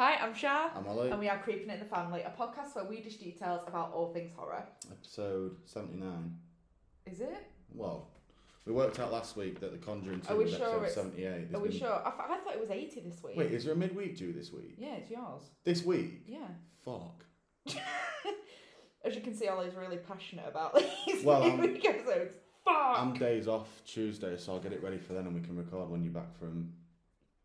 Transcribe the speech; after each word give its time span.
Hi, 0.00 0.14
I'm 0.14 0.32
Shah. 0.34 0.70
I'm 0.74 0.86
Ollie. 0.88 1.10
And 1.10 1.20
we 1.20 1.28
are 1.28 1.36
Creeping 1.38 1.68
It 1.68 1.74
in 1.74 1.78
the 1.80 1.84
Family, 1.84 2.22
a 2.22 2.30
podcast 2.30 2.74
where 2.74 2.86
we 2.86 3.02
dish 3.02 3.16
details 3.16 3.60
about 3.66 3.92
all 3.92 4.14
things 4.14 4.32
horror. 4.34 4.64
Episode 4.90 5.56
79. 5.66 6.34
Is 7.04 7.20
it? 7.20 7.46
Well, 7.74 8.08
we 8.64 8.72
worked 8.72 8.98
out 8.98 9.12
last 9.12 9.36
week 9.36 9.60
that 9.60 9.72
The 9.72 9.76
Conjuring 9.76 10.22
2 10.22 10.32
Are 10.32 10.36
we 10.38 10.44
was 10.44 10.54
sure 10.54 10.62
episode 10.84 10.84
it's- 10.84 10.94
78. 10.94 11.54
Are 11.54 11.58
we 11.60 11.68
been- 11.68 11.78
sure? 11.78 11.92
I, 11.92 12.10
th- 12.12 12.30
I 12.30 12.38
thought 12.38 12.54
it 12.54 12.60
was 12.60 12.70
80 12.70 13.00
this 13.00 13.22
week. 13.22 13.36
Wait, 13.36 13.52
is 13.52 13.64
there 13.66 13.74
a 13.74 13.76
midweek 13.76 14.16
due 14.16 14.32
this 14.32 14.50
week? 14.54 14.76
Yeah, 14.78 14.94
it's 14.94 15.10
yours. 15.10 15.42
This 15.64 15.84
week? 15.84 16.22
Yeah. 16.26 16.48
Fuck. 16.82 17.26
As 19.04 19.14
you 19.14 19.20
can 19.20 19.34
see, 19.34 19.48
Ollie's 19.48 19.74
really 19.74 19.98
passionate 19.98 20.46
about 20.48 20.78
these 21.06 21.22
Well, 21.22 21.42
I'm- 21.42 21.60
episodes. 21.84 22.36
Fuck! 22.64 22.74
I'm 22.98 23.12
days 23.14 23.48
off 23.48 23.68
Tuesday, 23.86 24.36
so 24.38 24.52
I'll 24.54 24.60
get 24.60 24.72
it 24.72 24.82
ready 24.82 24.96
for 24.98 25.12
then 25.12 25.26
and 25.26 25.34
we 25.34 25.40
can 25.42 25.56
record 25.56 25.90
when 25.90 26.02
you're 26.04 26.12
back 26.12 26.34
from. 26.38 26.72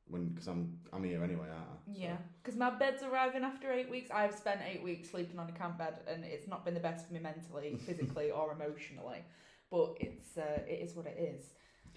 When 0.08 0.30
Because 0.30 0.48
I'm, 0.48 0.78
I'm 0.94 1.04
here 1.04 1.24
anyway, 1.24 1.48
aren't 1.50 1.68
I? 1.70 1.76
So- 1.86 1.92
Yeah, 1.94 2.18
because 2.42 2.58
my 2.58 2.70
bed's 2.70 3.04
arriving 3.04 3.44
after 3.44 3.72
eight 3.72 3.90
weeks. 3.90 4.12
I've 4.12 4.36
spent 4.36 4.62
eight 4.66 4.84
weeks 4.84 5.10
sleeping 5.10 5.40
on 5.40 5.50
a 5.50 5.52
camp 5.52 5.78
bed, 5.78 5.96
and 6.08 6.24
it's 6.24 6.48
not 6.48 6.64
been 6.66 6.74
the 6.74 6.80
best 6.80 7.08
for 7.08 7.14
me 7.14 7.20
mentally, 7.20 7.78
physically, 7.86 8.32
or 8.32 8.52
emotionally. 8.52 9.24
But 9.72 9.98
it's 10.00 10.38
uh, 10.38 10.62
it 10.68 10.80
is 10.82 10.96
what 10.96 11.06
it 11.08 11.18
is. 11.18 11.46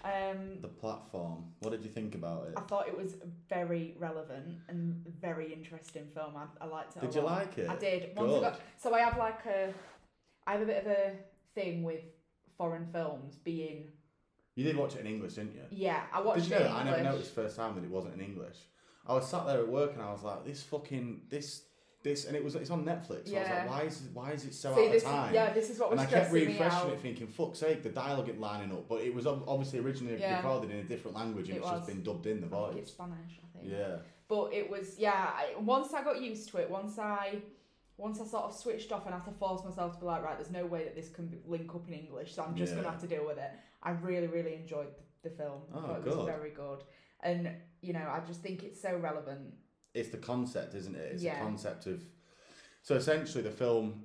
Um, 0.03 0.59
The 0.61 0.69
platform. 0.69 1.45
What 1.59 1.71
did 1.71 1.83
you 1.83 1.89
think 1.89 2.15
about 2.15 2.47
it? 2.47 2.53
I 2.57 2.61
thought 2.61 2.87
it 2.87 2.97
was 2.97 3.15
very 3.49 3.95
relevant 3.99 4.59
and 4.69 5.03
very 5.21 5.51
interesting 5.53 6.07
film. 6.13 6.33
I, 6.37 6.45
I 6.63 6.67
liked 6.67 6.95
it. 6.95 7.01
Did 7.01 7.15
you 7.15 7.21
like 7.21 7.57
it? 7.57 7.69
I 7.69 7.75
did. 7.75 8.15
Once 8.15 8.33
I 8.33 8.39
got, 8.39 8.59
so 8.77 8.93
I 8.93 9.01
have 9.01 9.17
like 9.17 9.45
a, 9.45 9.73
I 10.47 10.53
have 10.53 10.61
a 10.61 10.65
bit 10.65 10.85
of 10.85 10.91
a 10.91 11.13
thing 11.53 11.83
with 11.83 12.01
foreign 12.57 12.87
films 12.91 13.35
being. 13.43 13.89
You 14.59 14.65
did 14.65 14.75
watch 14.75 14.95
it 14.95 14.99
in 14.99 15.07
English, 15.07 15.35
didn't 15.35 15.53
you? 15.55 15.61
Yeah, 15.71 16.01
I 16.11 16.19
watched 16.19 16.41
Did 16.43 16.49
you 16.49 16.55
it 16.57 16.59
know 16.59 16.65
in 16.65 16.71
that? 16.73 16.77
I 16.79 16.83
never 16.83 16.97
English. 16.97 17.13
noticed 17.13 17.33
first 17.35 17.55
time 17.55 17.75
that 17.75 17.83
it 17.85 17.89
wasn't 17.89 18.15
in 18.15 18.19
English. 18.21 18.57
I 19.07 19.13
was 19.13 19.25
sat 19.25 19.45
there 19.47 19.59
at 19.59 19.69
work 19.69 19.93
and 19.93 20.01
I 20.01 20.11
was 20.11 20.21
like, 20.21 20.43
this 20.43 20.61
fucking 20.63 21.21
this 21.29 21.63
this, 22.03 22.25
and 22.25 22.35
it 22.35 22.43
was 22.43 22.55
it's 22.55 22.69
on 22.69 22.83
Netflix. 22.83 23.29
So 23.29 23.35
I 23.37 23.39
was 23.39 23.47
Yeah. 23.49 23.55
like, 23.61 23.69
why 23.69 23.81
is 23.83 24.01
why 24.13 24.31
is 24.31 24.43
it 24.43 24.53
so 24.53 24.75
See, 24.75 24.89
out 24.89 24.95
of 24.95 25.03
time? 25.03 25.29
is 25.29 25.33
yeah, 25.33 25.53
this 25.53 25.69
is 25.69 25.79
what 25.79 25.91
was 25.91 25.99
and 26.01 26.07
I 26.09 26.11
kept 26.11 26.31
refreshing 26.33 26.89
it, 26.91 26.99
thinking, 26.99 27.27
"Fuck's 27.27 27.59
sake, 27.59 27.83
the 27.83 27.89
dialogue 27.89 28.27
ain't 28.27 28.41
lining 28.41 28.71
up." 28.73 28.89
But 28.89 29.01
it 29.01 29.13
was 29.15 29.25
obviously 29.25 29.79
originally 29.79 30.19
Yeah. 30.19 30.35
recorded 30.37 30.71
in 30.71 30.77
a 30.79 30.83
different 30.83 31.15
language, 31.15 31.47
and 31.47 31.57
It 31.57 31.61
it's 31.61 31.69
just 31.69 31.87
been 31.87 32.03
dubbed 32.03 32.25
in 32.27 32.41
the 32.41 32.47
think 32.47 32.75
it's 32.79 32.91
voice. 32.91 32.91
Spanish, 32.91 33.39
I 33.41 33.57
think. 33.59 33.71
Yeah, 33.71 33.97
But 34.27 34.53
it 34.53 34.69
was 34.69 34.99
yeah. 34.99 35.31
I, 35.41 35.55
once 35.59 35.93
I 35.93 36.03
got 36.03 36.21
used 36.21 36.49
to 36.49 36.57
it, 36.57 36.69
once 36.69 36.99
I 36.99 37.41
once 37.95 38.19
I 38.21 38.25
sort 38.25 38.43
of 38.45 38.53
switched 38.53 38.91
off 38.93 39.05
and 39.05 39.13
had 39.15 39.25
to 39.25 39.31
force 39.31 39.63
myself 39.65 39.93
to 39.93 39.99
be 39.99 40.05
like, 40.05 40.21
right, 40.23 40.37
there's 40.37 40.51
no 40.51 40.65
way 40.65 40.83
that 40.85 40.95
this 40.95 41.09
can 41.09 41.41
link 41.45 41.73
up 41.75 41.85
in 41.87 41.93
English, 41.93 42.33
so 42.33 42.43
I'm 42.43 42.55
just 42.55 42.71
Yeah. 42.73 42.77
gonna 42.81 42.91
have 42.91 43.01
to 43.01 43.07
deal 43.07 43.25
with 43.25 43.37
it. 43.37 43.51
I 43.83 43.91
really, 43.91 44.27
really 44.27 44.55
enjoyed 44.55 44.87
the, 45.23 45.29
the 45.29 45.35
film. 45.35 45.61
I 45.73 45.77
Oh, 45.77 45.81
thought 45.81 45.97
it 45.99 46.05
was 46.05 46.15
good. 46.15 46.25
very 46.25 46.49
good, 46.51 46.83
and 47.21 47.51
you 47.81 47.93
know, 47.93 48.07
I 48.09 48.19
just 48.27 48.41
think 48.41 48.63
it's 48.63 48.81
so 48.81 48.95
relevant. 48.97 49.53
it's 49.93 50.09
the 50.09 50.17
concept, 50.17 50.75
isn't 50.75 50.95
it? 50.95 51.11
It's 51.13 51.23
Yeah. 51.23 51.39
the 51.39 51.45
concept 51.45 51.85
of. 51.87 52.03
So 52.83 52.95
essentially, 52.95 53.43
the 53.43 53.51
film. 53.51 54.03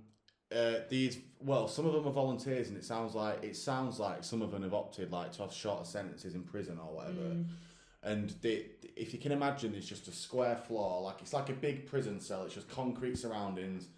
Uh, 0.55 0.80
these 0.89 1.19
well, 1.41 1.67
some 1.67 1.84
of 1.86 1.92
them 1.95 2.06
are 2.06 2.12
volunteers, 2.12 2.69
and 2.69 2.77
it 2.77 2.84
sounds 2.84 3.14
like 3.14 3.42
it 3.42 3.56
sounds 3.56 3.98
like 3.98 4.22
some 4.22 4.41
of 4.42 4.50
them 4.52 4.62
have 4.62 4.75
opted 4.75 5.11
like 5.11 5.33
to 5.33 5.42
have 5.42 5.52
shorter 5.52 5.84
sentences 5.84 6.34
in 6.34 6.42
prison 6.45 6.78
or 6.78 6.95
whatever. 6.95 7.20
Mm. 7.20 7.47
and 8.05 8.30
they, 8.42 8.67
if 8.97 9.12
you 9.14 9.18
can 9.18 9.33
imagine 9.33 9.73
there's 9.73 9.89
just 9.89 10.07
a 10.08 10.13
square 10.13 10.57
floor 10.57 11.01
like 11.02 11.17
it's 11.23 11.33
like 11.33 11.48
a 11.48 11.55
big 11.55 11.86
prison 11.86 12.20
cell 12.20 12.45
it's 12.45 12.55
just 12.55 12.68
concrete 12.68 13.17
surroundings 13.17 13.89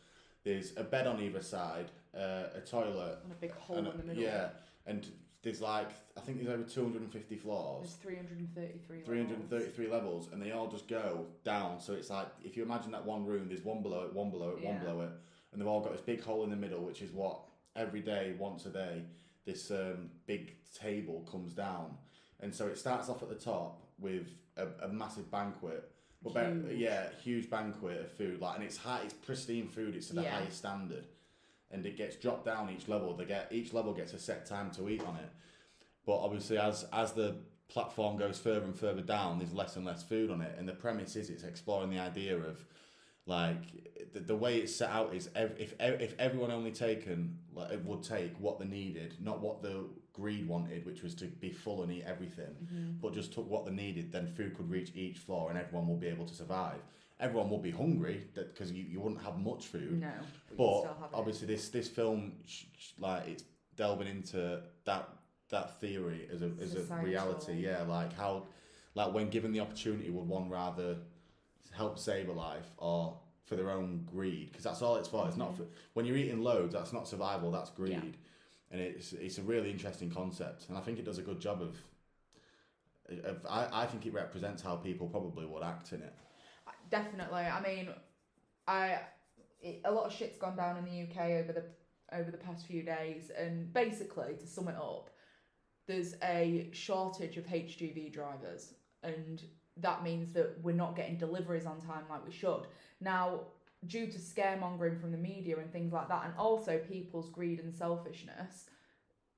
there's 0.44 0.72
a 0.76 0.84
bed 0.84 1.06
on 1.09 1.20
either 1.20 1.42
side 1.42 1.91
uh, 2.16 2.44
a 2.54 2.60
toilet 2.60 3.19
And 3.25 3.32
a 3.32 3.34
big 3.34 3.53
hole 3.53 3.76
and 3.78 3.88
in 3.88 3.97
the 3.98 4.04
middle. 4.04 4.22
yeah 4.22 4.48
and 4.86 5.04
there's 5.47 5.61
like 5.61 5.91
i 6.17 6.21
think 6.21 6.39
there's 6.39 6.51
over 6.53 6.62
250 6.69 7.37
floors. 7.37 7.83
There's 8.03 8.17
333. 8.19 9.03
333 9.03 9.89
levels. 9.89 10.29
and 10.33 10.43
they 10.43 10.51
all 10.53 10.67
just 10.69 10.89
go 10.89 11.27
down. 11.45 11.81
So 11.81 11.93
it's 11.93 12.11
like 12.11 12.27
if 12.45 12.57
you 12.57 12.62
imagine 12.65 12.91
that 12.93 13.05
one 13.07 13.25
room 13.25 13.47
there's 13.49 13.65
one 13.65 13.81
below 13.83 14.03
it 14.07 14.12
one 14.12 14.31
below 14.31 14.51
it 14.57 14.65
one 14.65 14.79
below 14.81 15.01
it 15.03 15.11
and 15.53 15.61
they've 15.61 15.69
all 15.69 15.81
got 15.81 15.93
this 15.93 16.01
big 16.01 16.21
hole 16.23 16.43
in 16.45 16.51
the 16.51 16.57
middle 16.57 16.81
which 16.81 17.01
is 17.01 17.12
what 17.12 17.39
every 17.77 18.01
day 18.01 18.34
once 18.39 18.67
a 18.67 18.71
day 18.71 19.03
this 19.45 19.71
um, 19.71 20.11
big 20.27 20.55
table 20.75 21.27
comes 21.31 21.53
down. 21.53 21.97
And 22.41 22.53
so 22.53 22.67
it 22.67 22.77
starts 22.77 23.09
off 23.09 23.23
at 23.23 23.28
the 23.28 23.37
top 23.37 23.83
with 24.01 24.27
a, 24.57 24.67
a 24.87 24.89
massive 24.89 25.31
banquet 25.31 25.89
but 26.25 26.34
ba- 26.34 26.75
yeah 26.75 27.05
huge 27.23 27.49
banquet 27.49 28.01
of 28.01 28.11
food 28.11 28.41
like 28.41 28.57
and 28.57 28.65
it's 28.65 28.77
high 28.78 29.01
it's 29.05 29.15
pristine 29.15 29.69
food 29.69 29.95
it's 29.95 30.09
to 30.09 30.15
the 30.15 30.23
Yeah. 30.23 30.31
highest 30.41 30.59
standard 30.59 31.05
and 31.71 31.84
it 31.87 31.97
gets 31.97 32.16
dropped 32.16 32.44
down 32.44 32.71
each 32.71 32.88
level. 32.88 33.15
They 33.16 33.25
get 33.25 33.49
each 33.50 33.72
level 33.72 33.93
gets 33.93 34.12
a 34.12 34.19
set 34.19 34.47
time 34.47 34.71
to 34.72 34.88
eat 34.88 35.03
on 35.03 35.16
it. 35.16 35.31
But 36.04 36.19
obviously 36.19 36.59
as 36.59 36.84
as 36.93 37.12
the 37.12 37.37
platform 37.69 38.16
goes 38.16 38.38
further 38.38 38.65
and 38.65 38.78
further 38.78 39.03
down 39.03 39.38
there's 39.38 39.53
less 39.53 39.75
and 39.77 39.84
less 39.84 40.03
food 40.03 40.31
on 40.31 40.41
it. 40.41 40.54
And 40.59 40.69
the 40.69 40.72
premise 40.75 41.16
is 41.16 41.31
it's 41.31 41.43
exploring 41.44 41.91
the 41.91 41.99
idea 41.99 42.37
of 42.37 42.65
like 43.27 43.62
the, 44.12 44.21
the 44.21 44.37
way 44.37 44.59
it's 44.59 44.75
set 44.75 44.91
out 44.91 45.12
is 45.15 45.28
ev- 45.34 45.56
if 45.59 45.75
if 45.81 46.15
everyone 46.19 46.53
only 46.53 46.71
taken 46.71 47.38
like 47.53 47.72
it 47.72 47.84
would 47.84 48.03
take 48.03 48.33
what 48.38 48.59
they 48.60 48.65
needed 48.66 49.16
not 49.21 49.41
what 49.41 49.62
the 49.62 49.84
greed 50.12 50.47
wanted 50.47 50.87
which 50.87 51.03
was 51.03 51.15
to 51.16 51.25
be 51.27 51.50
full 51.50 51.83
and 51.83 51.91
eat 51.93 52.04
everything 52.06 52.54
Mm-hmm. 52.65 52.93
but 53.03 53.12
just 53.12 53.33
took 53.34 53.50
what 53.50 53.66
they 53.66 53.72
needed 53.72 54.12
then 54.12 54.28
food 54.28 54.56
could 54.56 54.71
reach 54.71 54.93
each 54.94 55.19
floor 55.19 55.50
and 55.50 55.59
everyone 55.59 55.88
will 55.88 55.97
be 55.97 56.06
able 56.06 56.25
to 56.25 56.34
survive 56.34 56.81
everyone 57.19 57.49
will 57.49 57.59
be 57.59 57.71
hungry 57.71 58.27
because 58.34 58.72
you, 58.72 58.84
you 58.84 59.00
wouldn't 59.00 59.22
have 59.22 59.38
much 59.38 59.66
food. 59.66 60.00
No, 60.00 60.10
but, 60.56 60.81
still 60.81 60.97
it. 61.04 61.10
obviously 61.15 61.47
this 61.47 61.69
this 61.69 61.88
film 61.88 62.32
like 62.99 63.28
it's 63.28 63.44
delving 63.77 64.09
into 64.09 64.60
that 64.84 65.09
that 65.50 65.81
theory 65.81 66.28
as 66.32 66.43
a 66.43 66.50
as 66.60 66.75
a 66.75 66.94
reality. 66.97 67.54
Yeah 67.54 67.82
like 67.82 68.15
how 68.15 68.44
like 68.94 69.12
when 69.12 69.31
given 69.31 69.53
the 69.53 69.60
opportunity 69.60 70.10
would 70.10 70.27
one 70.27 70.49
rather 70.50 70.97
help 71.75 71.99
save 71.99 72.28
a 72.28 72.32
life 72.32 72.71
or 72.78 73.19
for 73.44 73.56
their 73.56 73.71
own 73.71 74.06
greed? 74.10 74.50
Because 74.50 74.65
that's 74.65 74.83
all 74.83 74.97
it's 74.97 75.09
for. 75.09 75.27
It's 75.28 75.37
not 75.37 75.56
for 75.56 75.65
when 75.94 76.04
you're 76.04 76.16
eating 76.16 76.43
loads 76.43 76.75
that's 76.75 76.93
not 76.93 77.09
survival 77.09 77.50
that's 77.50 77.71
greed. 77.71 77.94
Mm-hmm. 77.94 78.06
Yeah. 78.06 78.72
and 78.72 78.81
it's 78.81 79.12
it's 79.12 79.38
a 79.38 79.43
really 79.43 79.71
interesting 79.71 80.10
concept. 80.10 80.69
And 80.69 80.77
I 80.77 80.81
think 80.81 80.98
it 80.98 81.04
does 81.04 81.19
a 81.19 81.22
good 81.22 81.41
job 81.41 81.62
of, 81.62 81.77
of 83.25 83.47
I, 83.48 83.83
I 83.83 83.87
think 83.87 84.04
it 84.04 84.12
represents 84.12 84.62
how 84.62 84.77
people 84.77 85.06
probably 85.06 85.47
would 85.47 85.62
act 85.62 85.93
in 85.93 86.03
it 86.03 86.12
Definitely. 86.91 87.41
I 87.41 87.60
mean, 87.62 87.88
I 88.66 89.00
it, 89.60 89.80
a 89.84 89.92
lot 89.92 90.06
of 90.06 90.12
shit's 90.12 90.38
gone 90.38 90.56
down 90.56 90.76
in 90.76 90.84
the 90.84 91.02
UK 91.02 91.42
over 91.42 91.52
the 91.52 91.64
over 92.12 92.30
the 92.30 92.36
past 92.36 92.66
few 92.66 92.82
days, 92.82 93.30
and 93.36 93.72
basically, 93.72 94.34
to 94.38 94.47
sum 94.47 94.69
it 94.69 94.76
up, 94.76 95.10
there's 95.86 96.14
a 96.22 96.69
shortage 96.72 97.36
of 97.36 97.47
HGV 97.47 98.12
drivers, 98.12 98.74
and 99.02 99.42
that 99.78 100.02
means 100.02 100.32
that 100.32 100.56
we're 100.62 100.74
not 100.74 100.97
getting 100.97 101.16
deliveries 101.16 101.66
on 101.66 101.80
time 101.80 102.04
like 102.08 102.24
we 102.24 102.32
should. 102.32 102.62
Now, 103.00 103.41
due 103.86 104.06
to 104.06 104.18
scaremongering 104.18 105.00
from 105.00 105.12
the 105.12 105.18
media 105.18 105.58
and 105.58 105.72
things 105.72 105.92
like 105.92 106.08
that, 106.08 106.24
and 106.24 106.34
also 106.38 106.78
people's 106.78 107.28
greed 107.28 107.60
and 107.60 107.74
selfishness, 107.74 108.66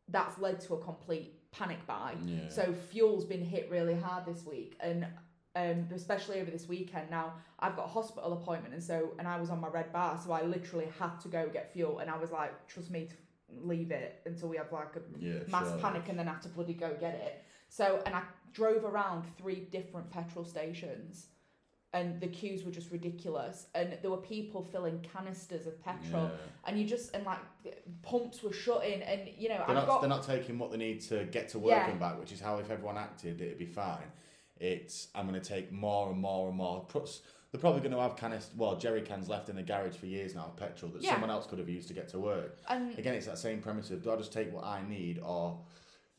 that's 0.08 0.38
led 0.38 0.60
to 0.60 0.74
a 0.74 0.78
complete 0.82 1.34
panic 1.50 1.84
buy. 1.86 2.14
yeah 2.24 2.48
So 2.48 2.74
fuel's 2.90 3.24
been 3.24 3.44
hit 3.44 3.70
really 3.70 3.94
hard 3.94 4.26
this 4.26 4.44
week, 4.44 4.76
and 4.80 5.06
um, 5.56 5.88
especially 5.94 6.40
over 6.40 6.50
this 6.50 6.68
weekend. 6.68 7.10
Now 7.10 7.34
I've 7.58 7.76
got 7.76 7.86
a 7.86 7.88
hospital 7.88 8.32
appointment, 8.34 8.74
and 8.74 8.82
so 8.82 9.12
and 9.18 9.26
I 9.26 9.40
was 9.40 9.50
on 9.50 9.60
my 9.60 9.68
red 9.68 9.92
bar, 9.92 10.20
so 10.22 10.32
I 10.32 10.42
literally 10.42 10.88
had 10.98 11.18
to 11.20 11.28
go 11.28 11.48
get 11.48 11.72
fuel, 11.72 11.98
and 12.00 12.10
I 12.10 12.16
was 12.16 12.30
like, 12.30 12.66
trust 12.68 12.90
me, 12.90 13.06
to 13.06 13.14
leave 13.66 13.90
it 13.90 14.20
until 14.26 14.48
we 14.48 14.56
have 14.56 14.70
like 14.72 14.94
a 14.96 15.00
yeah 15.18 15.40
mass 15.50 15.68
sure. 15.68 15.78
panic, 15.78 16.04
and 16.08 16.18
then 16.18 16.26
have 16.26 16.40
to 16.42 16.48
bloody 16.48 16.74
go 16.74 16.94
get 17.00 17.14
it. 17.14 17.44
So 17.68 18.02
and 18.06 18.14
I 18.14 18.22
drove 18.52 18.84
around 18.84 19.24
three 19.38 19.66
different 19.70 20.10
petrol 20.10 20.44
stations. 20.44 21.26
And 21.94 22.20
the 22.20 22.26
queues 22.26 22.64
were 22.64 22.70
just 22.70 22.90
ridiculous, 22.90 23.68
and 23.74 23.96
there 24.02 24.10
were 24.10 24.18
people 24.18 24.62
filling 24.62 25.00
canisters 25.00 25.66
of 25.66 25.82
petrol, 25.82 26.24
Yeah. 26.24 26.36
and 26.66 26.78
you 26.78 26.84
just 26.84 27.14
and 27.14 27.24
like 27.24 27.38
pumps 28.02 28.42
were 28.42 28.52
shutting, 28.52 29.00
and 29.00 29.22
you 29.38 29.48
know 29.48 29.54
They're 29.56 29.68
I've 29.70 29.74
not, 29.74 29.86
got 29.86 30.00
they're 30.02 30.10
not 30.10 30.22
taking 30.22 30.58
what 30.58 30.70
they 30.70 30.76
need 30.76 31.00
to 31.08 31.24
get 31.24 31.48
to 31.48 31.58
work 31.58 31.72
Yeah. 31.72 31.90
and 31.90 31.98
back, 31.98 32.20
which 32.20 32.30
is 32.30 32.40
how 32.42 32.58
if 32.58 32.70
everyone 32.70 32.98
acted, 32.98 33.40
it'd 33.40 33.56
be 33.56 33.64
fine. 33.64 34.04
It's 34.60 35.08
I'm 35.14 35.28
going 35.28 35.40
to 35.40 35.46
take 35.48 35.72
more 35.72 36.10
and 36.10 36.20
more 36.20 36.48
and 36.48 36.56
more. 36.56 36.84
Plus, 36.88 37.22
They're 37.50 37.60
probably 37.60 37.80
going 37.80 37.92
to 37.92 38.00
have 38.00 38.14
canister, 38.16 38.52
well, 38.58 38.76
jerry 38.76 39.00
cans 39.00 39.26
left 39.28 39.48
in 39.48 39.56
the 39.56 39.62
garage 39.62 39.96
for 39.96 40.04
years 40.04 40.34
now 40.34 40.46
of 40.46 40.56
petrol 40.56 40.92
that 40.92 41.02
Yeah. 41.02 41.12
someone 41.12 41.30
else 41.30 41.46
could 41.46 41.58
have 41.58 41.68
used 41.68 41.88
to 41.88 41.94
get 41.94 42.08
to 42.10 42.18
work. 42.18 42.58
and 42.68 42.98
Again, 42.98 43.14
it's 43.14 43.24
that 43.26 43.38
same 43.38 43.60
premise 43.62 43.90
of 43.90 44.02
do 44.02 44.12
I 44.12 44.16
just 44.16 44.32
take 44.34 44.52
what 44.52 44.64
I 44.64 44.86
need 44.86 45.18
or 45.20 45.58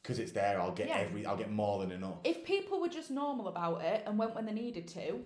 because 0.01 0.17
it's 0.17 0.31
there, 0.31 0.59
I'll 0.59 0.71
get 0.71 0.87
Yeah. 0.87 0.97
every, 0.99 1.25
I'll 1.27 1.37
get 1.37 1.51
more 1.51 1.79
than 1.81 1.91
enough. 1.91 2.17
if 2.23 2.43
people 2.45 2.79
were 2.79 2.87
just 2.87 3.11
normal 3.11 3.47
about 3.47 3.81
it 3.83 4.03
and 4.07 4.17
went 4.17 4.33
when 4.33 4.45
they 4.47 4.53
needed 4.53 4.87
to, 4.89 5.23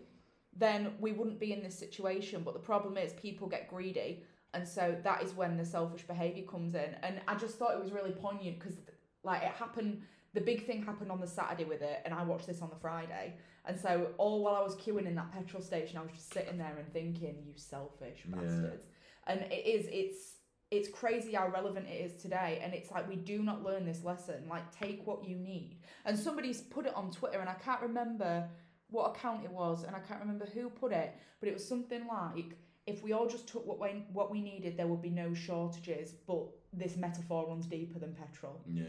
then 0.56 0.94
we 1.00 1.14
wouldn't 1.14 1.40
be 1.40 1.54
in 1.54 1.64
this 1.64 1.78
situation. 1.80 2.44
But 2.44 2.54
the 2.54 2.60
problem 2.60 2.98
is 2.98 3.14
people 3.14 3.48
get 3.48 3.70
greedy 3.70 4.24
and 4.54 4.68
so 4.68 4.96
that 5.04 5.24
is 5.24 5.34
when 5.34 5.58
the 5.58 5.66
selfish 5.66 6.04
behavior 6.06 6.44
comes 6.44 6.76
in. 6.76 6.96
And 7.02 7.22
I 7.28 7.36
just 7.36 7.58
thought 7.58 7.74
it 7.74 7.80
was 7.82 7.92
really 7.92 8.12
poignant 8.12 8.60
because 8.60 8.76
like 9.24 9.42
it 9.42 9.50
happened. 9.50 10.02
The 10.34 10.42
big 10.42 10.66
thing 10.66 10.84
happened 10.84 11.12
on 11.12 11.20
the 11.20 11.28
Saturday 11.28 11.64
with 11.64 11.82
it, 11.82 12.02
and 12.06 12.14
I 12.14 12.24
watched 12.24 12.48
this 12.48 12.62
on 12.62 12.70
the 12.70 12.76
Friday. 12.76 13.36
And 13.66 13.80
so 13.80 14.10
all 14.18 14.44
while 14.44 14.56
I 14.56 14.62
was 14.64 14.76
queuing 14.76 15.06
in 15.06 15.16
that 15.16 15.32
petrol 15.32 15.62
station, 15.62 15.98
I 15.98 16.02
was 16.02 16.12
just 16.12 16.34
sitting 16.34 16.58
there 16.58 16.76
and 16.78 16.92
thinking, 16.92 17.44
"You 17.46 17.54
selfish 17.56 18.26
Yeah. 18.28 18.36
bastards." 18.38 18.88
And 19.28 19.42
it 19.42 19.66
is. 19.66 19.88
It's 19.92 20.38
it's 20.72 20.90
crazy 20.90 21.34
how 21.34 21.48
relevant 21.50 21.88
it 21.88 22.02
is 22.02 22.20
today 22.20 22.60
and 22.64 22.74
it's 22.74 22.90
like 22.90 23.08
we 23.08 23.16
do 23.16 23.44
not 23.44 23.62
learn 23.62 23.86
this 23.86 24.04
lesson 24.04 24.44
like 24.50 24.72
take 24.76 25.06
what 25.06 25.24
you 25.24 25.36
need 25.36 25.78
and 26.06 26.18
somebody's 26.18 26.62
put 26.62 26.88
it 26.88 26.96
on 26.96 27.12
twitter 27.12 27.40
and 27.40 27.48
i 27.48 27.54
can't 27.54 27.80
remember 27.82 28.50
what 28.90 29.16
account 29.16 29.44
it 29.44 29.52
was 29.52 29.84
and 29.84 29.96
i 29.96 30.00
can't 30.00 30.20
remember 30.20 30.48
who 30.48 30.70
put 30.72 30.92
it 30.92 31.14
but 31.40 31.48
it 31.48 31.54
was 31.54 31.68
something 31.68 32.08
like 32.08 32.58
if 32.88 33.04
we 33.04 33.14
all 33.14 33.28
just 33.28 33.48
took 33.48 33.64
what 33.68 33.80
we 33.80 34.04
what 34.14 34.32
we 34.32 34.42
needed 34.42 34.76
there 34.76 34.88
would 34.88 35.02
be 35.02 35.12
no 35.12 35.32
shortages 35.32 36.14
but 36.26 36.44
this 36.74 36.98
metaphor 36.98 37.48
runs 37.48 37.68
deeper 37.68 38.00
than 38.00 38.16
petrol 38.16 38.60
Yeah. 38.66 38.84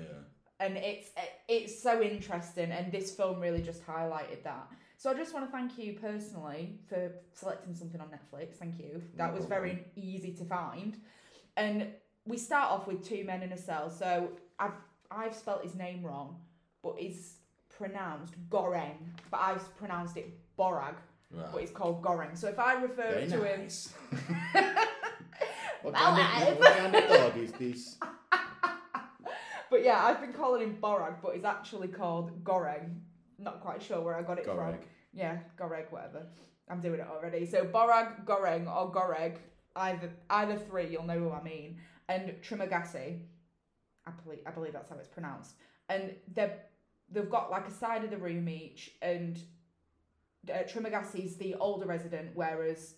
And 0.65 0.77
it's 0.77 1.11
it's 1.49 1.83
so 1.83 2.03
interesting 2.03 2.71
and 2.73 2.91
this 2.91 3.11
film 3.15 3.39
really 3.41 3.61
just 3.63 3.87
highlighted 3.87 4.43
that 4.43 4.67
so 4.97 5.11
i 5.11 5.15
just 5.15 5.35
want 5.35 5.45
to 5.45 5.53
thank 5.53 5.79
you 5.79 5.93
personally 6.01 6.79
for 6.89 7.13
selecting 7.33 7.75
something 7.75 8.01
on 8.01 8.09
netflix 8.09 8.55
thank 8.55 8.79
you 8.79 9.03
that 9.17 9.31
No 9.33 9.37
was 9.37 9.47
very 9.47 9.85
easy 9.97 10.33
to 10.33 10.45
find 10.45 10.97
and 11.57 11.89
we 12.27 12.37
start 12.39 12.71
off 12.71 12.87
with 12.87 13.07
two 13.07 13.25
men 13.25 13.43
in 13.43 13.53
a 13.53 13.59
cell 13.59 13.91
so 13.91 14.31
i've 14.59 14.73
i've 15.11 15.35
spelt 15.35 15.63
his 15.63 15.75
name 15.75 16.03
wrong 16.03 16.37
but 16.83 16.95
it's 16.99 17.35
pronounced 17.69 18.35
goreng 18.49 18.97
but 19.31 19.41
i've 19.41 19.77
pronounced 19.77 20.17
it 20.17 20.27
borag 20.59 20.95
Right. 21.31 21.47
but 21.53 21.63
it's 21.63 21.73
called 21.73 22.01
goreng 22.01 22.39
so 22.39 22.47
if 22.49 22.61
i 22.61 22.75
refer 22.75 23.11
Very 23.11 23.27
to 23.27 23.43
him 23.45 23.61
nice. 23.63 23.93
what, 25.83 25.95
kind 25.95 26.49
of, 26.49 26.59
what 26.59 26.77
kind 26.79 26.95
of 26.95 27.09
dog 27.09 27.37
is 27.37 27.53
this? 27.53 27.97
But 29.71 29.83
yeah, 29.85 30.05
I've 30.05 30.21
been 30.21 30.33
calling 30.33 30.63
him 30.63 30.79
Borag, 30.83 31.17
but 31.23 31.35
he's 31.35 31.45
actually 31.45 31.89
called 31.89 32.45
Goreng. 32.45 33.01
Not 33.39 33.61
quite 33.61 33.83
sure 33.83 34.01
where 34.01 34.15
I 34.17 34.23
got 34.23 34.39
it 34.39 34.45
from. 34.45 34.57
Yeah, 35.13 35.39
Goreg, 35.59 35.91
whatever. 35.91 36.27
I'm 36.69 36.81
doing 36.81 37.01
it 37.01 37.07
already. 37.07 37.47
So 37.47 37.65
Borag, 37.65 38.25
Goreng, 38.25 38.67
or 38.67 38.93
Goreg, 38.93 39.37
either 39.77 40.11
either 40.31 40.57
three, 40.57 40.89
you'll 40.89 41.05
know 41.05 41.19
who 41.19 41.31
I 41.33 41.43
mean. 41.43 41.79
And 42.09 42.35
Trimagasi, 42.43 43.19
I 44.07 44.11
believe 44.25 44.41
I 44.47 44.51
believe 44.51 44.73
that's 44.73 44.89
how 44.91 44.97
it's 44.97 45.09
pronounced. 45.09 45.55
And 45.89 46.15
they're 46.35 46.61
they've 47.11 47.29
got 47.29 47.51
like 47.51 47.67
a 47.69 47.71
side 47.71 48.05
of 48.05 48.11
the 48.11 48.17
room 48.17 48.49
each, 48.49 48.93
and 49.03 49.39
uh, 50.51 50.59
Trimagasi's 50.69 51.37
the 51.37 51.55
older 51.57 51.87
resident, 51.87 52.31
whereas 52.35 52.95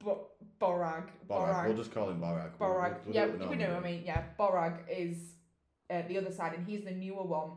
Bo- 0.00 0.28
Borag, 0.60 1.08
Borag. 1.28 1.66
We'll 1.68 1.76
just 1.76 1.92
call 1.92 2.10
him 2.10 2.20
Borag. 2.20 2.52
We'll- 2.58 2.70
Borag. 2.70 2.96
we'll 3.04 3.12
do 3.12 3.18
yeah, 3.18 3.48
we 3.48 3.56
know. 3.56 3.76
I 3.76 3.80
mean, 3.80 4.02
yeah, 4.04 4.24
Borag 4.38 4.78
is 4.88 5.34
uh, 5.90 6.02
the 6.08 6.18
other 6.18 6.32
side, 6.32 6.54
and 6.54 6.66
he's 6.66 6.84
the 6.84 6.90
newer 6.92 7.22
one. 7.24 7.50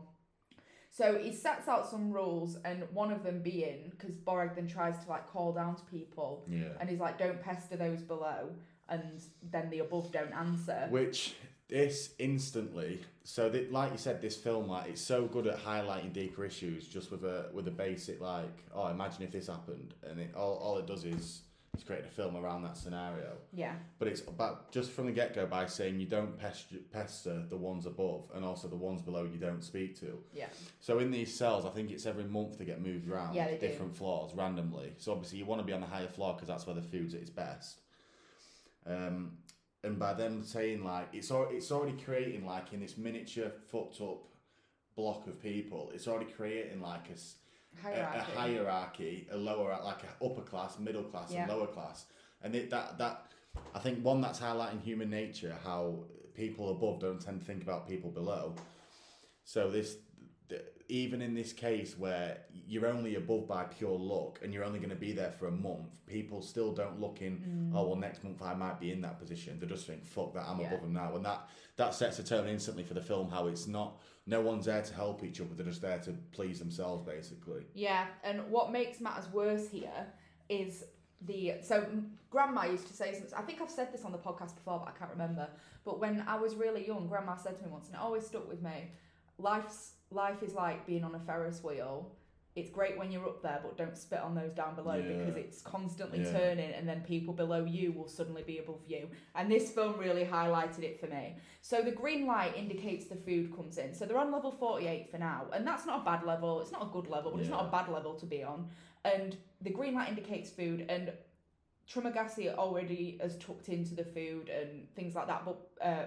So 0.90 1.18
he 1.18 1.32
sets 1.32 1.68
out 1.68 1.88
some 1.88 2.10
rules, 2.12 2.56
and 2.64 2.82
one 2.92 3.12
of 3.12 3.22
them 3.22 3.40
being 3.42 3.90
because 3.90 4.14
Borag 4.16 4.54
then 4.54 4.66
tries 4.66 4.98
to 5.04 5.08
like 5.10 5.28
call 5.28 5.52
down 5.52 5.76
to 5.76 5.82
people, 5.84 6.44
Yeah. 6.48 6.68
and 6.80 6.88
he's 6.88 6.98
like, 6.98 7.18
"Don't 7.18 7.40
pester 7.40 7.76
those 7.76 8.02
below," 8.02 8.50
and 8.88 9.22
then 9.42 9.70
the 9.70 9.80
above 9.80 10.10
don't 10.12 10.32
answer. 10.32 10.86
Which 10.90 11.34
this 11.68 12.14
instantly, 12.18 13.00
so 13.24 13.50
that, 13.50 13.70
like 13.70 13.92
you 13.92 13.98
said, 13.98 14.22
this 14.22 14.36
film 14.36 14.68
like 14.68 14.88
it's 14.88 15.02
so 15.02 15.26
good 15.26 15.46
at 15.46 15.58
highlighting 15.58 16.12
deeper 16.14 16.44
issues 16.44 16.88
just 16.88 17.10
with 17.10 17.22
a 17.24 17.50
with 17.52 17.68
a 17.68 17.70
basic 17.70 18.20
like, 18.20 18.64
oh, 18.74 18.88
imagine 18.88 19.22
if 19.22 19.30
this 19.30 19.46
happened, 19.46 19.94
and 20.02 20.18
it 20.18 20.34
all, 20.34 20.54
all 20.56 20.78
it 20.78 20.86
does 20.86 21.04
is 21.04 21.42
it's 21.78 21.86
create 21.86 22.04
a 22.04 22.08
film 22.08 22.36
around 22.36 22.62
that 22.64 22.76
scenario. 22.76 23.36
Yeah, 23.52 23.74
But 24.00 24.08
it's 24.08 24.20
about 24.22 24.72
just 24.72 24.90
from 24.90 25.06
the 25.06 25.12
get 25.12 25.32
go 25.32 25.46
by 25.46 25.66
saying 25.66 26.00
you 26.00 26.06
don't 26.06 26.36
pester, 26.36 26.76
pester 26.92 27.44
the 27.48 27.56
ones 27.56 27.86
above 27.86 28.24
and 28.34 28.44
also 28.44 28.66
the 28.66 28.74
ones 28.76 29.00
below 29.00 29.22
you 29.22 29.38
don't 29.38 29.62
speak 29.62 29.98
to. 30.00 30.18
yeah, 30.34 30.48
So 30.80 30.98
in 30.98 31.12
these 31.12 31.32
cells, 31.32 31.64
I 31.64 31.70
think 31.70 31.92
it's 31.92 32.04
every 32.04 32.24
month 32.24 32.58
they 32.58 32.64
get 32.64 32.80
moved 32.82 33.08
around 33.08 33.34
Yeah, 33.36 33.46
they 33.46 33.58
do. 33.58 33.68
different 33.68 33.96
floors 33.96 34.32
randomly. 34.34 34.92
So 34.98 35.12
obviously 35.12 35.38
you 35.38 35.44
want 35.46 35.60
to 35.60 35.64
be 35.66 35.72
on 35.72 35.80
the 35.80 35.86
higher 35.86 36.08
floor 36.08 36.34
because 36.34 36.48
that's 36.48 36.66
where 36.66 36.74
the 36.74 36.82
food's 36.82 37.14
at 37.14 37.20
its 37.20 37.30
best. 37.30 37.80
Um, 38.84 39.38
and 39.84 39.98
by 40.00 40.14
them 40.14 40.42
saying 40.42 40.82
like 40.82 41.08
it's 41.12 41.30
al- 41.30 41.48
it's 41.52 41.70
already 41.70 41.96
creating 41.96 42.44
like 42.44 42.72
in 42.72 42.80
this 42.80 42.98
miniature 42.98 43.52
fucked 43.70 44.00
up 44.00 44.18
block 44.96 45.28
of 45.28 45.40
people, 45.40 45.92
it's 45.94 46.08
already 46.08 46.28
creating 46.32 46.80
like 46.82 47.08
a, 47.08 47.16
s- 47.78 47.84
a- 47.84 47.88
hierarchy. 47.88 48.32
a 48.32 48.38
hierarchy, 48.38 49.28
a 49.30 49.36
lower 49.36 49.78
like 49.84 50.02
a 50.04 50.24
upper 50.24 50.42
class, 50.42 50.78
middle 50.78 51.02
class, 51.04 51.30
and 51.30 51.48
lower 51.48 51.66
class, 51.66 52.06
and 52.42 52.54
it, 52.54 52.70
that 52.70 52.98
that 52.98 53.26
I 53.74 53.78
think 53.78 54.04
one 54.04 54.20
that's 54.20 54.38
highlighting 54.40 54.82
human 54.82 55.10
nature, 55.10 55.56
how 55.64 56.04
people 56.34 56.70
above 56.70 57.00
don't 57.00 57.20
tend 57.20 57.40
to 57.40 57.44
think 57.46 57.62
about 57.62 57.88
people 57.88 58.10
below. 58.10 58.54
So 59.44 59.70
this, 59.70 59.94
th- 59.94 60.04
even 60.88 61.20
in 61.20 61.34
this 61.34 61.52
case 61.52 61.96
where 61.98 62.38
you're 62.66 62.86
only 62.86 63.16
above 63.16 63.46
by 63.46 63.64
pure 63.64 63.98
luck 63.98 64.40
and 64.42 64.52
you're 64.54 64.64
only 64.64 64.78
going 64.78 64.90
to 64.90 64.96
be 64.96 65.12
there 65.12 65.30
for 65.32 65.46
a 65.48 65.50
month, 65.50 66.04
people 66.06 66.40
still 66.40 66.72
don't 66.72 67.00
look 67.00 67.20
in. 67.20 67.70
Mm. 67.72 67.76
Oh 67.76 67.86
well, 67.88 67.96
next 67.96 68.24
month 68.24 68.40
I 68.42 68.54
might 68.54 68.80
be 68.80 68.90
in 68.92 69.00
that 69.02 69.18
position. 69.18 69.58
They 69.60 69.66
just 69.66 69.86
think, 69.86 70.04
"Fuck 70.04 70.34
that, 70.34 70.46
I'm 70.48 70.60
Yeah. 70.60 70.68
above 70.68 70.82
them 70.82 70.92
now," 70.94 71.14
and 71.16 71.24
that 71.24 71.48
that 71.76 71.94
sets 71.94 72.18
a 72.18 72.24
tone 72.24 72.48
instantly 72.48 72.84
for 72.84 72.94
the 72.94 73.02
film. 73.02 73.28
How 73.28 73.46
it's 73.46 73.66
not, 73.66 74.00
no 74.26 74.40
one's 74.40 74.64
there 74.64 74.82
to 74.82 74.94
help 74.94 75.22
each 75.24 75.40
other. 75.40 75.54
They're 75.54 75.66
just 75.66 75.82
there 75.82 75.98
to 76.00 76.12
please 76.32 76.58
themselves, 76.58 77.04
basically. 77.06 77.66
Yeah, 77.74 78.06
and 78.24 78.50
what 78.50 78.72
makes 78.72 79.00
matters 79.00 79.30
worse 79.32 79.68
here 79.68 80.06
is 80.48 80.84
the 81.22 81.54
so 81.62 81.86
grandma 82.30 82.64
used 82.64 82.86
to 82.86 82.94
say 82.94 83.12
something. 83.12 83.34
I 83.36 83.42
think 83.42 83.60
I've 83.60 83.70
said 83.70 83.92
this 83.92 84.04
on 84.04 84.12
the 84.12 84.18
podcast 84.18 84.54
before, 84.54 84.78
but 84.78 84.88
I 84.88 84.98
can't 84.98 85.10
remember. 85.10 85.48
But 85.84 86.00
when 86.00 86.22
I 86.26 86.36
was 86.36 86.54
really 86.54 86.86
young, 86.86 87.06
grandma 87.08 87.36
said 87.36 87.56
to 87.58 87.64
me 87.64 87.70
once, 87.70 87.86
and 87.88 87.96
it 87.96 88.00
always 88.00 88.26
stuck 88.26 88.48
with 88.48 88.62
me. 88.62 88.90
Life's 89.38 89.92
life 90.10 90.42
is 90.42 90.54
like 90.54 90.86
being 90.86 91.04
on 91.04 91.14
a 91.14 91.20
Ferris 91.20 91.62
wheel. 91.62 92.12
It's 92.56 92.70
great 92.70 92.98
when 92.98 93.12
you're 93.12 93.26
up 93.26 93.40
there, 93.40 93.60
but 93.62 93.76
don't 93.76 93.96
spit 93.96 94.18
on 94.18 94.34
those 94.34 94.52
down 94.52 94.74
below 94.74 94.96
Yeah. 94.96 95.16
because 95.18 95.36
it's 95.36 95.62
constantly 95.62 96.20
Yeah. 96.24 96.32
turning, 96.32 96.72
and 96.72 96.88
then 96.88 97.02
people 97.02 97.32
below 97.32 97.62
you 97.64 97.92
will 97.92 98.08
suddenly 98.08 98.42
be 98.42 98.58
above 98.58 98.80
you. 98.84 99.08
And 99.36 99.48
this 99.48 99.70
film 99.70 99.96
really 99.96 100.24
highlighted 100.24 100.82
it 100.82 100.98
for 100.98 101.06
me. 101.06 101.36
So 101.60 101.82
the 101.82 101.92
green 101.92 102.26
light 102.26 102.56
indicates 102.56 103.06
the 103.06 103.14
food 103.14 103.54
comes 103.54 103.78
in. 103.78 103.94
So 103.94 104.06
they're 104.06 104.18
on 104.18 104.32
level 104.32 104.50
48 104.50 105.08
for 105.08 105.18
now. 105.18 105.46
And 105.52 105.64
that's 105.64 105.86
not 105.86 106.00
a 106.00 106.04
bad 106.04 106.24
level. 106.24 106.60
It's 106.60 106.72
not 106.72 106.82
a 106.82 106.86
good 106.90 107.06
level, 107.06 107.30
but 107.30 107.40
it's 107.40 107.50
not 107.50 107.66
a 107.66 107.70
bad 107.70 107.88
level 107.88 108.14
to 108.14 108.26
be 108.26 108.42
on. 108.42 108.68
And 109.04 109.36
the 109.60 109.70
green 109.70 109.94
light 109.94 110.08
indicates 110.08 110.50
food 110.50 110.84
and 110.88 111.12
Trimagasi 111.88 112.52
already 112.54 113.18
has 113.22 113.36
tucked 113.38 113.68
into 113.68 113.94
the 113.94 114.04
food 114.04 114.48
and 114.48 114.92
things 114.94 115.14
like 115.14 115.26
that. 115.28 115.44
But 115.44 115.70
uh, 115.80 116.06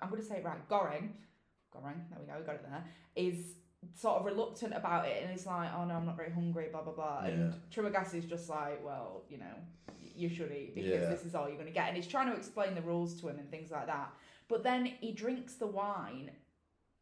I'm 0.00 0.10
going 0.10 0.22
to 0.22 0.26
say 0.28 0.36
it 0.36 0.44
right. 0.44 0.66
Goreng, 0.68 1.10
Goreng, 1.74 2.08
there 2.10 2.18
we 2.20 2.26
go, 2.26 2.34
we 2.38 2.44
got 2.46 2.54
it 2.56 2.66
there, 2.68 2.84
is 3.16 3.54
sort 3.94 4.18
of 4.18 4.24
reluctant 4.26 4.74
about 4.74 5.06
it 5.06 5.22
and 5.22 5.32
it's 5.32 5.46
like, 5.46 5.70
oh 5.76 5.84
no, 5.84 5.94
I'm 5.94 6.06
not 6.06 6.16
very 6.16 6.30
hungry, 6.32 6.66
blah, 6.70 6.82
blah, 6.82 6.92
blah. 6.92 7.20
And 7.24 7.54
Trimagasi 7.72 8.14
is 8.18 8.24
just 8.24 8.48
like, 8.48 8.84
well, 8.84 9.22
you 9.28 9.38
know, 9.38 9.54
you 10.00 10.28
should 10.28 10.50
eat 10.50 10.74
because 10.74 10.90
Yeah. 11.02 11.08
this 11.08 11.24
is 11.24 11.34
all 11.34 11.46
you're 11.46 11.56
going 11.56 11.68
to 11.68 11.72
get. 11.72 11.86
And 11.88 11.96
he's 11.96 12.08
trying 12.08 12.28
to 12.30 12.36
explain 12.36 12.74
the 12.74 12.82
rules 12.82 13.20
to 13.20 13.28
him 13.28 13.38
and 13.38 13.48
things 13.50 13.70
like 13.70 13.86
that. 13.86 14.12
But 14.48 14.64
then 14.64 14.86
he 14.86 15.12
drinks 15.12 15.54
the 15.54 15.66
wine 15.68 16.32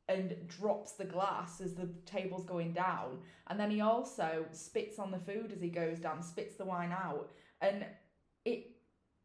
and 0.08 0.36
drops 0.46 0.92
the 0.92 1.04
glass 1.04 1.60
as 1.60 1.74
the 1.74 1.88
table's 2.04 2.44
going 2.44 2.72
down. 2.72 3.20
And 3.46 3.58
then 3.58 3.70
he 3.70 3.80
also 3.80 4.44
spits 4.52 4.98
on 4.98 5.10
the 5.10 5.18
food 5.18 5.52
as 5.52 5.60
he 5.60 5.68
goes 5.68 5.98
down, 5.98 6.22
spits 6.22 6.56
the 6.56 6.64
wine 6.64 6.92
out. 6.92 7.30
And 7.60 7.86
it 8.44 8.72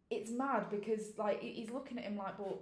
it's 0.10 0.32
mad 0.32 0.70
because 0.70 1.18
like 1.18 1.42
he's 1.42 1.70
looking 1.70 1.98
at 1.98 2.06
him 2.06 2.18
like, 2.18 2.38
but 2.38 2.62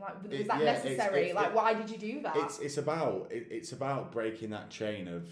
like 0.00 0.22
was 0.22 0.32
It- 0.32 0.48
that 0.48 0.58
yeah, 0.60 0.72
necessary? 0.72 1.20
it's- 1.30 1.34
like 1.34 1.48
it- 1.48 1.54
why 1.54 1.74
did 1.74 1.90
you 1.90 1.98
do 1.98 2.22
that? 2.22 2.36
It's 2.36 2.58
it's 2.58 2.76
about 2.78 3.28
it, 3.30 3.46
it's 3.50 3.72
about 3.72 4.12
breaking 4.12 4.50
that 4.50 4.70
chain 4.70 5.08
of 5.08 5.28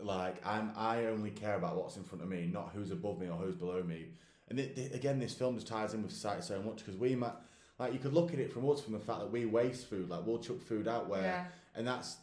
like 0.00 0.44
I'm 0.46 0.72
I 0.76 1.06
only 1.06 1.30
care 1.30 1.54
about 1.56 1.76
what's 1.76 1.96
in 1.96 2.04
front 2.04 2.22
of 2.22 2.28
me, 2.28 2.46
not 2.46 2.72
who's 2.74 2.90
above 2.90 3.18
me 3.18 3.28
or 3.28 3.36
who's 3.36 3.56
below 3.56 3.82
me. 3.82 4.08
And 4.48 4.58
it, 4.60 4.76
it- 4.76 4.94
again, 4.94 5.18
this 5.18 5.34
film 5.34 5.54
just 5.54 5.66
ties 5.68 5.94
in 5.94 6.02
with 6.02 6.12
society 6.12 6.42
so 6.42 6.60
much 6.62 6.78
because 6.78 6.96
we 6.96 7.14
might 7.14 7.32
like 7.78 7.92
you 7.92 7.98
could 7.98 8.12
look 8.12 8.32
at 8.32 8.38
it 8.38 8.52
from 8.52 8.68
us 8.70 8.80
from 8.80 8.92
the 8.92 9.00
fact 9.00 9.20
that 9.20 9.30
we 9.30 9.46
waste 9.46 9.86
food, 9.88 10.08
like 10.08 10.24
we'll 10.26 10.38
chuck 10.38 10.60
food 10.60 10.86
out 10.86 11.08
where, 11.08 11.22
yeah. 11.22 11.44
and 11.74 11.86
that's 11.86 12.18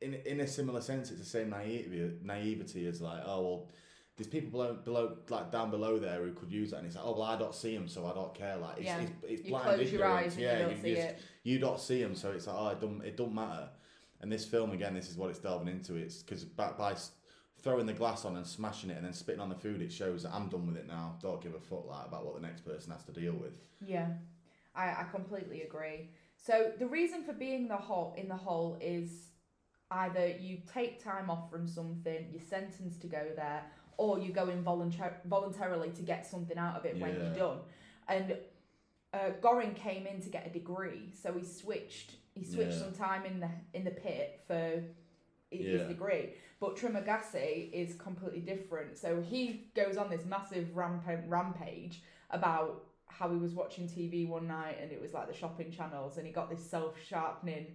in 0.00 0.14
in 0.14 0.40
a 0.40 0.46
similar 0.46 0.80
sense, 0.80 1.10
it's 1.10 1.20
the 1.20 1.26
same 1.26 1.48
naivety 1.50 2.18
naivety 2.22 2.86
as 2.86 3.00
like 3.00 3.22
oh 3.24 3.40
well. 3.42 3.68
There's 4.16 4.28
people 4.28 4.50
below, 4.50 4.74
below, 4.74 5.16
like 5.30 5.50
down 5.50 5.70
below 5.70 5.98
there 5.98 6.22
who 6.22 6.32
could 6.32 6.52
use 6.52 6.70
that, 6.72 6.78
and 6.78 6.86
it's 6.86 6.96
like, 6.96 7.04
oh 7.06 7.12
well, 7.12 7.22
I 7.22 7.36
don't 7.38 7.54
see 7.54 7.74
them, 7.74 7.88
so 7.88 8.06
I 8.06 8.12
don't 8.12 8.34
care. 8.34 8.56
Like, 8.56 8.76
it's, 8.78 8.84
Yeah. 8.86 9.00
it's, 9.00 9.12
it's 9.22 9.42
You 9.44 9.50
blind 9.50 9.64
close 9.76 9.92
your 9.92 10.06
eyes 10.06 10.36
yeah, 10.36 10.52
you 10.58 10.64
don't 10.66 10.82
see 10.82 10.94
just- 10.94 11.08
it. 11.08 11.18
you 11.44 11.58
don't 11.58 11.80
see 11.80 12.02
them, 12.02 12.14
so 12.14 12.30
it's 12.32 12.46
like, 12.46 12.56
oh, 12.58 12.68
it 12.68 12.80
don't, 12.80 13.02
it 13.04 13.16
don't 13.16 13.34
matter. 13.34 13.70
And 14.20 14.30
this 14.30 14.44
film 14.44 14.72
again, 14.72 14.94
this 14.94 15.08
is 15.10 15.16
what 15.16 15.30
it's 15.30 15.38
delving 15.38 15.66
into. 15.68 15.94
It's 15.96 16.22
because 16.22 16.44
by, 16.44 16.72
by 16.72 16.94
throwing 17.62 17.86
the 17.86 17.92
glass 17.94 18.24
on 18.24 18.36
and 18.36 18.46
smashing 18.46 18.90
it 18.90 18.96
and 18.96 19.04
then 19.06 19.12
spitting 19.14 19.40
on 19.40 19.48
the 19.48 19.54
food, 19.54 19.80
it 19.80 19.90
shows 19.92 20.22
that 20.24 20.32
I'm 20.34 20.48
done 20.48 20.66
with 20.66 20.76
it 20.76 20.86
now. 20.86 21.16
Don't 21.22 21.40
give 21.40 21.54
a 21.54 21.60
fuck 21.60 21.86
like 21.88 22.06
about 22.06 22.24
what 22.26 22.34
the 22.34 22.40
next 22.40 22.60
person 22.66 22.92
has 22.92 23.02
to 23.04 23.12
deal 23.12 23.32
with. 23.32 23.54
Yeah, 23.84 24.08
I, 24.76 24.88
I 24.90 25.06
completely 25.10 25.62
agree. 25.62 26.10
So 26.36 26.70
the 26.78 26.86
reason 26.86 27.24
for 27.24 27.32
being 27.32 27.66
the 27.66 27.76
hole 27.76 28.14
in 28.16 28.28
the 28.28 28.36
hole 28.36 28.76
is 28.80 29.30
either 29.90 30.28
you 30.28 30.58
take 30.72 31.02
time 31.02 31.28
off 31.30 31.50
from 31.50 31.66
something, 31.66 32.26
you're 32.30 32.40
sentenced 32.42 33.00
to 33.00 33.06
go 33.08 33.26
there, 33.34 33.64
or 33.96 34.18
you 34.18 34.32
go 34.32 34.46
involuntar- 34.46 35.22
voluntarily 35.24 35.90
to 35.90 36.02
get 36.02 36.26
something 36.26 36.58
out 36.58 36.76
of 36.76 36.84
it 36.84 36.98
when 36.98 37.14
you're 37.14 37.34
done. 37.34 37.58
And 38.08 38.36
uh, 39.14 39.30
Goring 39.40 39.74
came 39.74 40.06
in 40.06 40.20
to 40.22 40.28
get 40.30 40.46
a 40.46 40.50
degree, 40.50 41.12
so 41.14 41.32
he 41.32 41.44
switched. 41.44 42.12
He 42.34 42.44
switched 42.44 42.72
Yeah. 42.72 42.78
some 42.78 42.92
time 42.92 43.26
in 43.26 43.40
the 43.40 43.50
in 43.74 43.84
the 43.84 43.90
pit 43.90 44.40
for 44.46 44.82
his 45.50 45.66
Yeah. 45.80 45.86
degree. 45.88 46.34
But 46.60 46.76
Trimagasi 46.76 47.70
is 47.72 47.94
completely 47.96 48.40
different. 48.40 48.96
So 48.96 49.20
he 49.20 49.70
goes 49.74 49.96
on 49.96 50.08
this 50.08 50.24
massive 50.24 50.74
ramp- 50.76 51.04
rampage 51.28 52.02
about 52.30 52.84
how 53.06 53.28
he 53.30 53.36
was 53.36 53.52
watching 53.52 53.86
TV 53.86 54.26
one 54.26 54.46
night 54.48 54.78
and 54.80 54.90
it 54.90 55.00
was 55.02 55.12
like 55.12 55.26
the 55.28 55.34
shopping 55.34 55.70
channels, 55.70 56.16
and 56.16 56.26
he 56.26 56.32
got 56.32 56.48
this 56.48 56.64
self 56.64 56.94
sharpening 57.06 57.66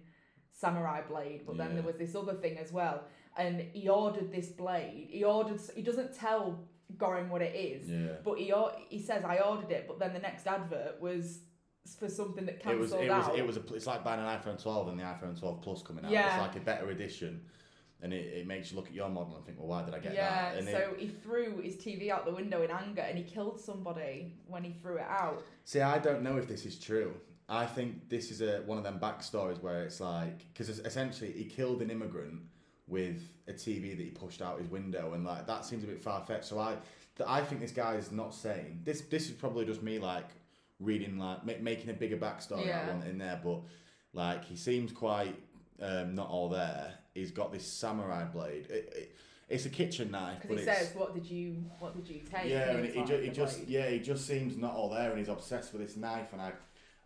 samurai 0.52 1.00
blade. 1.02 1.42
But 1.46 1.56
then 1.56 1.74
there 1.74 1.84
was 1.84 1.96
this 1.96 2.16
other 2.16 2.34
thing 2.34 2.58
as 2.58 2.72
well, 2.72 3.04
and 3.38 3.60
he 3.72 3.88
ordered 3.88 4.30
this 4.32 4.48
blade. 4.48 5.08
He 5.10 5.24
ordered. 5.24 5.60
He 5.74 5.82
doesn't 5.82 6.12
tell 6.14 6.68
Goring 6.96 7.30
what 7.30 7.40
it 7.40 7.54
is. 7.54 7.88
Yeah. 7.88 8.16
But 8.24 8.38
he 8.38 8.52
or- 8.52 8.72
he 8.88 9.00
says 9.00 9.24
I 9.24 9.38
ordered 9.38 9.70
it, 9.70 9.86
but 9.86 9.98
then 9.98 10.12
the 10.12 10.18
next 10.18 10.46
advert 10.46 11.00
was 11.00 11.40
for 11.98 12.08
something 12.08 12.44
that 12.46 12.60
It 12.66 12.78
was 12.78 12.92
it 12.92 13.08
was 13.08 13.28
it 13.36 13.46
was 13.46 13.56
a, 13.56 13.74
it's 13.74 13.86
like 13.86 14.04
buying 14.04 14.20
an 14.20 14.26
iPhone 14.26 14.60
12 14.60 14.88
and 14.88 14.98
the 14.98 15.04
iPhone 15.04 15.38
12 15.38 15.62
Plus 15.62 15.82
coming 15.82 16.04
out. 16.04 16.10
Yeah. 16.10 16.34
It's 16.34 16.46
like 16.46 16.56
a 16.56 16.64
better 16.64 16.90
edition, 16.90 17.42
and 18.02 18.12
it, 18.12 18.26
it 18.38 18.46
makes 18.46 18.70
you 18.70 18.76
look 18.76 18.88
at 18.88 18.94
your 18.94 19.08
model 19.08 19.36
and 19.36 19.44
think, 19.44 19.58
well, 19.58 19.68
why 19.68 19.84
did 19.84 19.94
I 19.94 19.98
get 20.00 20.14
yeah, 20.14 20.52
that? 20.52 20.58
And 20.58 20.68
so 20.68 20.94
it, 20.94 20.98
he 20.98 21.08
threw 21.08 21.60
his 21.60 21.76
TV 21.76 22.10
out 22.10 22.24
the 22.24 22.34
window 22.34 22.62
in 22.62 22.70
anger 22.70 23.02
and 23.02 23.16
he 23.16 23.24
killed 23.24 23.60
somebody 23.60 24.34
when 24.46 24.64
he 24.64 24.72
threw 24.72 24.96
it 24.96 25.06
out. 25.08 25.44
see, 25.64 25.80
I 25.80 25.98
don't 25.98 26.22
know 26.22 26.36
if 26.36 26.48
this 26.48 26.66
is 26.66 26.78
true. 26.78 27.14
I 27.50 27.64
think 27.64 28.08
this 28.08 28.30
is 28.30 28.42
a 28.42 28.62
one 28.66 28.76
of 28.76 28.84
them 28.84 28.98
backstories 28.98 29.62
where 29.62 29.84
it's 29.84 30.00
like 30.00 30.46
because 30.52 30.68
essentially 30.68 31.32
he 31.32 31.44
killed 31.44 31.80
an 31.80 31.90
immigrant 31.90 32.42
with 32.88 33.22
a 33.46 33.52
TV 33.52 33.96
that 33.96 34.02
he 34.02 34.10
pushed 34.10 34.42
out 34.42 34.58
his 34.58 34.68
window, 34.68 35.12
and 35.14 35.24
like 35.24 35.46
that 35.46 35.64
seems 35.64 35.84
a 35.84 35.86
bit 35.86 36.00
far 36.00 36.22
fetched. 36.24 36.46
So 36.46 36.58
I, 36.58 36.76
th- 37.16 37.28
I 37.28 37.42
think 37.42 37.60
this 37.60 37.70
guy 37.72 37.94
is 37.94 38.10
not 38.10 38.34
sane. 38.34 38.80
This 38.84 39.02
this 39.02 39.26
is 39.26 39.32
probably 39.32 39.64
just 39.64 39.82
me 39.82 39.98
like 39.98 40.28
reading 40.80 41.18
like 41.18 41.44
ma- 41.44 41.52
making 41.60 41.90
a 41.90 41.94
bigger 41.94 42.16
backstory 42.16 42.66
Yeah. 42.66 42.86
I 42.88 42.92
want 42.92 43.04
in 43.06 43.18
there, 43.18 43.40
but 43.42 43.60
like 44.12 44.44
he 44.44 44.56
seems 44.56 44.92
quite 44.92 45.34
um, 45.82 46.14
not 46.14 46.28
all 46.28 46.48
there. 46.48 46.94
He's 47.14 47.30
got 47.30 47.52
this 47.52 47.66
samurai 47.66 48.24
blade. 48.24 48.66
It, 48.70 48.92
it, 48.96 49.16
it's 49.48 49.64
a 49.64 49.70
kitchen 49.70 50.10
knife, 50.10 50.42
Because 50.42 50.58
he 50.60 50.64
says, 50.64 50.92
"What 50.94 51.14
did 51.14 51.24
you? 51.26 51.64
What 51.78 51.94
did 51.96 52.06
you 52.08 52.20
take?" 52.20 52.50
yeah, 52.50 52.70
And 52.70 52.84
and 52.86 52.94
he, 52.94 53.04
ju- 53.04 53.18
he 53.22 53.30
just 53.30 53.56
blade." 53.58 53.68
yeah, 53.68 53.88
he 53.88 53.98
just 53.98 54.26
seems 54.26 54.56
not 54.56 54.74
all 54.74 54.90
there, 54.90 55.08
and 55.10 55.18
he's 55.18 55.28
obsessed 55.28 55.72
with 55.72 55.80
this 55.86 55.96
knife. 55.96 56.32
And 56.32 56.42
I, 56.42 56.52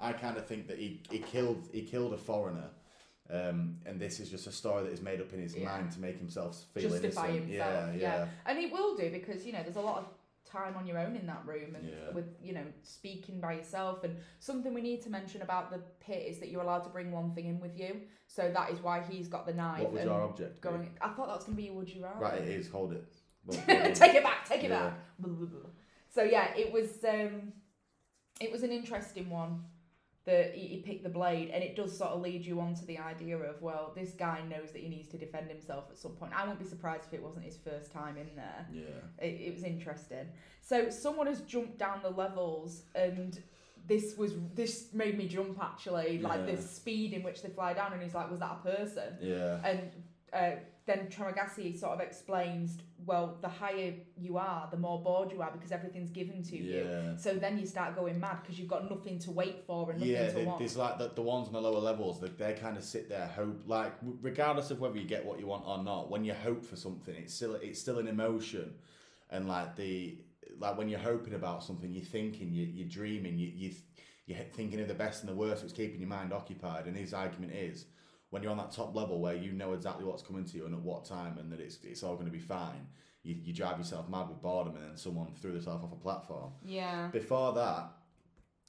I 0.01 0.13
kind 0.13 0.37
of 0.37 0.47
think 0.47 0.67
that 0.67 0.79
he, 0.79 1.01
he 1.09 1.19
killed 1.19 1.69
he 1.73 1.83
killed 1.83 2.13
a 2.13 2.19
foreigner, 2.19 2.69
um, 3.33 3.79
and 3.87 3.99
this 3.99 4.21
is 4.21 4.29
just 4.31 4.47
a 4.47 4.53
story 4.53 4.85
that 4.85 4.93
is 4.93 5.01
made 5.01 5.21
up 5.21 5.33
in 5.33 5.41
his 5.41 5.57
Yeah. 5.57 5.65
mind 5.65 5.91
to 5.93 6.01
make 6.01 6.19
himself 6.19 6.65
feel 6.75 6.91
justify 6.91 7.29
innocent. 7.29 7.49
himself. 7.51 7.73
Yeah, 7.73 7.93
Yeah, 7.95 8.17
yeah, 8.17 8.29
and 8.47 8.59
he 8.59 8.67
will 8.67 8.95
do 8.97 9.11
because 9.11 9.45
you 9.47 9.53
know 9.53 9.63
there's 9.63 9.77
a 9.77 9.81
lot 9.81 9.99
of 9.99 10.07
time 10.45 10.77
on 10.77 10.87
your 10.87 10.99
own 10.99 11.17
in 11.17 11.25
that 11.27 11.43
room 11.47 11.75
and 11.77 11.89
Yeah. 11.89 12.11
with 12.13 12.27
you 12.43 12.53
know 12.53 12.65
speaking 12.83 13.41
by 13.41 13.55
yourself 13.55 14.05
and 14.05 14.17
something 14.39 14.75
we 14.75 14.83
need 14.83 15.01
to 15.03 15.09
mention 15.11 15.41
about 15.41 15.71
the 15.71 15.79
pit 16.01 16.27
is 16.29 16.39
that 16.41 16.51
you're 16.51 16.61
allowed 16.63 16.85
to 16.85 16.91
bring 16.91 17.11
one 17.11 17.33
thing 17.35 17.47
in 17.47 17.59
with 17.59 17.79
you 17.79 18.03
so 18.27 18.51
that 18.53 18.71
is 18.71 18.81
why 18.81 19.01
he's 19.01 19.29
got 19.29 19.47
the 19.47 19.55
knife 19.55 19.81
What 19.83 19.93
was 19.93 20.05
your 20.05 20.21
object? 20.21 20.61
be? 20.61 20.69
going 20.69 20.91
i 21.01 21.09
thought 21.09 21.29
that 21.29 21.37
was 21.37 21.45
going 21.45 21.57
to 21.57 21.63
be 21.63 21.69
a 21.69 21.73
would 21.73 21.89
you 21.89 22.03
rather 22.05 22.21
Right, 22.21 22.43
it 22.43 22.49
is. 22.49 22.69
Hold 22.69 22.93
it. 22.93 23.05
Take 23.95 24.15
it 24.15 24.23
back 24.23 24.47
take 24.47 24.63
it 24.65 24.71
back 24.71 24.95
so 26.11 26.23
yeah 26.23 26.55
it 26.55 26.71
was 26.71 27.03
um 27.05 27.53
it 28.41 28.53
was 28.53 28.63
an 28.63 28.73
interesting 28.73 29.31
one 29.31 29.65
that 30.25 30.55
he, 30.55 30.67
he 30.69 30.77
picked 30.79 31.03
the 31.03 31.09
blade 31.09 31.51
and 31.53 31.65
it 31.65 31.75
does 31.75 31.97
sort 31.97 32.11
of 32.11 32.21
lead 32.21 32.45
you 32.47 32.61
on 32.61 32.75
to 32.75 32.85
the 32.87 32.99
idea 32.99 33.37
of 33.37 33.61
well 33.61 33.93
this 33.97 34.11
guy 34.13 34.41
knows 34.49 34.71
that 34.73 34.81
he 34.81 34.89
needs 34.89 35.09
to 35.09 35.19
defend 35.19 35.51
himself 35.51 35.85
at 35.91 35.99
some 35.99 36.13
point 36.13 36.33
i 36.37 36.43
wouldn't 36.43 36.61
be 36.61 36.65
surprised 36.67 37.05
if 37.07 37.13
it 37.13 37.23
wasn't 37.23 37.45
his 37.45 37.57
first 37.57 37.91
time 37.91 38.17
in 38.17 38.29
there 38.37 38.67
yeah. 38.73 38.83
it, 39.19 39.41
it 39.41 39.55
was 39.55 39.65
interesting. 39.65 40.29
So 40.61 40.91
someone 40.91 41.27
has 41.27 41.41
jumped 41.41 41.77
down 41.79 42.01
the 42.03 42.11
levels, 42.11 42.83
and 42.95 43.43
this 43.89 44.17
was 44.17 44.33
this 44.55 44.87
made 44.95 45.19
me 45.19 45.27
jump 45.27 45.59
actually. 45.61 46.19
Like 46.19 46.41
Yeah. 46.47 46.55
the 46.55 46.63
speed 46.63 47.13
in 47.13 47.23
which 47.25 47.43
they 47.43 47.49
fly 47.49 47.73
down, 47.75 47.93
and 47.93 48.01
he's 48.01 48.15
like, 48.15 48.31
"Was 48.31 48.39
that 48.41 48.59
a 48.65 48.69
person?" 48.77 49.17
Yeah. 49.21 49.59
And 49.65 49.91
uh, 50.33 50.57
then 50.85 51.07
Tramagasi 51.09 51.79
sort 51.79 51.93
of 51.93 52.01
explains, 52.01 52.79
"Well, 53.07 53.39
the 53.41 53.49
higher 53.49 53.95
you 54.17 54.37
are, 54.37 54.69
the 54.71 54.77
more 54.77 55.01
bored 55.01 55.31
you 55.31 55.41
are 55.41 55.51
because 55.53 55.71
everything's 55.71 56.11
given 56.11 56.43
to 56.45 56.57
you. 56.57 57.15
So 57.17 57.35
then 57.35 57.59
you 57.59 57.67
start 57.67 57.95
going 57.95 58.19
mad 58.19 58.39
because 58.43 58.59
you've 58.59 58.69
got 58.69 58.91
nothing 58.91 59.19
to 59.21 59.31
wait 59.31 59.65
for 59.67 59.91
and 59.91 60.01
nothing 60.01 60.13
Yeah, 60.13 60.29
to 60.29 60.35
they- 60.35 60.45
want." 60.45 60.59
there's 60.59 60.77
like 60.77 60.99
the, 60.99 61.09
the 61.15 61.23
ones 61.23 61.47
on 61.47 61.53
the 61.55 61.61
lower 61.61 61.79
levels 61.81 62.19
that 62.21 62.37
they 62.37 62.55
kind 62.55 62.77
of 62.77 62.83
sit 62.85 63.09
there 63.09 63.27
hope 63.29 63.63
like 63.67 63.93
regardless 64.21 64.71
of 64.73 64.81
whether 64.81 64.99
you 64.99 65.07
get 65.07 65.25
what 65.25 65.39
you 65.39 65.47
want 65.47 65.65
or 65.67 65.83
not. 65.85 66.11
When 66.11 66.25
you 66.25 66.35
hope 66.35 66.65
for 66.65 66.77
something, 66.77 67.15
it's 67.15 67.35
still 67.35 67.55
it's 67.57 67.81
still 67.81 67.99
an 67.99 68.09
emotion, 68.09 68.75
and 69.31 69.47
like 69.49 69.77
the 69.77 70.19
like 70.59 70.77
when 70.77 70.89
you're 70.89 70.99
hoping 70.99 71.35
about 71.35 71.63
something, 71.65 71.93
you're 71.93 72.05
thinking, 72.05 72.53
you, 72.53 72.65
you're 72.65 72.89
dreaming, 72.89 73.39
you 73.39 73.53
you 73.55 73.71
you're 74.27 74.39
thinking 74.53 74.81
of 74.81 74.89
the 74.89 74.95
best 74.95 75.23
and 75.23 75.29
the 75.31 75.35
worst. 75.35 75.65
It's 75.65 75.73
keeping 75.73 76.01
your 76.01 76.09
mind 76.09 76.33
occupied. 76.33 76.87
And 76.87 76.97
his 76.97 77.13
argument 77.15 77.53
is 77.53 77.87
when 78.33 78.43
you're 78.43 78.51
on 78.51 78.57
that 78.57 78.73
top 78.73 78.97
level 78.97 79.21
where 79.21 79.35
you 79.37 79.53
know 79.53 79.75
exactly 79.75 80.07
what's 80.07 80.23
coming 80.23 80.43
to 80.47 80.57
you 80.57 80.65
and 80.65 80.75
at 80.75 80.81
what 80.81 81.05
time, 81.05 81.37
and 81.37 81.53
that 81.53 81.61
it's 81.61 81.79
it's 81.85 82.03
all 82.03 82.15
going 82.15 82.25
to 82.27 82.33
be 82.33 82.39
fine. 82.39 82.87
You, 83.23 83.37
you 83.45 83.53
drive 83.53 83.77
yourself 83.77 84.09
mad 84.09 84.29
with 84.31 84.41
boredom, 84.41 84.75
and 84.77 84.85
then 84.85 84.97
someone 84.97 85.29
threw 85.41 85.53
themselves 85.53 85.85
off 85.85 85.93
a 85.93 85.97
platform. 85.97 86.51
yeah. 86.65 87.09
Before 87.09 87.53
that, 87.53 87.91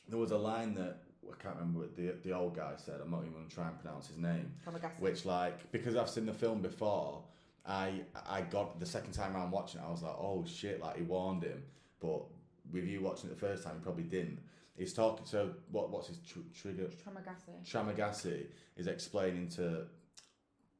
there 0.10 0.20
was 0.20 0.32
a 0.32 0.38
line 0.38 0.74
that 0.75 0.98
I 1.32 1.41
can't 1.41 1.55
remember 1.55 1.79
what 1.79 1.96
the 1.96 2.13
the 2.24 2.34
old 2.34 2.55
guy 2.58 2.74
said. 2.75 3.00
I'm 3.01 3.10
not 3.10 3.22
even 3.22 3.32
going 3.32 3.48
to 3.48 3.55
try 3.55 3.70
and 3.70 3.79
pronounce 3.79 4.08
his 4.08 4.17
name. 4.17 4.51
Which, 5.00 5.24
like, 5.25 5.72
because 5.72 5.96
I've 5.96 6.10
seen 6.10 6.25
the 6.25 6.34
film 6.34 6.62
before, 6.62 7.24
I 7.65 8.01
I 8.27 8.41
got 8.41 8.82
the 8.82 8.86
second 8.86 9.13
time 9.13 9.34
around 9.34 9.51
watching 9.51 9.79
it. 9.79 9.86
I 9.88 9.91
was 9.91 10.03
like, 10.03 10.17
oh 10.20 10.43
shit! 10.46 10.82
Like 10.82 10.98
he 10.98 11.03
warned 11.03 11.43
him. 11.43 11.63
But 12.01 12.25
with 12.70 12.84
you 12.84 13.00
watching 13.01 13.29
it 13.29 13.39
the 13.39 13.39
first 13.48 13.63
time, 13.63 13.75
he 13.77 13.82
probably 13.82 14.03
didn't. 14.03 14.39
He's 14.77 14.94
talking. 14.94 15.25
So 15.25 15.51
what? 15.72 15.89
What's 15.89 16.08
his 16.08 16.18
tr- 16.18 16.39
trigger? 16.60 16.89
Tramagasi. 17.06 17.63
Tramagasi 17.70 18.46
is 18.75 18.88
explaining 18.88 19.50
to 19.50 19.86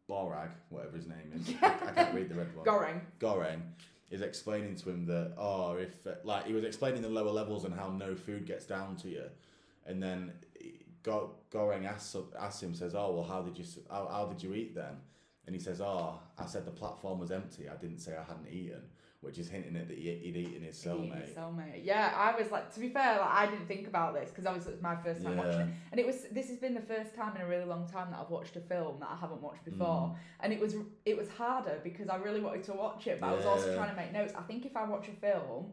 Borag, 0.10 0.50
whatever 0.70 0.98
his 0.98 1.08
name 1.08 1.32
is. 1.36 1.54
I, 1.62 1.68
I 1.68 1.92
can't 1.92 2.16
read 2.16 2.30
the 2.30 2.36
red 2.36 2.56
one. 2.56 2.66
Goring. 2.66 3.02
Goren 3.20 3.62
is 4.14 4.22
explaining 4.22 4.76
to 4.76 4.92
him 4.92 5.06
that 5.08 5.34
oh 5.38 5.74
if 5.74 6.06
uh, 6.06 6.12
like 6.24 6.46
he 6.46 6.54
was 6.54 6.64
explaining 6.64 7.02
the 7.02 7.10
lower 7.10 7.32
levels 7.32 7.66
and 7.66 7.74
how 7.74 7.90
no 7.90 8.14
food 8.14 8.46
gets 8.46 8.66
down 8.66 8.96
to 8.96 9.10
you 9.10 9.24
and 9.88 10.02
then 10.02 10.32
Go- 11.02 11.32
Goreng 11.52 11.86
asks, 11.86 12.16
asks 12.40 12.62
him 12.62 12.76
says 12.76 12.94
oh 12.94 13.12
well 13.12 13.24
how 13.24 13.42
did 13.42 13.58
you 13.58 13.66
how, 13.90 14.08
how 14.12 14.26
did 14.28 14.44
you 14.44 14.54
eat 14.54 14.76
then 14.76 14.98
and 15.48 15.56
he 15.56 15.60
says 15.60 15.82
oh 15.82 16.20
I 16.38 16.46
said 16.46 16.66
the 16.66 16.72
platform 16.72 17.18
was 17.18 17.32
empty 17.32 17.68
I 17.68 17.76
didn't 17.76 18.00
say 18.00 18.16
I 18.16 18.24
hadn't 18.24 18.50
eaten 18.52 18.84
which 19.24 19.38
is 19.39 19.50
hinting 19.50 19.75
at 19.75 19.88
that 19.88 19.98
he, 19.98 20.13
he'd 20.24 20.36
eaten 20.36 20.62
his 20.63 20.75
cellmate 20.77 21.25
his 21.25 21.36
cellmate. 21.36 21.82
Yeah, 21.84 22.13
I 22.15 22.39
was 22.39 22.51
like, 22.51 22.74
to 22.74 22.80
be 22.80 22.89
fair, 22.89 23.20
like, 23.20 23.30
I 23.30 23.46
didn't 23.46 23.68
think 23.68 23.88
about 23.88 24.13
this 24.13 24.30
because 24.30 24.46
obviously 24.46 24.74
it 24.74 24.75
was 24.75 24.84
my 24.84 24.96
first 24.98 25.24
time 25.24 25.38
watching 25.38 25.62
it, 25.62 25.68
and 25.92 26.00
it 26.00 26.06
was. 26.06 26.25
This 26.32 26.50
has 26.50 26.58
been 26.58 26.74
the 26.74 26.82
first 26.82 27.15
time 27.15 27.36
in 27.36 27.42
a 27.42 27.48
really 27.48 27.65
long 27.65 27.88
time 27.88 28.12
that 28.12 28.20
I've 28.20 28.30
watched 28.30 28.56
a 28.56 28.62
film 28.62 29.00
that 29.00 29.10
I 29.10 29.15
haven't 29.15 29.42
watched 29.42 29.63
before, 29.65 30.10
Mm. 30.12 30.15
and 30.42 30.53
it 30.53 30.60
was 30.60 30.75
it 31.06 31.18
was 31.18 31.30
harder 31.30 31.80
because 31.84 32.10
I 32.10 32.18
really 32.18 32.42
wanted 32.42 32.63
to 32.65 32.74
watch 32.74 33.08
it, 33.08 33.20
but 33.22 33.27
I 33.27 33.34
was 33.34 33.46
also 33.46 33.74
trying 33.75 33.89
to 33.89 33.96
make 33.96 34.12
notes. 34.13 34.34
I 34.38 34.42
think 34.42 34.65
if 34.65 34.75
I 34.75 34.84
watch 34.84 35.08
a 35.08 35.13
film 35.13 35.72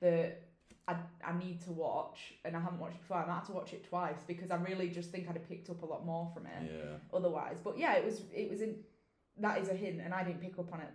that 0.00 0.42
I, 0.88 0.96
I 1.24 1.36
need 1.38 1.60
to 1.62 1.72
watch 1.72 2.34
and 2.44 2.56
I 2.56 2.60
haven't 2.60 2.78
watched 2.78 3.00
before, 3.00 3.16
I 3.16 3.26
might 3.26 3.34
have 3.34 3.46
to 3.46 3.52
watch 3.52 3.72
it 3.72 3.84
twice 3.88 4.22
because 4.26 4.50
I 4.50 4.56
really 4.56 4.88
just 4.88 5.10
think 5.10 5.28
I'd 5.28 5.34
have 5.36 5.48
picked 5.48 5.68
up 5.70 5.82
a 5.82 5.86
lot 5.86 6.04
more 6.06 6.30
from 6.32 6.46
it 6.46 6.70
yeah 6.70 6.96
otherwise. 7.12 7.58
But 7.64 7.78
yeah, 7.78 7.94
it 7.94 8.04
was 8.04 8.22
it 8.34 8.48
was 8.50 8.60
in 8.60 8.76
that 9.38 9.58
is 9.60 9.68
a 9.68 9.74
hint, 9.74 10.00
and 10.00 10.14
I 10.14 10.22
didn't 10.24 10.40
pick 10.40 10.58
up 10.58 10.72
on 10.72 10.80
it 10.80 10.88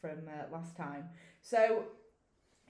from 0.00 0.28
uh, 0.28 0.52
last 0.52 0.76
time. 0.76 1.04
So 1.42 1.84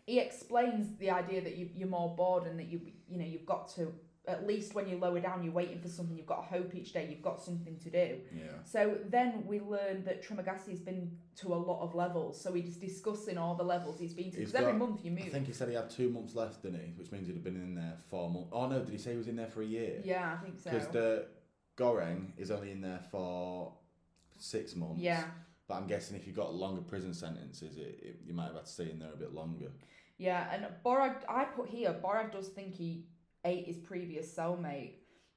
he 0.06 0.20
explains 0.20 0.96
the 0.98 1.10
idea 1.10 1.42
that 1.42 1.56
you 1.56 1.68
you're 1.74 1.88
more 1.88 2.14
bored 2.14 2.46
and 2.46 2.58
that 2.58 2.68
you 2.68 2.80
you 3.08 3.18
know 3.18 3.24
you've 3.24 3.46
got 3.46 3.68
to 3.74 3.92
at 4.28 4.46
least 4.46 4.74
when 4.74 4.88
you 4.88 4.98
lower 4.98 5.20
down, 5.20 5.42
you're 5.44 5.52
waiting 5.52 5.78
for 5.78 5.88
something. 5.88 6.16
You've 6.16 6.26
got 6.26 6.48
to 6.48 6.58
hope 6.58 6.74
each 6.74 6.92
day. 6.92 7.06
You've 7.08 7.22
got 7.22 7.40
something 7.40 7.76
to 7.78 7.90
do. 7.90 8.18
yeah 8.32 8.42
So 8.64 8.98
then 9.08 9.44
we 9.46 9.60
learned 9.60 10.04
that 10.06 10.26
Trimagasi 10.26 10.70
has 10.70 10.80
been 10.80 11.12
to 11.36 11.54
a 11.54 11.56
lot 11.56 11.82
of 11.82 11.94
levels. 11.94 12.40
So 12.40 12.52
he's 12.52 12.76
discussing 12.76 13.38
all 13.38 13.54
the 13.54 13.62
levels 13.62 14.00
he's 14.00 14.14
been 14.14 14.30
to. 14.32 14.38
Because 14.38 14.54
every 14.54 14.72
month 14.72 15.04
you 15.04 15.12
move. 15.12 15.26
I 15.26 15.28
think 15.28 15.46
he 15.46 15.52
said 15.52 15.68
he 15.68 15.74
had 15.74 15.90
two 15.90 16.10
months 16.10 16.34
left 16.34 16.62
didn't 16.62 16.80
he 16.80 16.92
which 16.96 17.12
means 17.12 17.26
he'd 17.26 17.34
have 17.34 17.44
been 17.44 17.56
in 17.56 17.74
there 17.74 17.94
four 18.10 18.30
months 18.30 18.48
oh 18.52 18.66
no 18.66 18.80
did 18.80 18.90
he 18.90 18.98
say 18.98 19.12
he 19.12 19.16
was 19.16 19.28
in 19.28 19.36
there 19.36 19.46
for 19.46 19.62
a 19.62 19.66
year 19.66 20.00
yeah, 20.04 20.36
I 20.38 20.44
think 20.44 20.58
so. 20.58 20.70
Because 20.70 20.88
the 20.88 21.26
Goreng 21.76 22.32
is 22.36 22.50
only 22.50 22.72
in 22.72 22.80
there 22.80 23.00
for 23.10 23.72
six 24.38 24.74
months. 24.74 25.00
yeah. 25.00 25.24
But 25.68 25.74
I'm 25.74 25.86
guessing 25.86 26.16
if 26.16 26.26
you've 26.26 26.36
got 26.36 26.54
longer 26.54 26.80
prison 26.82 27.12
sentences, 27.12 27.76
it, 27.76 27.98
it 28.02 28.20
you 28.24 28.34
might 28.34 28.46
have 28.46 28.54
had 28.54 28.66
to 28.66 28.70
stay 28.70 28.90
in 28.90 28.98
there 28.98 29.12
a 29.12 29.16
bit 29.16 29.32
longer. 29.34 29.72
Yeah, 30.18 30.48
and 30.52 30.66
Borag, 30.84 31.16
I 31.28 31.44
put 31.44 31.68
here, 31.68 31.94
Borag 32.02 32.32
does 32.32 32.48
think 32.48 32.74
he 32.74 33.06
ate 33.44 33.66
his 33.66 33.76
previous 33.78 34.32
cellmate, 34.34 34.94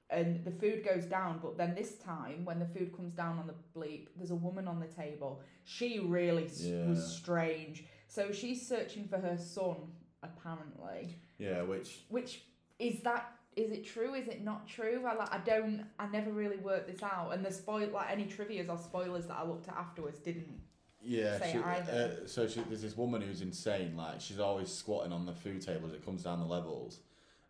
and 0.09 0.43
the 0.45 0.51
food 0.51 0.86
goes 0.86 1.05
down. 1.05 1.39
But 1.41 1.57
then 1.57 1.75
this 1.75 1.95
time, 1.98 2.45
when 2.45 2.59
the 2.59 2.65
food 2.67 2.95
comes 2.95 3.13
down 3.13 3.39
on 3.39 3.48
the 3.48 3.55
bleep, 3.77 4.07
there's 4.15 4.31
a 4.31 4.36
woman 4.36 4.67
on 4.67 4.79
the 4.79 4.88
table. 4.88 5.41
She 5.65 6.00
really 6.00 6.48
Yeah. 6.55 6.88
was 6.88 7.03
strange. 7.17 7.86
So 8.07 8.31
she's 8.31 8.67
searching 8.67 9.07
for 9.07 9.17
her 9.17 9.38
son, 9.38 9.93
apparently. 10.24 11.15
Yeah, 11.38 11.63
which 11.63 12.05
Which 12.09 12.43
is 12.79 13.01
that? 13.01 13.31
Is 13.59 13.71
it 13.71 13.85
true? 13.85 14.13
Is 14.13 14.27
it 14.29 14.43
not 14.43 14.67
true? 14.67 15.03
I 15.05 15.15
like. 15.15 15.33
I 15.33 15.39
don't. 15.39 15.83
I 15.99 16.07
never 16.07 16.31
really 16.31 16.57
worked 16.57 16.87
this 16.87 17.03
out. 17.03 17.31
And 17.33 17.45
the 17.45 17.51
spoil, 17.51 17.89
like 17.93 18.09
any 18.09 18.25
trivia's 18.25 18.69
or 18.69 18.77
spoilers 18.77 19.25
that 19.27 19.35
I 19.37 19.43
looked 19.45 19.67
at 19.67 19.75
afterwards, 19.75 20.19
didn't. 20.19 20.61
yeah, 21.03 21.39
she, 21.51 21.57
uh, 21.57 22.25
so 22.25 22.47
she, 22.47 22.61
there's 22.61 22.81
this 22.81 22.95
woman 22.95 23.21
who's 23.21 23.41
insane. 23.41 23.97
Like 23.97 24.21
she's 24.21 24.39
always 24.39 24.71
squatting 24.71 25.11
on 25.11 25.25
the 25.25 25.33
food 25.33 25.61
table 25.61 25.87
as 25.87 25.93
it 25.93 26.05
comes 26.05 26.23
down 26.23 26.39
the 26.39 26.45
levels, 26.45 26.99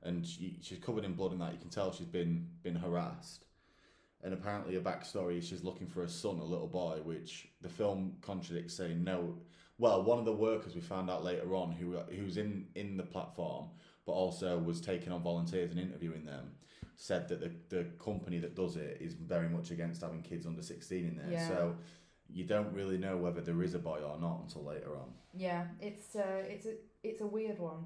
and 0.01 0.25
she, 0.25 0.57
she's 0.61 0.79
covered 0.79 1.05
in 1.05 1.13
blood 1.13 1.31
and 1.31 1.41
that. 1.41 1.53
You 1.53 1.59
can 1.59 1.69
tell 1.69 1.91
she's 1.91 2.07
been 2.07 2.47
been 2.63 2.75
harassed. 2.75 3.45
And 4.23 4.33
apparently, 4.33 4.75
a 4.75 4.81
backstory 4.81 5.37
is 5.37 5.47
she's 5.47 5.63
looking 5.63 5.87
for 5.87 6.03
a 6.03 6.09
son, 6.09 6.39
a 6.39 6.43
little 6.43 6.67
boy, 6.67 6.99
which 7.03 7.47
the 7.61 7.69
film 7.69 8.15
contradicts, 8.21 8.73
saying 8.73 9.03
no. 9.03 9.37
Well, 9.77 10.03
one 10.03 10.19
of 10.19 10.25
the 10.25 10.33
workers 10.33 10.75
we 10.75 10.81
found 10.81 11.09
out 11.09 11.23
later 11.23 11.55
on, 11.55 11.71
who 11.71 11.97
who's 12.13 12.37
in 12.37 12.65
in 12.75 12.97
the 12.97 13.03
platform, 13.03 13.69
but 14.09 14.15
also 14.15 14.57
was 14.57 14.81
taking 14.81 15.11
on 15.13 15.21
volunteers 15.21 15.69
and 15.69 15.79
interviewing 15.79 16.25
them, 16.25 16.45
said 16.95 17.27
that 17.27 17.39
the 17.39 17.51
the 17.69 17.83
company 18.03 18.39
that 18.39 18.55
does 18.55 18.75
it 18.75 18.97
is 18.99 19.13
very 19.13 19.47
much 19.47 19.69
against 19.69 20.01
having 20.01 20.23
kids 20.23 20.47
under 20.47 20.63
sixteen 20.63 21.05
in 21.05 21.15
there. 21.15 21.31
Yeah. 21.31 21.47
So 21.47 21.75
you 22.27 22.43
don't 22.45 22.73
really 22.73 22.97
know 22.97 23.17
whether 23.17 23.41
there 23.41 23.61
is 23.61 23.75
a 23.75 23.79
boy 23.79 23.99
or 23.99 24.19
not 24.19 24.41
until 24.41 24.63
later 24.63 24.97
on. 24.97 25.09
Yeah, 25.35 25.65
it's 25.79 26.15
uh, 26.15 26.41
it's 26.53 26.65
a 26.65 26.73
it's 27.03 27.21
a 27.21 27.27
weird 27.27 27.59
one, 27.59 27.85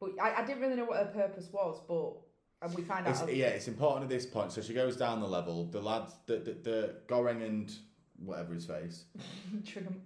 but 0.00 0.10
I, 0.20 0.42
I 0.42 0.44
didn't 0.44 0.60
really 0.60 0.74
know 0.74 0.86
what 0.86 0.98
her 0.98 1.12
purpose 1.22 1.48
was, 1.52 1.80
but 1.86 2.66
and 2.66 2.76
we 2.76 2.82
find 2.82 3.06
out. 3.06 3.28
It's, 3.28 3.32
yeah, 3.32 3.46
it's 3.46 3.68
important 3.68 4.02
at 4.02 4.10
this 4.10 4.26
point. 4.26 4.50
So 4.50 4.60
she 4.60 4.74
goes 4.74 4.96
down 4.96 5.20
the 5.20 5.28
level. 5.28 5.66
The 5.66 5.80
lads, 5.80 6.14
the 6.26 6.38
the, 6.38 6.52
the 6.68 6.94
Goreng 7.06 7.46
and 7.46 7.72
whatever 8.24 8.52
his 8.54 8.66
face, 8.66 9.04
Trim- 9.66 10.02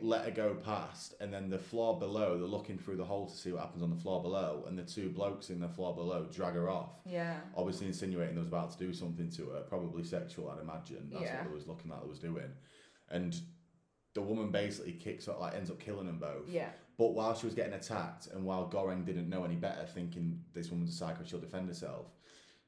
let 0.00 0.24
her 0.24 0.30
go 0.30 0.54
past, 0.54 1.14
and 1.20 1.32
then 1.32 1.50
the 1.50 1.58
floor 1.58 1.98
below, 1.98 2.38
they're 2.38 2.46
looking 2.46 2.78
through 2.78 2.96
the 2.96 3.04
hole 3.04 3.26
to 3.28 3.36
see 3.36 3.52
what 3.52 3.62
happens 3.62 3.82
on 3.82 3.90
the 3.90 3.96
floor 3.96 4.22
below, 4.22 4.64
and 4.68 4.78
the 4.78 4.82
two 4.82 5.08
blokes 5.10 5.50
in 5.50 5.60
the 5.60 5.68
floor 5.68 5.94
below 5.94 6.26
drag 6.32 6.54
her 6.54 6.68
off. 6.70 6.90
Yeah. 7.04 7.34
Obviously 7.56 7.86
insinuating 7.86 8.34
they 8.34 8.40
was 8.40 8.48
about 8.48 8.70
to 8.72 8.78
do 8.78 8.92
something 8.92 9.30
to 9.30 9.50
her, 9.50 9.60
probably 9.62 10.04
sexual, 10.04 10.50
I'd 10.50 10.60
imagine. 10.60 11.08
That's 11.10 11.24
Yeah. 11.24 11.38
what 11.42 11.48
they 11.48 11.54
was 11.54 11.66
looking 11.66 11.90
like 11.90 12.02
they 12.02 12.08
was 12.08 12.18
doing. 12.20 12.50
And 13.10 13.38
the 14.14 14.22
woman 14.22 14.50
basically 14.50 14.92
kicks 14.92 15.26
her, 15.26 15.34
like 15.38 15.54
ends 15.54 15.70
up 15.70 15.78
killing 15.80 16.06
them 16.06 16.18
both. 16.18 16.48
Yeah. 16.48 16.70
But 16.96 17.14
while 17.14 17.34
she 17.34 17.46
was 17.46 17.54
getting 17.54 17.74
attacked, 17.74 18.26
and 18.28 18.44
while 18.44 18.68
Goreng 18.68 19.04
didn't 19.04 19.28
know 19.28 19.44
any 19.44 19.54
better, 19.54 19.84
thinking 19.86 20.40
this 20.52 20.70
woman's 20.70 20.90
a 20.90 20.96
psycho, 20.96 21.22
she'll 21.24 21.38
defend 21.38 21.68
herself, 21.68 22.06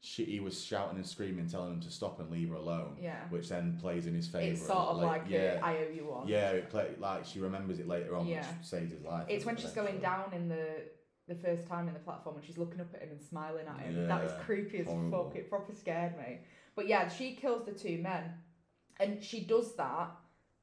she 0.03 0.25
he 0.25 0.41
was 0.41 0.63
shouting 0.65 0.97
and 0.97 1.07
screaming, 1.07 1.47
telling 1.49 1.75
him 1.75 1.81
to 1.81 1.91
stop 1.91 2.21
and 2.21 2.31
leave 2.31 2.49
her 2.49 2.55
alone. 2.57 2.97
Yeah. 3.01 3.21
Which 3.29 3.49
then 3.49 3.77
plays 3.81 4.07
in 4.07 4.15
his 4.15 4.29
favour. 4.29 4.53
It's 4.53 4.67
sort 4.67 4.79
of 4.79 4.97
like, 4.99 5.25
yeah, 5.29 5.57
the 5.57 5.65
I 5.67 5.77
owe 5.79 5.91
you 5.95 6.07
one. 6.07 6.27
yeah, 6.27 6.51
it 6.51 6.71
play, 6.71 6.89
like 6.99 7.25
she 7.27 7.39
remembers 7.41 7.79
it 7.79 7.87
later 7.87 8.17
on, 8.17 8.27
Yeah. 8.27 8.39
which 8.59 8.67
saves 8.67 8.93
his 8.93 9.03
life. 9.03 9.27
It's 9.29 9.45
when 9.45 9.57
she's 9.57 9.73
going 9.73 9.97
eventually. 9.99 10.31
down 10.31 10.33
in 10.35 10.49
the 10.49 10.67
the 11.29 11.35
first 11.37 11.69
time 11.69 11.87
in 11.87 11.95
the 11.95 12.01
platform 12.01 12.35
and 12.37 12.45
she's 12.45 12.59
looking 12.59 12.81
up 12.81 12.93
at 12.93 13.03
him 13.03 13.11
and 13.13 13.23
smiling 13.23 13.65
at 13.69 13.79
him. 13.79 14.09
that 14.09 14.21
was 14.23 14.33
creepy 14.45 14.79
as 14.81 14.87
horrible. 14.87 15.25
fuck. 15.27 15.37
It 15.37 15.49
proper 15.49 15.73
scared 15.73 16.17
me. 16.19 16.41
But 16.75 16.89
yeah, 16.89 17.09
she 17.09 17.35
kills 17.37 17.67
the 17.67 17.73
two 17.73 17.99
men, 17.99 18.33
and 18.99 19.23
she 19.23 19.41
does 19.45 19.77
that 19.77 20.11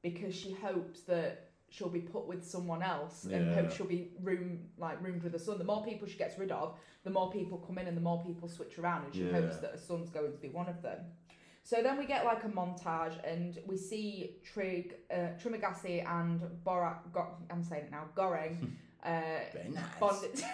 because 0.02 0.34
she 0.34 0.52
hopes 0.52 1.00
that 1.02 1.47
she'll 1.70 1.88
be 1.88 2.00
put 2.00 2.26
with 2.26 2.44
someone 2.44 2.82
else 2.82 3.24
and 3.24 3.46
Yeah. 3.46 3.54
hopes 3.54 3.74
she'll 3.76 3.86
be 3.86 4.10
room 4.22 4.58
like 4.78 5.02
roomed 5.02 5.22
with 5.22 5.32
her 5.32 5.38
son. 5.38 5.58
The 5.58 5.64
more 5.64 5.84
people 5.84 6.08
she 6.08 6.16
gets 6.18 6.38
rid 6.38 6.50
of, 6.50 6.76
the 7.04 7.10
more 7.10 7.30
people 7.30 7.58
come 7.58 7.78
in 7.78 7.86
and 7.86 7.96
the 7.96 8.00
more 8.00 8.22
people 8.24 8.48
switch 8.48 8.78
around, 8.78 9.04
and 9.04 9.14
she 9.14 9.24
Yeah. 9.26 9.32
hopes 9.40 9.58
that 9.58 9.72
her 9.72 9.78
son's 9.78 10.08
going 10.10 10.32
to 10.32 10.38
be 10.38 10.48
one 10.48 10.68
of 10.68 10.80
them. 10.82 10.98
So 11.62 11.82
then 11.82 11.98
we 11.98 12.06
get 12.06 12.24
like 12.24 12.42
a 12.44 12.48
montage, 12.48 13.22
and 13.30 13.58
we 13.66 13.76
see 13.76 14.36
Trig, 14.42 14.94
uh, 15.10 15.36
Trimagasi 15.38 16.02
and 16.08 16.40
Borat. 16.64 17.12
Go- 17.12 17.36
I'm 17.50 17.62
saying 17.62 17.84
it 17.84 17.90
now. 17.90 18.04
Goreng. 18.16 18.56
uh, 19.04 19.20
Very 19.52 19.68
nice. 19.68 20.42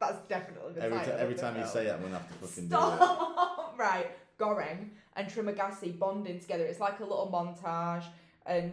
That's 0.00 0.26
definitely 0.28 0.74
the 0.74 0.82
Every, 0.82 0.98
ti- 0.98 1.10
every 1.12 1.34
time 1.34 1.54
you 1.56 1.62
film. 1.62 1.72
say 1.72 1.84
that, 1.84 1.94
I'm 1.94 2.02
gonna 2.02 2.18
have 2.18 2.28
to 2.28 2.34
fucking 2.46 2.68
do 2.68 2.74
it. 2.74 2.78
Stop! 2.78 3.74
right, 3.78 4.10
Goreng 4.38 4.90
and 5.16 5.28
Trimagasi 5.28 5.98
bonding 5.98 6.40
together. 6.40 6.64
It's 6.64 6.80
like 6.80 6.98
a 7.00 7.04
little 7.04 7.30
montage, 7.32 8.04
and 8.44 8.72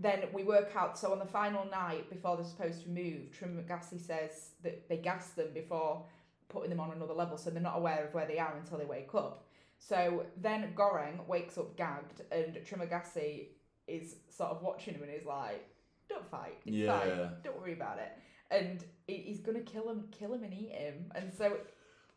then 0.00 0.24
we 0.32 0.42
work 0.44 0.74
out. 0.74 0.98
So 0.98 1.12
on 1.12 1.18
the 1.18 1.26
final 1.26 1.64
night 1.66 2.08
before 2.08 2.36
they're 2.36 2.46
supposed 2.46 2.82
to 2.84 2.88
move, 2.88 3.30
Trim 3.32 3.56
Trimagasi 3.56 4.00
says 4.00 4.50
that 4.62 4.88
they 4.88 4.96
gas 4.96 5.30
them 5.30 5.48
before 5.52 6.04
putting 6.48 6.70
them 6.70 6.80
on 6.80 6.90
another 6.90 7.14
level, 7.14 7.36
so 7.38 7.50
they're 7.50 7.62
not 7.62 7.76
aware 7.76 8.06
of 8.06 8.14
where 8.14 8.26
they 8.26 8.38
are 8.38 8.56
until 8.56 8.78
they 8.78 8.84
wake 8.84 9.14
up. 9.14 9.46
So 9.78 10.26
then 10.36 10.72
Goreng 10.74 11.26
wakes 11.26 11.56
up 11.58 11.76
gagged, 11.76 12.22
and 12.32 12.56
Trimagasi 12.56 13.48
is 13.86 14.16
sort 14.28 14.50
of 14.50 14.62
watching 14.62 14.94
him 14.94 15.02
and 15.02 15.12
is 15.12 15.24
like, 15.24 15.68
"Don't 16.08 16.26
fight, 16.28 16.58
it's 16.66 16.76
Yeah. 16.76 17.00
fine, 17.00 17.42
don't 17.42 17.58
worry 17.58 17.74
about 17.74 17.98
it." 17.98 18.12
And 18.50 18.84
he's 19.06 19.40
gonna 19.40 19.62
kill 19.62 19.88
him, 19.88 20.08
kill 20.10 20.34
him 20.34 20.42
and 20.42 20.52
eat 20.52 20.72
him. 20.72 21.12
And 21.14 21.32
so 21.32 21.60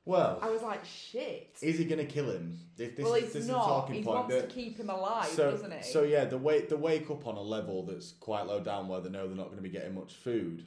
Well, 0.05 0.39
I 0.41 0.49
was 0.49 0.61
like, 0.61 0.83
"Shit." 0.83 1.55
is 1.61 1.77
he 1.77 1.85
gonna 1.85 2.03
kill 2.05 2.29
him? 2.29 2.59
This, 2.75 2.93
this, 2.95 3.05
well, 3.05 3.13
is- 3.15 3.23
he's 3.25 3.33
this 3.33 3.43
is 3.43 3.49
not. 3.49 3.63
a 3.63 3.67
talking 3.69 3.95
He 3.95 4.03
point. 4.03 4.15
wants 4.17 4.35
that- 4.35 4.49
to 4.49 4.55
keep 4.55 4.77
him 4.77 4.89
alive, 4.89 5.27
so, 5.27 5.51
doesn't 5.51 5.71
he? 5.71 5.83
so 5.83 6.03
yeah, 6.03 6.25
the 6.25 6.37
wake 6.37 6.67
the 6.69 6.75
wake 6.77 7.09
up 7.09 7.25
on 7.25 7.35
a 7.37 7.41
level 7.41 7.83
that's 7.83 8.11
quite 8.13 8.45
low 8.45 8.59
down 8.59 8.87
where 8.89 8.99
they 8.99 9.09
know 9.09 9.27
they're 9.27 9.37
not 9.37 9.45
going 9.45 9.57
to 9.57 9.63
be 9.63 9.69
getting 9.69 9.95
much 9.95 10.13
food. 10.15 10.65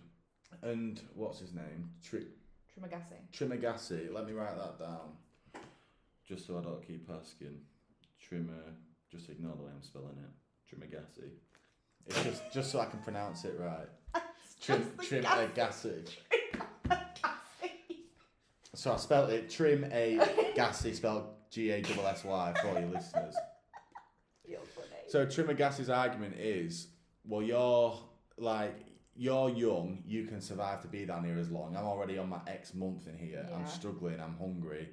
And 0.63 0.99
what's 1.15 1.39
his 1.39 1.53
name? 1.53 1.91
Tri- 2.03 2.21
Trimagasi. 2.81 3.19
Trimagasi. 3.33 4.13
Let 4.13 4.27
me 4.27 4.33
write 4.33 4.57
that 4.57 4.79
down, 4.79 5.17
just 6.27 6.47
so 6.47 6.59
I 6.59 6.63
don't 6.63 6.87
keep 6.87 7.09
asking. 7.11 7.61
Trimmer. 8.19 8.73
Just 9.11 9.29
ignore 9.29 9.55
the 9.55 9.63
way 9.65 9.71
I'm 9.75 9.83
spelling 9.83 10.17
it. 10.19 10.75
Trimagasi. 10.75 11.29
It's 12.07 12.23
just 12.25 12.43
just 12.53 12.71
so 12.73 12.81
I 12.81 12.87
can 12.87 13.01
pronounce 13.01 13.45
it 13.45 13.59
right. 13.61 13.89
Trim 14.63 14.79
Just 14.83 14.97
the 14.97 15.03
Trim 15.05 15.23
gas- 15.23 15.39
a 15.39 15.47
gassy. 15.55 16.05
So 18.77 18.93
I 18.93 18.97
spelled 18.97 19.31
it 19.31 19.49
Trim 19.51 19.85
a 19.91 20.53
gassy 20.55 20.93
spelled 20.93 21.25
G 21.51 21.71
A 21.71 21.81
S 21.81 21.91
S 21.91 22.25
Y 22.25 22.55
for 22.61 22.79
your 22.79 22.89
listeners. 22.91 23.35
You're 24.47 24.61
funny. 24.61 24.87
So 25.09 25.25
Trimagasi's 25.27 25.89
argument 25.91 26.35
is, 26.39 26.89
well, 27.25 27.43
you're 27.43 27.99
like 28.37 28.75
you're 29.19 29.49
young, 29.49 30.03
you 30.07 30.27
can 30.27 30.43
survive 30.43 30.83
to 30.83 30.89
be 30.89 31.07
down 31.07 31.25
here 31.25 31.39
as 31.39 31.51
long. 31.51 31.75
I'm 31.75 31.87
already 31.87 32.19
on 32.19 32.29
my 32.29 32.41
X 32.47 32.75
month 32.75 33.07
in 33.09 33.17
here. 33.17 33.49
I'm 33.55 33.67
struggling. 33.67 34.21
I'm 34.21 34.37
hungry. 34.39 34.91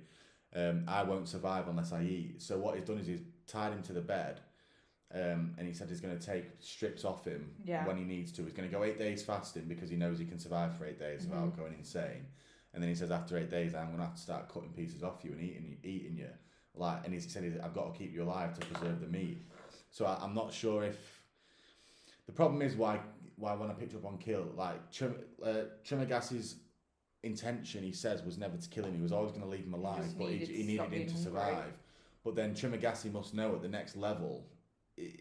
Um, 0.56 0.86
I 0.88 1.04
won't 1.04 1.28
survive 1.28 1.68
unless 1.68 1.92
I 1.92 2.04
eat. 2.04 2.42
So 2.42 2.58
what 2.58 2.76
he's 2.76 2.86
done 2.86 3.00
is 3.00 3.08
he's 3.08 3.22
tied 3.48 3.74
him 3.74 3.82
to 3.84 3.92
the 3.92 4.00
bed, 4.02 4.40
um, 5.14 5.56
and 5.58 5.68
he 5.68 5.74
said 5.74 5.90
he's 5.90 6.00
going 6.00 6.18
to 6.18 6.26
take 6.26 6.46
strips 6.60 7.04
off 7.04 7.26
him 7.26 7.52
Yeah. 7.66 7.86
when 7.86 7.98
he 7.98 8.04
needs 8.06 8.32
to. 8.34 8.44
He's 8.44 8.54
going 8.54 8.70
to 8.70 8.74
go 8.74 8.84
eight 8.86 8.98
days 8.98 9.24
fasting 9.24 9.66
because 9.68 9.90
he 9.90 9.98
knows 9.98 10.20
he 10.20 10.26
can 10.26 10.40
survive 10.40 10.78
for 10.78 10.86
eight 10.86 11.00
days 11.00 11.26
without 11.28 11.54
Mhm. 11.54 11.58
going 11.58 11.74
insane. 11.74 12.28
And 12.74 12.82
then 12.82 12.90
he 12.90 12.96
says 12.96 13.12
after 13.12 13.38
eight 13.38 13.50
days, 13.52 13.76
I'm 13.76 13.88
going 13.88 13.98
to 14.00 14.06
have 14.06 14.16
to 14.16 14.22
start 14.22 14.50
cutting 14.52 14.70
pieces 14.74 15.04
off 15.04 15.24
you 15.24 15.32
and 15.32 15.42
eating 15.42 15.78
eating 15.84 16.18
you. 16.18 16.30
Like, 16.76 17.06
and 17.06 17.14
he 17.14 17.20
said 17.20 17.62
I've 17.64 17.74
got 17.76 17.94
to 17.94 17.98
keep 17.98 18.14
you 18.14 18.24
alive 18.24 18.58
to 18.60 18.66
preserve 18.66 19.00
the 19.00 19.08
meat. 19.08 19.46
So 19.92 20.06
I, 20.06 20.18
I'm 20.24 20.34
not 20.34 20.52
sure 20.52 20.84
if 20.84 20.98
the 22.26 22.32
problem 22.32 22.62
is 22.62 22.76
why 22.76 23.00
why 23.36 23.54
when 23.54 23.70
I 23.70 23.74
picked 23.74 23.94
up 23.96 24.06
on 24.06 24.18
kill 24.18 24.52
like 24.56 24.92
Trim, 24.92 25.16
uh, 25.44 25.66
intention 27.24 27.84
he 27.84 27.92
says 27.92 28.24
was 28.24 28.38
never 28.38 28.58
to 28.58 28.70
kill 28.70 28.86
him. 28.86 28.96
He 28.96 29.02
was 29.02 29.12
always 29.12 29.32
going 29.32 29.44
to 29.44 29.50
leave 29.50 29.66
him 29.66 29.74
alive, 29.74 30.04
just 30.04 30.18
but 30.18 30.28
he, 30.30 30.40
needed 30.40 30.50
he 30.50 30.64
needed 30.64 30.82
him 30.82 30.90
to 31.08 31.14
hungry. 31.14 31.24
survive. 31.24 31.74
But 32.24 32.36
then 32.36 32.54
Trimagasi 32.56 33.12
must 33.12 33.34
know 33.34 33.54
at 33.56 33.62
the 33.62 33.68
next 33.68 33.96
level. 33.96 34.46
i- 34.98 35.12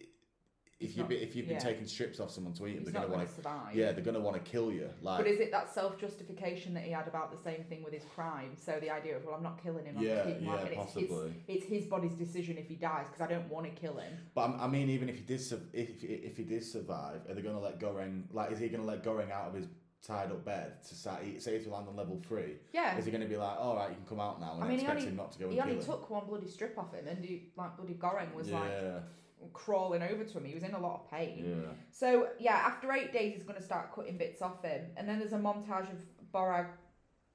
If 0.83 0.97
you 0.97 1.07
if 1.11 1.37
you've 1.37 1.47
been 1.47 1.57
yeah. 1.57 1.61
taking 1.63 1.87
strips 1.87 2.19
off 2.21 2.31
someone 2.31 2.53
to 2.55 2.67
eat, 2.67 2.79
He's 2.79 2.85
they're 2.85 2.93
gonna 2.93 3.09
want 3.09 3.23
to 3.23 3.29
to. 3.29 3.35
survive. 3.35 3.75
Yeah, 3.75 3.93
they're 3.93 4.05
gonna 4.05 4.21
want 4.21 4.43
to 4.43 4.51
kill 4.51 4.73
you. 4.73 4.89
Like, 5.01 5.19
But 5.19 5.27
is 5.27 5.41
it 5.41 5.51
that 5.53 5.73
self 5.73 5.99
justification 5.99 6.75
that 6.75 6.83
he 6.85 6.91
had 6.91 7.07
about 7.09 7.31
the 7.31 7.39
same 7.43 7.65
thing 7.65 7.83
with 7.83 7.93
his 7.93 8.05
crime? 8.15 8.57
So 8.57 8.79
the 8.81 8.91
idea 8.91 9.17
of, 9.17 9.25
well, 9.25 9.35
I'm 9.35 9.43
not 9.43 9.63
killing 9.63 9.85
him, 9.87 9.97
I'm 9.99 10.05
yeah, 10.05 10.25
keeping 10.25 10.41
him 10.43 10.45
yeah, 10.45 10.51
alive. 10.55 10.67
And 10.67 10.73
it's, 10.81 10.97
it's, 10.97 11.09
possibly. 11.13 11.35
it's 11.49 11.67
his 11.67 11.87
body's 11.87 12.15
decision 12.15 12.59
if 12.59 12.67
he 12.69 12.75
dies 12.77 13.07
because 13.07 13.21
I 13.21 13.27
don't 13.33 13.49
want 13.49 13.67
to 13.67 13.73
kill 13.81 13.97
him. 13.97 14.13
But 14.35 14.43
I'm- 14.51 14.61
I 14.61 14.67
mean, 14.67 14.91
even 14.91 15.09
if 15.09 15.17
he 15.17 15.23
did, 15.23 15.41
if 15.73 16.03
if 16.03 16.37
he 16.37 16.45
did 16.45 16.65
survive, 16.65 17.21
are 17.29 17.35
they 17.35 17.43
gonna 17.43 17.61
let 17.61 17.79
Goreng? 17.79 18.25
Like, 18.33 18.53
is 18.53 18.59
he 18.59 18.69
gonna 18.69 18.85
let 18.85 19.03
Goreng 19.05 19.31
out 19.31 19.49
of 19.49 19.55
his 19.55 19.67
tied 20.05 20.33
up 20.33 20.45
bed 20.45 20.83
to 20.89 20.95
start 20.97 21.23
eat? 21.25 21.41
Say 21.41 21.55
if 21.55 21.65
you 21.65 21.71
land 21.71 21.87
on 21.89 21.95
level 21.95 22.21
three, 22.27 22.57
Yeah. 22.73 22.99
is 22.99 23.05
he 23.05 23.13
gonna 23.13 23.25
be 23.27 23.37
like, 23.37 23.57
all 23.61 23.77
right, 23.77 23.89
you 23.91 23.95
can 23.97 24.05
come 24.07 24.19
out 24.21 24.41
now, 24.41 24.55
and 24.55 24.65
I 24.65 24.69
mean, 24.69 24.79
he 24.79 24.85
expect 24.85 24.99
only- 25.01 25.11
him 25.13 25.17
not 25.17 25.31
to 25.33 25.39
go 25.39 25.49
He 25.49 25.61
only 25.61 25.75
him? 25.77 25.83
took 25.85 26.11
one 26.11 26.25
bloody 26.27 26.49
strip 26.49 26.77
off 26.77 26.93
him, 26.93 27.07
and 27.07 27.25
he, 27.25 27.53
like 27.57 27.77
bloody 27.77 27.95
Goreng 27.95 28.35
was 28.35 28.49
yeah, 28.51 28.59
like 28.61 29.03
crawling 29.53 30.03
over 30.03 30.25
to 30.25 30.39
him. 30.39 30.45
He 30.45 30.55
was 30.55 30.63
in 30.63 30.75
a 30.75 30.79
lot 30.81 31.03
of 31.05 31.11
pain. 31.11 31.45
yeah. 31.65 31.73
So 31.91 32.29
yeah, 32.39 32.55
after 32.55 32.93
eight 32.93 33.13
days, 33.13 33.35
he's 33.35 33.45
gonna 33.45 33.63
start 33.63 33.95
cutting 33.95 34.19
bits 34.19 34.43
off 34.43 34.63
him, 34.63 34.87
and 34.97 35.09
then 35.09 35.19
there's 35.19 35.33
a 35.33 35.39
montage 35.39 35.91
of 35.91 35.99
Borag 36.33 36.69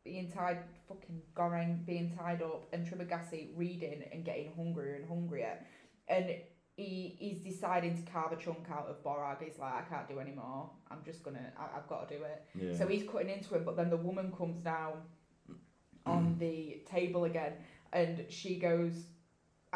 being 0.03 0.31
tied, 0.31 0.59
fucking 0.87 1.21
Goreng 1.35 1.85
being 1.85 2.15
tied 2.17 2.41
up, 2.41 2.65
and 2.73 2.85
Trimagasi 2.87 3.49
reading 3.55 4.03
and 4.11 4.23
getting 4.23 4.53
hungrier 4.55 4.95
and 4.95 5.07
hungrier, 5.07 5.59
and 6.07 6.31
he 6.77 7.15
he's 7.19 7.39
deciding 7.39 7.95
to 8.03 8.11
carve 8.11 8.31
a 8.31 8.35
chunk 8.35 8.67
out 8.71 8.87
of 8.87 9.03
Borag. 9.03 9.43
He's 9.43 9.57
like, 9.59 9.73
I 9.73 9.81
can't 9.81 10.07
do 10.07 10.19
anymore. 10.19 10.69
I'm 10.89 10.99
just 11.03 11.23
gonna, 11.23 11.51
I, 11.57 11.77
I've 11.77 11.87
got 11.87 12.07
to 12.07 12.17
do 12.17 12.23
it. 12.23 12.43
yeah. 12.55 12.77
So 12.77 12.87
he's 12.87 13.03
cutting 13.09 13.29
into 13.29 13.55
him, 13.55 13.63
but 13.65 13.75
then 13.75 13.89
the 13.89 13.97
woman 13.97 14.31
comes 14.31 14.59
down 14.61 14.93
on 16.05 16.37
the 16.39 16.81
table 16.89 17.25
again, 17.25 17.53
and 17.91 18.25
she 18.29 18.57
goes 18.59 19.07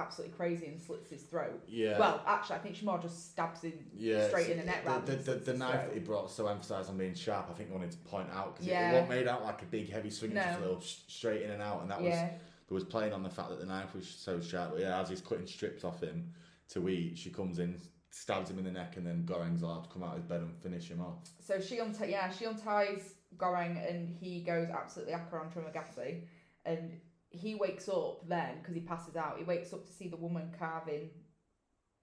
absolutely 0.02 0.36
crazy 0.36 0.66
and 0.68 0.80
slits 0.82 1.10
his 1.10 1.22
throat. 1.24 1.62
yeah. 1.68 1.98
Well, 2.00 2.22
actually, 2.26 2.56
I 2.58 2.60
think 2.60 2.76
she 2.76 2.86
more 2.86 3.00
just 3.00 3.32
stabs 3.32 3.62
him 3.62 3.74
yeah, 3.96 4.28
straight 4.28 4.50
in 4.50 4.58
the 4.60 4.64
neck 4.66 4.84
The, 5.06 5.12
the, 5.16 5.18
the, 5.18 5.36
the 5.52 5.54
knife 5.58 5.72
throat. 5.74 5.86
that 5.88 5.94
he 5.94 6.00
brought 6.00 6.30
so 6.32 6.48
emphasised 6.48 6.90
on 6.90 6.98
being 6.98 7.14
sharp, 7.14 7.48
I 7.50 7.54
think 7.54 7.70
I 7.70 7.74
wanted 7.74 7.92
to 7.92 7.98
point 8.00 8.30
out 8.34 8.54
because 8.56 8.68
Yeah. 8.68 8.88
it, 8.88 8.90
it 8.90 8.94
wasn't 9.02 9.10
made 9.10 9.28
out 9.28 9.44
like 9.44 9.62
a 9.62 9.66
big 9.66 9.92
heavy 9.92 10.10
swing, 10.10 10.32
it 10.32 10.36
was 10.36 10.44
just 10.46 10.60
a 10.60 10.62
little 10.62 10.82
sh- 10.82 10.96
straight 11.08 11.42
in 11.44 11.52
and 11.52 11.62
out, 11.62 11.82
and 11.82 11.92
that 11.92 12.02
was 12.02 12.10
yeah, 12.10 12.28
there 12.30 12.76
was 12.76 12.84
playing 12.84 13.14
on 13.14 13.24
the 13.24 13.30
fact 13.30 13.50
that 13.50 13.60
the 13.60 13.66
knife 13.66 13.94
was 13.96 14.08
so 14.08 14.40
sharp. 14.42 14.72
But 14.72 14.82
yeah, 14.82 15.00
as 15.02 15.10
he's 15.10 15.22
cutting 15.22 15.46
strips 15.48 15.84
off 15.84 16.02
him 16.02 16.32
to 16.70 16.88
eat, 16.90 17.18
she 17.18 17.30
comes 17.30 17.60
in, 17.60 17.80
stabs 18.12 18.50
him 18.50 18.58
in 18.60 18.64
the 18.66 18.72
neck, 18.72 18.98
and 18.98 19.06
then 19.06 19.24
Goreng's 19.26 19.62
allowed 19.62 19.84
to 19.84 19.90
come 19.90 20.04
out 20.04 20.12
of 20.12 20.18
his 20.18 20.26
bed 20.26 20.42
and 20.42 20.56
finish 20.62 20.88
him 20.90 21.02
off. 21.02 21.16
so 21.40 21.60
she 21.60 21.80
untie 21.80 22.06
yeah 22.06 22.30
she 22.32 22.46
unties 22.46 23.16
Goreng 23.38 23.78
and 23.90 24.10
he 24.20 24.42
goes 24.42 24.68
absolutely 24.70 25.14
akron 25.14 25.50
Trimagasi 25.50 26.22
and 26.66 27.00
he 27.32 27.56
wakes 27.56 27.90
up 27.90 28.28
then 28.28 28.60
because 28.60 28.76
he 28.76 28.82
passes 28.82 29.16
out. 29.16 29.38
He 29.38 29.44
wakes 29.44 29.74
up 29.74 29.86
to 29.86 29.92
see 29.92 30.08
the 30.08 30.18
woman 30.18 30.54
carving 30.58 31.10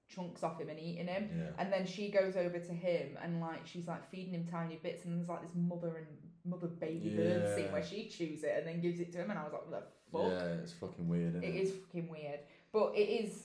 chunks 0.09 0.43
off 0.43 0.59
him 0.61 0.71
and 0.71 0.79
eating 0.81 1.07
him. 1.07 1.29
Yeah. 1.37 1.51
And 1.59 1.73
then 1.73 1.87
she 1.87 2.11
goes 2.11 2.37
over 2.37 2.59
to 2.59 2.73
him 2.73 3.19
and 3.23 3.41
like 3.41 3.67
she's 3.67 3.87
like 3.87 4.11
feeding 4.11 4.33
him 4.35 4.47
tiny 4.51 4.77
bits 4.83 5.05
and 5.05 5.17
there's 5.19 5.29
like 5.29 5.43
this 5.43 5.55
mother 5.55 5.99
and 5.99 6.07
mother 6.45 6.67
baby 6.67 7.11
bird 7.11 7.55
scene 7.55 7.71
where 7.71 7.85
she 7.85 8.09
chews 8.09 8.43
it 8.43 8.55
and 8.57 8.67
then 8.67 8.81
gives 8.81 9.01
it 9.01 9.12
to 9.12 9.19
him 9.19 9.31
and 9.31 9.38
I 9.38 9.45
was 9.45 9.53
like, 9.53 9.71
what 9.71 10.31
the 10.31 10.31
fuck? 10.31 10.49
Yeah, 10.49 10.62
it's 10.62 10.73
fucking 10.73 11.07
weird, 11.09 11.37
isn't 11.37 11.45
It 11.45 11.55
it? 11.55 11.61
is 11.61 11.73
fucking 11.73 12.09
weird. 12.09 12.41
But 12.73 12.93
it 12.97 13.09
is 13.09 13.45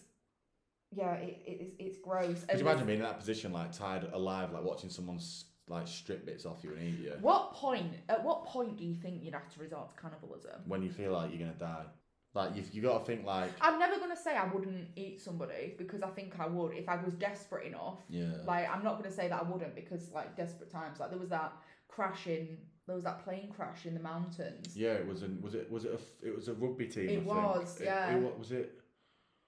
yeah, 0.95 1.15
it, 1.15 1.41
it 1.45 1.61
is 1.61 1.71
it's 1.79 1.97
gross. 1.97 2.41
Could 2.41 2.49
And 2.51 2.59
you 2.59 2.65
imagine 2.67 2.85
being 2.87 2.99
in 2.99 3.05
that 3.05 3.19
position, 3.19 3.51
like 3.51 3.71
tied 3.73 4.07
alive, 4.13 4.53
like 4.53 4.63
watching 4.63 4.89
someone 4.89 5.19
like 5.67 5.87
strip 5.87 6.25
bits 6.25 6.45
off 6.45 6.57
you 6.63 6.71
and 6.73 6.81
eat 6.81 6.99
you? 6.99 7.13
What 7.21 7.53
point? 7.53 7.93
At 8.09 8.23
what 8.23 8.45
point 8.45 8.77
do 8.77 8.83
you 8.83 8.95
think 8.95 9.23
you'd 9.23 9.33
have 9.33 9.49
to 9.53 9.59
resort 9.59 9.95
to 9.95 10.01
cannibalism? 10.01 10.61
When 10.67 10.83
you 10.83 10.89
feel 10.91 11.13
like 11.13 11.29
you're 11.31 11.39
gonna 11.39 11.57
die, 11.57 11.85
like 12.33 12.55
you've 12.55 12.73
you 12.73 12.81
got 12.81 12.99
to 12.99 13.05
think 13.05 13.25
like 13.25 13.51
I'm 13.61 13.79
never 13.79 13.97
gonna 13.99 14.17
say 14.17 14.35
I 14.35 14.45
wouldn't 14.51 14.89
eat 14.95 15.21
somebody 15.21 15.75
because 15.77 16.01
I 16.01 16.09
think 16.09 16.39
I 16.39 16.47
would 16.47 16.73
if 16.75 16.89
I 16.89 16.97
was 16.97 17.13
desperate 17.13 17.67
enough. 17.67 17.99
yeah, 18.09 18.25
Like 18.45 18.69
I'm 18.69 18.83
not 18.83 18.97
gonna 18.97 19.13
say 19.13 19.27
that 19.29 19.39
I 19.41 19.43
wouldn't 19.49 19.75
because 19.75 20.11
like 20.11 20.35
desperate 20.35 20.69
times. 20.71 20.99
Like 20.99 21.09
there 21.11 21.19
was 21.19 21.29
that 21.29 21.53
crash 21.87 22.27
in 22.27 22.57
there 22.85 22.95
was 22.95 23.05
that 23.05 23.23
plane 23.23 23.49
crash 23.55 23.85
in 23.85 23.93
the 23.93 24.01
mountains. 24.01 24.75
yeah. 24.75 24.93
It 24.93 25.07
was 25.07 25.23
an 25.23 25.39
was 25.41 25.55
it 25.55 25.71
was 25.71 25.85
it 25.85 25.93
a 26.23 26.27
it 26.27 26.35
was 26.35 26.49
a 26.49 26.53
rugby 26.53 26.87
team. 26.87 27.07
It 27.09 27.19
I 27.21 27.23
was, 27.23 27.79
It- 27.79 27.85
yeah. 27.85 28.15
It, 28.17 28.21
wa- 28.21 28.31
was 28.37 28.51
it 28.51 28.79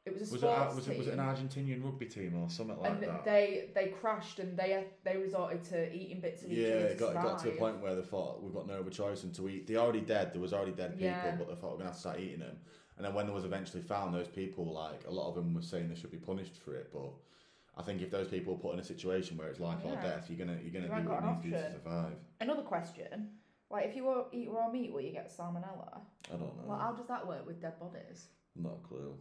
It 0.05 0.13
was 0.13 0.21
a 0.21 0.25
was 0.25 0.33
it, 0.33 0.37
sports 0.45 0.73
a- 0.73 0.75
was 0.75 0.87
it 0.87 0.97
was 0.99 1.07
it 1.07 1.13
an. 1.13 1.19
Argentinian 1.19 1.83
rugby 1.83 2.05
team 2.05 2.35
or 2.41 2.47
something 2.49 2.77
like 2.79 2.91
and 2.91 3.03
that? 3.03 3.25
they 3.25 3.69
they 3.73 3.87
crashed 3.87 4.37
and 4.39 4.55
they 4.57 4.85
they 5.03 5.17
resorted 5.17 5.63
to 5.65 5.91
eating 5.93 6.19
bits 6.21 6.43
of 6.43 6.51
each 6.51 6.59
yeah, 6.59 6.67
it 6.93 6.99
got, 6.99 7.11
it 7.11 7.15
got 7.15 7.39
to 7.39 7.45
the 7.45 7.51
survive. 7.55 7.57
point 7.59 7.79
where 7.81 7.95
they 7.95 8.03
thought 8.03 8.43
we've 8.43 8.53
got 8.53 8.67
no 8.67 8.75
other 8.79 8.91
choice 8.91 9.21
than 9.21 9.31
to 9.33 9.49
eat. 9.49 9.65
They're 9.65 9.77
already 9.77 10.01
dead. 10.01 10.31
There 10.33 10.41
was 10.41 10.53
already 10.53 10.73
dead 10.73 10.91
people, 10.91 11.07
Yeah. 11.07 11.35
but 11.37 11.47
they 11.49 11.55
thought 11.55 11.71
we're 11.71 11.77
gonna 11.77 11.85
have 11.85 11.95
to 11.95 11.99
start 11.99 12.19
eating 12.19 12.39
them. 12.39 12.55
And 12.97 13.05
then 13.05 13.13
when 13.15 13.25
there 13.25 13.35
was 13.35 13.45
eventually 13.45 13.81
found, 13.81 14.13
those 14.13 14.27
people 14.27 14.71
like 14.71 15.05
a 15.07 15.11
lot 15.11 15.27
of 15.27 15.35
them 15.35 15.53
were 15.55 15.61
saying 15.63 15.89
they 15.89 15.95
should 15.95 16.11
be 16.11 16.17
punished 16.17 16.57
for 16.63 16.75
it. 16.75 16.91
But 16.93 17.11
I 17.75 17.81
think 17.81 18.01
if 18.03 18.11
those 18.11 18.27
people 18.27 18.53
are 18.53 18.57
put 18.57 18.73
in 18.75 18.79
a 18.79 18.83
situation 18.83 19.37
where 19.37 19.47
it's 19.49 19.59
life 19.59 19.79
or 19.83 19.95
death, 19.95 20.27
you're 20.29 20.37
gonna 20.37 20.59
you're 20.63 20.71
gonna 20.71 20.95
You 20.95 21.03
do 21.03 21.09
what 21.09 21.19
got 21.21 21.43
you 21.43 21.49
need 21.51 21.55
to 21.55 21.61
do 21.63 21.67
to 21.67 21.71
survive. 21.73 22.13
Another 22.41 22.61
question. 22.61 23.29
Like 23.71 23.87
if 23.87 23.95
you 23.95 24.25
eat 24.31 24.49
raw 24.51 24.69
meat, 24.69 24.93
will 24.93 25.01
you 25.01 25.11
get 25.11 25.27
salmonella? 25.35 25.99
I 26.31 26.37
don't 26.37 26.41
know. 26.57 26.63
Well, 26.67 26.77
how 26.77 26.91
does 26.93 27.07
that 27.07 27.25
work 27.27 27.45
with 27.47 27.59
dead 27.59 27.79
bodies? 27.79 28.27
Not 28.55 28.77
a 28.83 28.87
clue. 28.87 29.15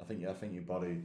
I 0.00 0.04
think 0.04 0.26
I 0.26 0.32
think 0.32 0.52
your 0.54 0.62
body. 0.62 1.02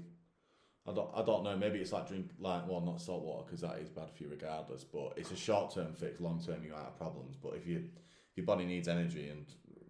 I 0.85 0.91
don't. 0.93 1.09
I 1.15 1.23
don't 1.23 1.43
know. 1.43 1.55
Maybe 1.55 1.79
it's 1.79 1.93
like 1.93 2.07
drink 2.07 2.31
like 2.39 2.67
well, 2.67 2.81
not 2.81 2.99
salt 3.01 3.23
water 3.23 3.45
because 3.45 3.61
that 3.61 3.77
is 3.79 3.89
bad 3.89 4.09
for 4.11 4.23
you 4.23 4.29
regardless. 4.29 4.83
But 4.83 5.13
it's 5.17 5.31
a 5.31 5.35
short 5.35 5.73
term 5.73 5.93
fix. 5.93 6.19
Long 6.19 6.41
term, 6.45 6.63
you're 6.63 6.75
out 6.75 6.87
of 6.87 6.97
problems. 6.97 7.37
But 7.41 7.55
if 7.55 7.65
you 7.65 7.77
if 8.31 8.37
your 8.37 8.45
body 8.45 8.65
needs 8.65 8.87
energy 8.87 9.29
and 9.29 9.45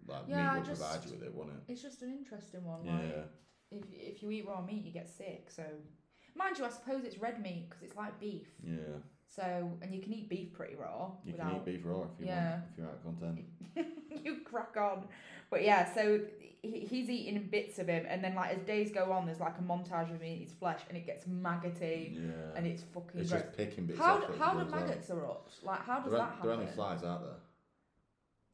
like 0.06 0.22
Yeah, 0.28 0.52
meat 0.52 0.58
would 0.58 0.66
just- 0.66 0.80
provide 0.80 1.04
you 1.04 1.12
with 1.12 1.22
it, 1.24 1.34
wouldn't 1.34 1.56
it? 1.56 1.72
It's 1.72 1.82
just 1.82 2.02
an 2.02 2.12
interesting 2.12 2.64
one. 2.64 2.84
Yeah. 2.84 2.92
Like, 2.92 3.28
if 3.72 3.84
if 3.92 4.22
you 4.22 4.30
eat 4.30 4.46
raw 4.46 4.60
meat, 4.62 4.84
you 4.84 4.92
get 4.92 5.08
sick. 5.08 5.50
So, 5.50 5.64
mind 6.36 6.58
you, 6.58 6.64
I 6.64 6.70
suppose 6.70 7.04
it's 7.04 7.18
red 7.18 7.42
meat 7.42 7.68
because 7.68 7.82
it's 7.82 7.96
like 7.96 8.20
beef. 8.20 8.46
Yeah. 8.62 8.98
So, 9.34 9.70
and 9.82 9.92
you 9.94 10.00
can 10.00 10.12
eat 10.12 10.28
beef 10.28 10.52
pretty 10.52 10.76
raw 10.76 11.10
You 11.24 11.32
without. 11.32 11.48
can 11.48 11.56
eat 11.56 11.64
beef 11.64 11.80
raw 11.84 12.02
if 12.02 12.20
you 12.20 12.26
Yeah. 12.26 12.50
want. 12.50 12.62
If 12.70 12.78
you're 12.78 12.86
out 12.86 12.94
of 12.94 13.02
content. 13.02 13.44
you 14.24 14.36
crack 14.44 14.76
on. 14.76 15.04
But 15.50 15.62
yeah, 15.64 15.92
so 15.92 16.20
he, 16.62 16.80
he's 16.80 17.10
eating 17.10 17.48
bits 17.50 17.78
of 17.80 17.88
him, 17.88 18.06
and 18.08 18.22
then 18.22 18.34
like 18.36 18.50
as 18.56 18.62
days 18.62 18.92
go 18.92 19.10
on, 19.12 19.26
there's 19.26 19.40
like 19.40 19.58
a 19.58 19.62
montage 19.62 20.04
of 20.14 20.20
him 20.20 20.24
eating 20.24 20.42
his 20.46 20.52
flesh, 20.52 20.80
and 20.88 20.96
it 20.96 21.04
gets 21.04 21.26
maggoty, 21.26 22.16
Yeah. 22.16 22.30
and 22.56 22.66
it's 22.66 22.82
fucking 22.82 23.20
it's 23.20 23.30
gross. 23.30 23.42
just 23.42 23.56
picking 23.56 23.86
bits 23.86 23.98
How 23.98 24.14
off 24.18 24.26
do, 24.28 24.32
how 24.38 24.54
do 24.54 24.70
maggots 24.70 25.10
erupt? 25.10 25.64
Like 25.64 25.80
how 25.84 25.98
does 26.00 26.10
They're, 26.10 26.20
that 26.20 26.24
happen? 26.28 26.42
they're 26.48 26.52
only 26.56 26.66
flies 26.72 27.02
out 27.02 27.22
there. 27.24 27.36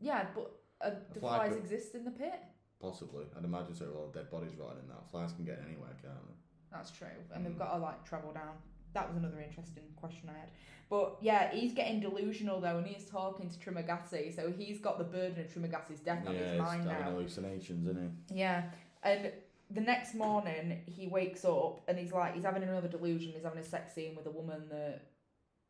Yeah, 0.00 0.26
but 0.34 0.50
uh, 0.80 0.90
the 1.12 1.20
fly 1.20 1.36
flies 1.36 1.52
could- 1.52 1.58
exist 1.62 1.94
in 1.94 2.04
the 2.04 2.10
pit. 2.10 2.40
Possibly. 2.80 3.26
I'd 3.36 3.44
imagine 3.44 3.74
so. 3.74 3.84
with 3.84 3.94
all 3.96 4.06
the 4.10 4.18
dead 4.20 4.30
bodies 4.30 4.52
rotting 4.58 4.80
in 4.82 4.88
that. 4.88 5.10
Flies 5.10 5.32
can 5.32 5.44
get 5.44 5.60
anywhere, 5.68 5.90
can't 6.00 6.14
they? 6.26 6.34
That's 6.72 6.90
true, 6.90 7.08
and 7.34 7.42
Mm. 7.44 7.48
they've 7.48 7.58
got 7.58 7.72
to 7.74 7.78
like 7.78 8.02
travel 8.04 8.32
down. 8.32 8.56
That 8.94 9.08
was 9.08 9.16
another 9.16 9.40
interesting 9.40 9.84
question 9.96 10.28
I 10.28 10.38
had. 10.38 10.50
But 10.88 11.18
yeah, 11.20 11.52
he's 11.52 11.72
getting 11.72 12.00
delusional 12.00 12.60
though, 12.60 12.78
and 12.78 12.86
he's 12.86 13.04
talking 13.04 13.48
to 13.48 13.58
Trimagasi, 13.58 14.34
so 14.34 14.52
he's 14.56 14.80
got 14.80 14.98
the 14.98 15.04
burden 15.04 15.38
of 15.38 15.46
Trimagasi's 15.46 16.00
death 16.00 16.26
on 16.26 16.34
his 16.34 16.58
mind 16.58 16.86
now. 16.86 17.02
hallucinations, 17.02 17.86
isn't 17.86 18.12
Yeah, 18.32 18.64
and 19.02 19.30
the 19.70 19.80
next 19.80 20.14
morning 20.14 20.80
he 20.86 21.06
wakes 21.06 21.44
up 21.44 21.80
and 21.86 21.96
he's 21.96 22.12
like, 22.12 22.34
he's 22.34 22.44
having 22.44 22.64
another 22.64 22.88
delusion. 22.88 23.32
He's 23.32 23.44
having 23.44 23.60
a 23.60 23.64
sex 23.64 23.94
scene 23.94 24.16
with 24.16 24.26
a 24.26 24.30
woman 24.30 24.62
that 24.70 25.02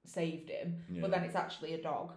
saved 0.06 0.48
him, 0.48 0.76
he? 0.90 1.00
but 1.00 1.10
then 1.10 1.22
it's 1.22 1.36
actually 1.36 1.74
a 1.74 1.82
dog 1.82 2.12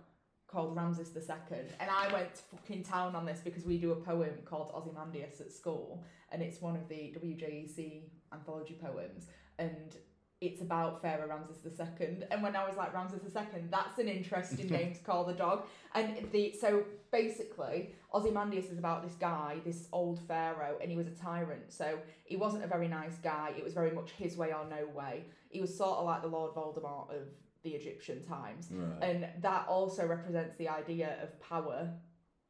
called 0.47 0.75
Ramses 0.75 1.09
the 1.09 1.21
Second. 1.21 1.73
And 1.79 1.89
I 1.89 2.11
went 2.13 2.35
to 2.35 2.41
fucking 2.55 2.83
town 2.83 3.15
on 3.15 3.25
this 3.25 3.41
because 3.43 3.65
we 3.65 3.77
do 3.77 3.91
a 3.91 3.95
poem 3.95 4.33
called 4.45 4.71
Ozymandias 4.73 5.41
at 5.41 5.51
school, 5.51 6.03
and 6.31 6.41
it's 6.41 6.61
one 6.61 6.75
of 6.75 6.87
the 6.87 7.13
WJEC 7.19 8.03
anthology 8.31 8.77
poems, 8.81 9.27
and 9.57 9.97
it's 10.43 10.61
about 10.61 11.01
Pharaoh 11.01 11.27
Ramses 11.27 11.57
the 11.63 11.69
Second. 11.69 12.25
And 12.29 12.43
when 12.43 12.55
I 12.55 12.67
was 12.67 12.75
like 12.75 12.93
Ramses 12.93 13.21
the 13.21 13.31
Second, 13.31 13.69
that's 13.71 13.97
an 13.97 14.07
interesting 14.07 14.67
name 14.69 14.93
to 14.93 14.99
call 14.99 15.23
the 15.23 15.33
dog. 15.33 15.65
And 15.95 16.29
the 16.31 16.53
so 16.59 16.83
basically, 17.11 17.93
Ozymandias 18.13 18.65
is 18.65 18.77
about 18.77 19.03
this 19.03 19.15
guy, 19.15 19.59
this 19.63 19.87
old 19.93 20.19
pharaoh, 20.27 20.77
and 20.81 20.91
he 20.91 20.97
was 20.97 21.07
a 21.07 21.11
tyrant. 21.11 21.71
So 21.71 21.97
he 22.25 22.35
wasn't 22.35 22.63
a 22.65 22.67
very 22.67 22.87
nice 22.87 23.17
guy. 23.17 23.53
It 23.57 23.63
was 23.63 23.73
very 23.73 23.91
much 23.91 24.11
his 24.11 24.35
way 24.35 24.53
or 24.53 24.65
no 24.69 24.85
way. 24.93 25.23
He 25.49 25.61
was 25.61 25.75
sort 25.75 25.97
of 25.99 26.05
like 26.05 26.21
the 26.21 26.27
Lord 26.27 26.53
Voldemort 26.53 27.09
of 27.09 27.27
the 27.63 27.71
Egyptian 27.71 28.21
times. 28.23 28.67
Right. 28.69 29.09
And 29.09 29.27
that 29.41 29.67
also 29.67 30.05
represents 30.05 30.57
the 30.57 30.67
idea 30.67 31.17
of 31.23 31.39
power 31.39 31.89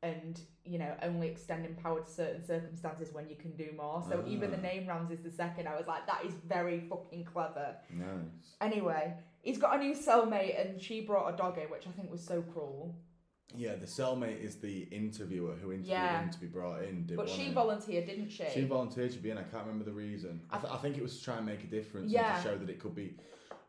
and, 0.04 0.40
you 0.66 0.78
know, 0.78 0.94
only 1.02 1.28
extending 1.30 1.74
power 1.76 2.02
to 2.02 2.12
certain 2.12 2.46
circumstances 2.46 3.14
when 3.14 3.30
you 3.30 3.36
can 3.38 3.52
do 3.56 3.70
more. 3.76 4.04
So 4.08 4.24
even 4.28 4.52
the 4.52 4.58
name 4.58 4.86
Ramses 4.86 5.22
the 5.24 5.32
Second, 5.32 5.68
I 5.68 5.76
was 5.78 5.88
like, 5.88 6.06
that 6.08 6.26
is 6.26 6.34
very 6.48 6.82
fucking 6.90 7.24
clever. 7.24 7.76
Nice. 7.90 8.06
Anyway, 8.62 9.14
he's 9.42 9.58
got 9.58 9.76
a 9.76 9.80
new 9.80 9.96
cellmate 9.96 10.60
and 10.60 10.80
she 10.82 11.02
brought 11.02 11.34
a 11.34 11.38
dog 11.38 11.58
in, 11.58 11.70
which 11.72 11.88
I 11.88 11.92
think 11.92 12.12
was 12.12 12.22
so 12.24 12.42
cruel. 12.42 12.94
Yeah, 13.56 13.76
the 13.76 13.86
cellmate 13.86 14.42
is 14.44 14.56
the 14.58 14.80
interviewer 14.92 15.54
who 15.54 15.72
interviewed 15.72 15.86
Yeah. 15.92 16.24
him 16.24 16.32
to 16.32 16.40
be 16.40 16.48
brought 16.48 16.84
in. 16.84 17.06
Did 17.06 17.18
But 17.18 17.30
she 17.30 17.52
volunteered, 17.54 18.06
didn't 18.08 18.30
she? 18.30 18.46
She 18.54 18.64
volunteered 18.66 19.12
to 19.12 19.20
be 19.20 19.30
in. 19.30 19.38
I 19.38 19.44
can't 19.44 19.64
remember 19.66 19.86
the 19.86 19.92
reason. 19.94 20.42
I, 20.52 20.58
th- 20.58 20.74
I 20.74 20.78
think 20.78 20.98
it 20.98 21.04
was 21.04 21.18
to 21.20 21.24
try 21.24 21.38
and 21.38 21.46
make 21.46 21.64
a 21.64 21.68
difference 21.68 22.12
Yeah. 22.12 22.36
and 22.36 22.44
to 22.44 22.50
show 22.50 22.58
that 22.58 22.70
it 22.70 22.80
could 22.80 22.96
be 22.96 23.16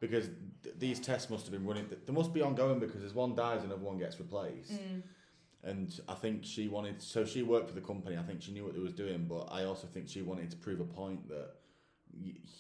because 0.01 0.31
th- 0.63 0.75
these 0.79 0.99
tests 1.01 1.31
must 1.31 1.45
have 1.45 1.53
been 1.53 1.67
running. 1.67 1.87
They 2.07 2.13
must 2.13 2.33
be 2.33 2.41
ongoing 2.41 2.79
because 2.81 3.05
as 3.05 3.15
one 3.15 3.35
dies, 3.35 3.63
another 3.63 3.83
one 3.83 3.99
gets 3.99 4.19
replaced. 4.19 4.73
Mm. 4.73 5.03
And 5.65 5.99
I 6.09 6.15
think 6.15 6.45
she 6.45 6.69
wanted. 6.69 7.01
So 7.03 7.25
she 7.25 7.43
worked 7.43 7.69
for 7.69 7.75
the 7.75 7.81
company. 7.81 8.17
I 8.19 8.23
think 8.23 8.43
she 8.43 8.53
knew 8.53 8.65
what 8.65 8.75
they 8.75 8.81
was 8.81 8.93
doing, 8.93 9.27
but 9.29 9.49
I 9.51 9.65
also 9.65 9.87
think 9.87 10.09
she 10.09 10.23
wanted 10.23 10.51
to 10.51 10.57
prove 10.57 10.81
a 10.81 10.85
point 10.85 11.29
that 11.29 11.51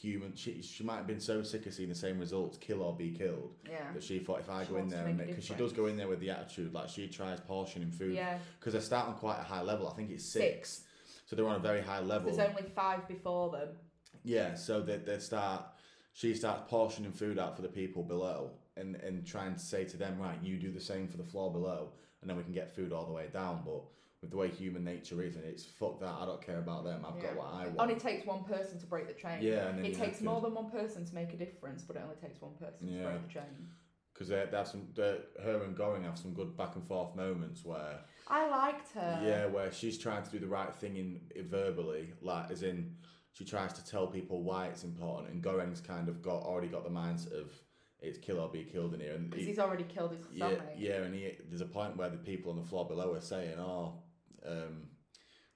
human. 0.00 0.34
She 0.34 0.62
she 0.62 0.82
might 0.84 0.96
have 0.96 1.06
been 1.06 1.20
so 1.20 1.42
sick 1.42 1.66
of 1.66 1.74
seeing 1.74 1.90
the 1.90 1.94
same 1.94 2.18
results, 2.18 2.56
kill 2.56 2.82
or 2.82 2.96
be 2.96 3.10
killed, 3.10 3.52
Yeah. 3.68 3.92
that 3.92 4.02
she 4.02 4.18
thought 4.18 4.40
if 4.40 4.48
I 4.50 4.64
She 4.64 4.70
go 4.72 4.78
in 4.78 4.88
there 4.88 5.06
and 5.06 5.18
make 5.18 5.28
because 5.28 5.44
she 5.44 5.54
does 5.54 5.72
go 5.72 5.86
in 5.86 5.96
there 5.96 6.08
with 6.08 6.20
the 6.20 6.30
attitude 6.30 6.72
like 6.72 6.88
she 6.88 7.06
tries 7.08 7.40
portioning 7.40 7.90
food 7.90 8.14
Yeah. 8.14 8.38
because 8.58 8.72
they 8.72 8.80
start 8.80 9.08
on 9.08 9.14
quite 9.14 9.38
a 9.38 9.42
high 9.44 9.62
level. 9.62 9.86
I 9.88 9.92
think 9.94 10.10
it's 10.10 10.24
six. 10.24 10.70
six. 10.70 10.80
So 11.26 11.36
they're 11.36 11.46
on 11.48 11.56
a 11.56 11.60
very 11.60 11.82
high 11.82 12.00
level. 12.00 12.34
There's 12.34 12.48
only 12.50 12.68
five 12.74 13.06
before 13.08 13.50
them. 13.50 13.68
Yeah, 14.24 14.54
so 14.54 14.80
they, 14.80 14.96
they 14.96 15.18
start, 15.18 15.62
she 16.14 16.34
starts 16.34 16.62
portioning 16.68 17.12
food 17.12 17.38
out 17.38 17.54
for 17.56 17.62
the 17.62 17.68
people 17.68 18.02
below 18.02 18.50
and, 18.76 18.96
and 18.96 19.26
trying 19.26 19.52
to 19.54 19.58
say 19.60 19.84
to 19.84 19.96
them, 19.96 20.18
right, 20.18 20.38
you 20.42 20.56
do 20.56 20.70
the 20.70 20.80
same 20.80 21.06
for 21.08 21.16
the 21.18 21.24
floor 21.24 21.52
below, 21.52 21.92
and 22.24 22.30
then 22.30 22.38
we 22.38 22.42
can 22.42 22.52
get 22.54 22.74
food 22.74 22.90
all 22.90 23.04
the 23.04 23.12
way 23.12 23.26
down. 23.30 23.60
But 23.66 23.82
with 24.22 24.30
the 24.30 24.36
way 24.38 24.48
human 24.48 24.82
nature 24.82 25.22
is, 25.22 25.36
and 25.36 25.44
it's 25.44 25.62
fuck 25.62 26.00
that, 26.00 26.08
I 26.18 26.24
don't 26.24 26.40
care 26.40 26.58
about 26.58 26.84
them, 26.84 27.04
I've 27.06 27.16
Yeah. 27.16 27.34
got 27.34 27.36
what 27.36 27.46
I 27.52 27.66
want. 27.66 27.78
only 27.80 27.96
takes 27.96 28.26
one 28.26 28.42
person 28.44 28.80
to 28.80 28.86
break 28.86 29.06
the 29.06 29.12
chain. 29.12 29.42
yeah, 29.42 29.68
and 29.68 29.84
It 29.84 29.94
takes 29.94 30.22
more 30.22 30.40
than 30.40 30.54
one 30.54 30.70
person 30.70 31.04
to 31.04 31.14
make 31.14 31.34
a 31.34 31.36
difference, 31.36 31.82
but 31.82 31.96
it 31.96 32.02
only 32.02 32.16
takes 32.16 32.40
one 32.40 32.54
person 32.54 32.86
to 32.88 33.02
break 33.04 33.22
the 33.26 33.28
chain. 33.28 33.68
because 34.14 34.28
they, 34.28 34.46
they 34.50 34.56
have 34.56 34.66
some, 34.68 34.88
they, 34.94 35.18
her 35.42 35.62
and 35.64 35.76
Going 35.76 36.04
have 36.04 36.16
some 36.16 36.32
good 36.32 36.56
back 36.56 36.74
and 36.76 36.86
forth 36.88 37.14
moments 37.14 37.64
where 37.66 37.98
I 38.26 38.48
liked 38.48 38.92
her. 38.92 39.20
Yeah, 39.22 39.46
where 39.46 39.70
she's 39.70 39.98
trying 39.98 40.22
to 40.22 40.30
do 40.30 40.38
the 40.38 40.46
right 40.48 40.74
thing 40.74 40.96
in 40.96 41.20
verbally, 41.48 42.14
like 42.22 42.50
as 42.50 42.62
in 42.62 42.96
she 43.32 43.44
tries 43.44 43.74
to 43.74 43.84
tell 43.84 44.06
people 44.06 44.42
why 44.42 44.68
it's 44.68 44.84
important, 44.84 45.32
and 45.34 45.42
Goring's 45.42 45.82
kind 45.82 46.08
of 46.08 46.22
got 46.22 46.44
already 46.44 46.68
got 46.68 46.84
the 46.84 46.90
mindset 46.90 47.32
of 47.38 47.52
it's 48.04 48.18
kill 48.18 48.38
or 48.40 48.48
be 48.48 48.64
killed 48.64 48.94
in 48.94 49.00
here, 49.00 49.14
and 49.14 49.30
Because 49.30 49.44
he- 49.44 49.50
he's 49.50 49.58
already 49.58 49.84
killed 49.84 50.12
his 50.12 50.24
yeah, 50.32 50.46
cellmate. 50.46 50.60
yeah, 50.78 51.02
and 51.02 51.14
he, 51.14 51.32
there's 51.48 51.60
a 51.60 51.66
point 51.66 51.96
where 51.96 52.08
the 52.10 52.16
people 52.18 52.50
on 52.52 52.58
the 52.58 52.64
floor 52.64 52.86
below 52.86 53.12
are 53.14 53.20
saying, 53.20 53.58
oh, 53.58 53.94
um, 54.46 54.88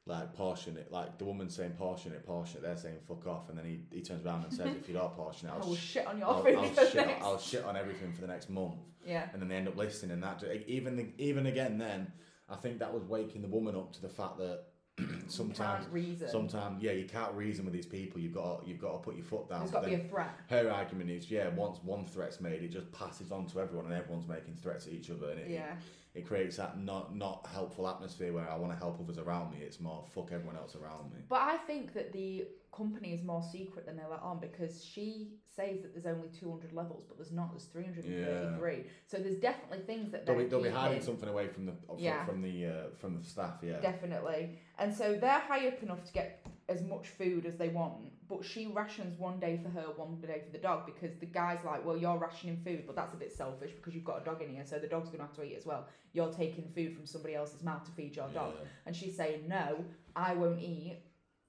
like 0.06 0.32
portion 0.34 0.76
it, 0.78 0.90
like 0.90 1.18
the 1.18 1.24
woman's 1.24 1.54
saying 1.54 1.72
portion 1.72 2.12
it, 2.12 2.24
portion 2.24 2.58
it, 2.58 2.62
they're 2.62 2.76
saying 2.76 2.96
fuck 3.06 3.26
off, 3.26 3.48
and 3.50 3.58
then 3.58 3.66
he, 3.66 3.80
he 3.92 4.00
turns 4.02 4.24
around 4.24 4.44
and 4.44 4.52
says, 4.52 4.74
if 4.74 4.88
you 4.88 4.94
don't 4.94 5.14
portion 5.14 5.48
it, 5.48 5.52
I 5.52 5.56
I'll, 5.56 5.74
sh- 5.74 5.78
shit 5.80 6.06
on 6.06 6.18
your 6.18 6.28
I'll, 6.28 6.42
food 6.42 6.54
I'll, 6.56 6.74
shit 6.74 6.98
on, 6.98 7.06
next. 7.06 7.24
I'll 7.24 7.38
shit 7.38 7.64
on 7.64 7.76
everything 7.76 8.12
for 8.14 8.22
the 8.22 8.26
next 8.26 8.48
month 8.48 8.76
Yeah. 9.06 9.28
and 9.32 9.42
then 9.42 9.48
they 9.50 9.56
end 9.56 9.68
up 9.68 9.76
listening 9.76 10.12
and 10.12 10.22
that 10.22 10.42
even 10.66 11.12
even 11.18 11.46
again 11.46 11.76
then 11.76 12.10
I 12.48 12.56
think 12.56 12.78
that 12.78 12.94
was 12.94 13.04
waking 13.04 13.42
the 13.42 13.48
woman 13.48 13.74
up 13.76 13.92
to 13.94 14.00
the 14.00 14.08
fact 14.08 14.38
that 14.38 14.62
sometimes 15.28 15.86
sometimes 16.30 16.82
yeah 16.82 16.92
you 16.92 17.04
can't 17.04 17.32
reason 17.34 17.64
with 17.64 17.74
these 17.74 17.86
people 17.86 18.20
you've 18.20 18.34
got 18.34 18.62
to, 18.62 18.68
you've 18.68 18.80
got 18.80 18.92
to 18.92 18.98
put 18.98 19.14
your 19.16 19.24
foot 19.24 19.48
down 19.48 19.60
There's 19.60 19.70
But 19.70 19.82
got 19.82 19.90
to 19.90 19.96
be 19.96 20.02
a 20.02 20.08
threat. 20.08 20.30
her 20.50 20.70
argument 20.70 21.10
is 21.10 21.30
yeah 21.30 21.48
once 21.48 21.78
one 21.82 22.04
threat's 22.06 22.40
made 22.40 22.62
it 22.62 22.68
just 22.68 22.90
passes 22.92 23.30
on 23.32 23.46
to 23.46 23.60
everyone 23.60 23.86
and 23.86 23.94
everyone's 23.94 24.26
making 24.28 24.56
threats 24.56 24.86
at 24.86 24.92
each 24.92 25.10
other 25.10 25.30
and 25.30 25.40
it, 25.40 25.50
Yeah. 25.50 25.74
It 26.18 26.26
creates 26.26 26.56
that 26.56 26.78
not 26.78 27.14
not 27.14 27.46
helpful 27.52 27.88
atmosphere 27.88 28.32
where 28.32 28.48
I 28.50 28.56
want 28.56 28.72
to 28.72 28.78
help 28.78 28.98
others 29.00 29.18
around 29.18 29.52
me. 29.52 29.58
It's 29.60 29.80
more 29.80 30.04
fuck 30.14 30.30
everyone 30.32 30.56
else 30.56 30.74
around 30.76 31.12
me. 31.12 31.18
But 31.28 31.40
I 31.42 31.56
think 31.58 31.94
that 31.94 32.12
the 32.12 32.46
company 32.72 33.12
is 33.12 33.22
more 33.22 33.42
secret 33.42 33.86
than 33.86 33.96
they 33.96 34.04
let 34.08 34.22
on 34.22 34.38
because 34.40 34.84
she 34.84 35.32
says 35.56 35.80
that 35.82 35.92
there's 35.92 36.06
only 36.06 36.28
200 36.28 36.72
levels, 36.72 37.04
but 37.08 37.16
there's 37.18 37.32
not. 37.32 37.50
There's 37.52 37.64
333. 37.64 38.84
So 39.06 39.18
there's 39.18 39.36
definitely 39.36 39.80
things 39.86 40.12
that 40.12 40.26
They'll 40.26 40.36
they're 40.36 40.44
be, 40.44 40.50
they'll 40.50 40.62
be 40.62 40.70
hiding 40.70 41.02
something 41.02 41.28
away 41.28 41.48
from 41.48 41.66
the 41.66 41.72
from, 41.86 41.98
Yeah. 41.98 42.24
from 42.24 42.42
the 42.42 42.66
uh, 42.66 42.72
from 43.00 43.18
the 43.18 43.24
staff. 43.24 43.56
Yeah. 43.62 43.80
Definitely. 43.80 44.58
And 44.78 44.94
so 44.94 45.16
they're 45.20 45.40
high 45.40 45.66
up 45.68 45.82
enough 45.82 46.04
to 46.04 46.12
get 46.12 46.46
as 46.68 46.82
much 46.82 47.08
food 47.08 47.46
as 47.46 47.56
they 47.56 47.68
want, 47.68 47.94
but 48.28 48.44
she 48.44 48.66
rations 48.66 49.18
one 49.18 49.40
day 49.40 49.58
for 49.62 49.70
her, 49.70 49.86
one 49.96 50.16
day 50.20 50.42
for 50.44 50.52
the 50.52 50.58
dog 50.58 50.84
because 50.84 51.16
the 51.18 51.26
guy's 51.26 51.64
like, 51.64 51.84
Well, 51.84 51.96
you're 51.96 52.18
rationing 52.18 52.58
food, 52.64 52.84
but 52.86 52.94
that's 52.94 53.14
a 53.14 53.16
bit 53.16 53.32
selfish 53.32 53.72
because 53.72 53.94
you've 53.94 54.04
got 54.04 54.20
a 54.20 54.24
dog 54.24 54.42
in 54.42 54.50
here, 54.50 54.64
so 54.66 54.78
the 54.78 54.86
dog's 54.86 55.10
to 55.10 55.18
have 55.18 55.32
to 55.34 55.42
eat 55.42 55.56
as 55.56 55.64
well. 55.64 55.86
You're 56.12 56.32
taking 56.32 56.68
food 56.74 56.94
from 56.94 57.06
somebody 57.06 57.34
else's 57.34 57.62
mouth 57.62 57.84
to 57.84 57.90
feed 57.92 58.16
your 58.16 58.28
dog. 58.28 58.54
Yeah. 58.58 58.66
And 58.86 58.94
she's 58.94 59.16
saying, 59.16 59.48
No, 59.48 59.84
I 60.14 60.34
won't 60.34 60.60
eat 60.60 60.98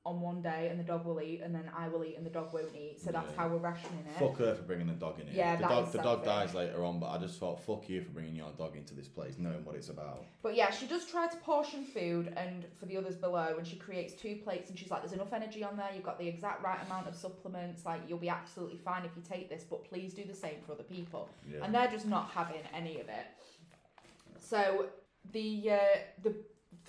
on 0.05 0.21
one 0.21 0.41
day 0.41 0.69
and 0.69 0.79
the 0.79 0.83
dog 0.83 1.05
will 1.05 1.19
eat, 1.21 1.41
and 1.43 1.53
then 1.53 1.69
I 1.75 1.89
will 1.89 2.05
eat 2.05 2.15
and 2.15 2.25
the 2.25 2.29
dog 2.29 2.53
won't 2.53 2.73
eat. 2.73 3.01
So 3.01 3.11
that's 3.11 3.29
Yeah. 3.31 3.37
how 3.37 3.49
we're 3.49 3.57
rationing 3.57 4.05
it. 4.07 4.13
Fuck 4.13 4.37
her 4.37 4.55
for 4.55 4.63
bringing 4.63 4.87
the 4.87 4.93
dog 4.93 5.19
in 5.19 5.27
here. 5.27 5.35
Yeah, 5.35 5.55
the 5.57 5.67
dog 5.67 5.91
the 5.91 6.01
dog 6.01 6.23
dies 6.23 6.53
later 6.53 6.85
on, 6.85 6.99
but 6.99 7.07
I 7.07 7.17
just 7.17 7.37
thought 7.37 7.61
fuck 7.61 7.89
you 7.89 8.01
for 8.01 8.11
bringing 8.11 8.35
your 8.35 8.51
dog 8.53 8.77
into 8.77 8.93
this 8.95 9.09
place, 9.09 9.37
knowing 9.37 9.65
what 9.65 9.75
it's 9.75 9.89
about. 9.89 10.23
But 10.41 10.55
yeah, 10.55 10.71
she 10.71 10.87
does 10.87 11.05
try 11.05 11.27
to 11.27 11.37
portion 11.37 11.83
food 11.83 12.33
and 12.37 12.65
for 12.79 12.85
the 12.85 12.95
others 12.95 13.17
below, 13.17 13.55
and 13.57 13.67
she 13.67 13.75
creates 13.75 14.13
two 14.13 14.37
plates, 14.37 14.69
and 14.69 14.79
she's 14.79 14.89
like, 14.89 15.01
"There's 15.01 15.13
enough 15.13 15.33
energy 15.33 15.63
on 15.63 15.75
there. 15.75 15.89
You've 15.93 16.05
got 16.05 16.17
the 16.17 16.27
exact 16.27 16.63
right 16.63 16.81
amount 16.85 17.07
of 17.07 17.15
supplements. 17.15 17.85
Like, 17.85 18.01
you'll 18.07 18.19
be 18.19 18.29
absolutely 18.29 18.77
fine 18.77 19.03
if 19.03 19.11
you 19.17 19.21
take 19.21 19.49
this, 19.49 19.65
but 19.69 19.83
please 19.83 20.13
do 20.13 20.23
the 20.23 20.33
same 20.33 20.61
for 20.65 20.71
other 20.71 20.83
people." 20.83 21.27
Yeah. 21.45 21.63
And 21.63 21.75
they're 21.75 21.91
just 21.91 22.07
not 22.07 22.29
having 22.29 22.61
any 22.73 23.01
of 23.01 23.09
it. 23.09 23.25
So 24.37 24.87
the 25.33 25.71
uh, 25.71 25.77
the 26.23 26.33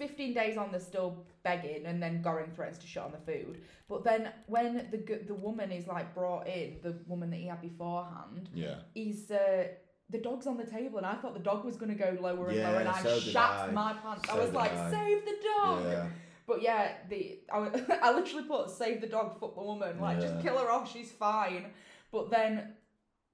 15 0.01 0.33
days 0.33 0.57
on, 0.57 0.71
they're 0.73 0.81
still 0.81 1.25
begging, 1.43 1.85
and 1.85 2.03
then 2.03 2.23
Goring 2.23 2.51
threatens 2.55 2.79
to 2.79 2.87
shut 2.87 3.05
on 3.05 3.13
the 3.13 3.33
food. 3.33 3.61
But 3.87 4.03
then 4.03 4.33
when 4.47 4.89
the 4.91 5.21
the 5.27 5.35
woman 5.35 5.71
is 5.71 5.87
like 5.87 6.15
brought 6.15 6.49
in, 6.49 6.79
the 6.83 6.97
woman 7.07 7.31
that 7.31 7.37
he 7.37 7.47
had 7.47 7.61
beforehand, 7.61 8.49
yeah. 8.55 8.77
he's 8.95 9.31
uh, 9.31 9.65
the 10.09 10.19
dog's 10.19 10.47
on 10.47 10.57
the 10.57 10.65
table, 10.65 10.97
and 10.97 11.07
I 11.07 11.15
thought 11.17 11.35
the 11.35 11.41
dog 11.41 11.65
was 11.65 11.77
going 11.77 11.93
to 11.97 11.99
go 11.99 12.17
lower 12.19 12.49
and 12.49 12.57
Yeah, 12.57 12.71
lower, 12.71 12.81
and 12.81 12.89
I 12.89 13.03
so 13.03 13.15
did 13.21 13.23
shat 13.25 13.69
I. 13.69 13.71
my 13.73 13.93
pants. 13.93 14.29
I 14.29 14.39
was 14.39 14.53
like, 14.53 14.73
I. 14.73 14.91
"Save 14.91 15.25
the 15.27 15.37
dog!" 15.57 15.85
Yeah. 15.85 16.07
But 16.47 16.63
yeah, 16.63 16.93
the 17.11 17.39
I, 17.53 17.59
I 18.03 18.13
literally 18.13 18.49
put 18.49 18.71
"Save 18.71 19.03
the 19.03 19.07
dog, 19.07 19.39
fuck 19.39 19.55
the 19.55 19.63
woman." 19.63 20.01
Like, 20.01 20.19
just 20.21 20.41
kill 20.41 20.57
her 20.59 20.71
off. 20.71 20.91
She's 20.91 21.13
fine. 21.13 21.67
But 22.11 22.31
then 22.31 22.73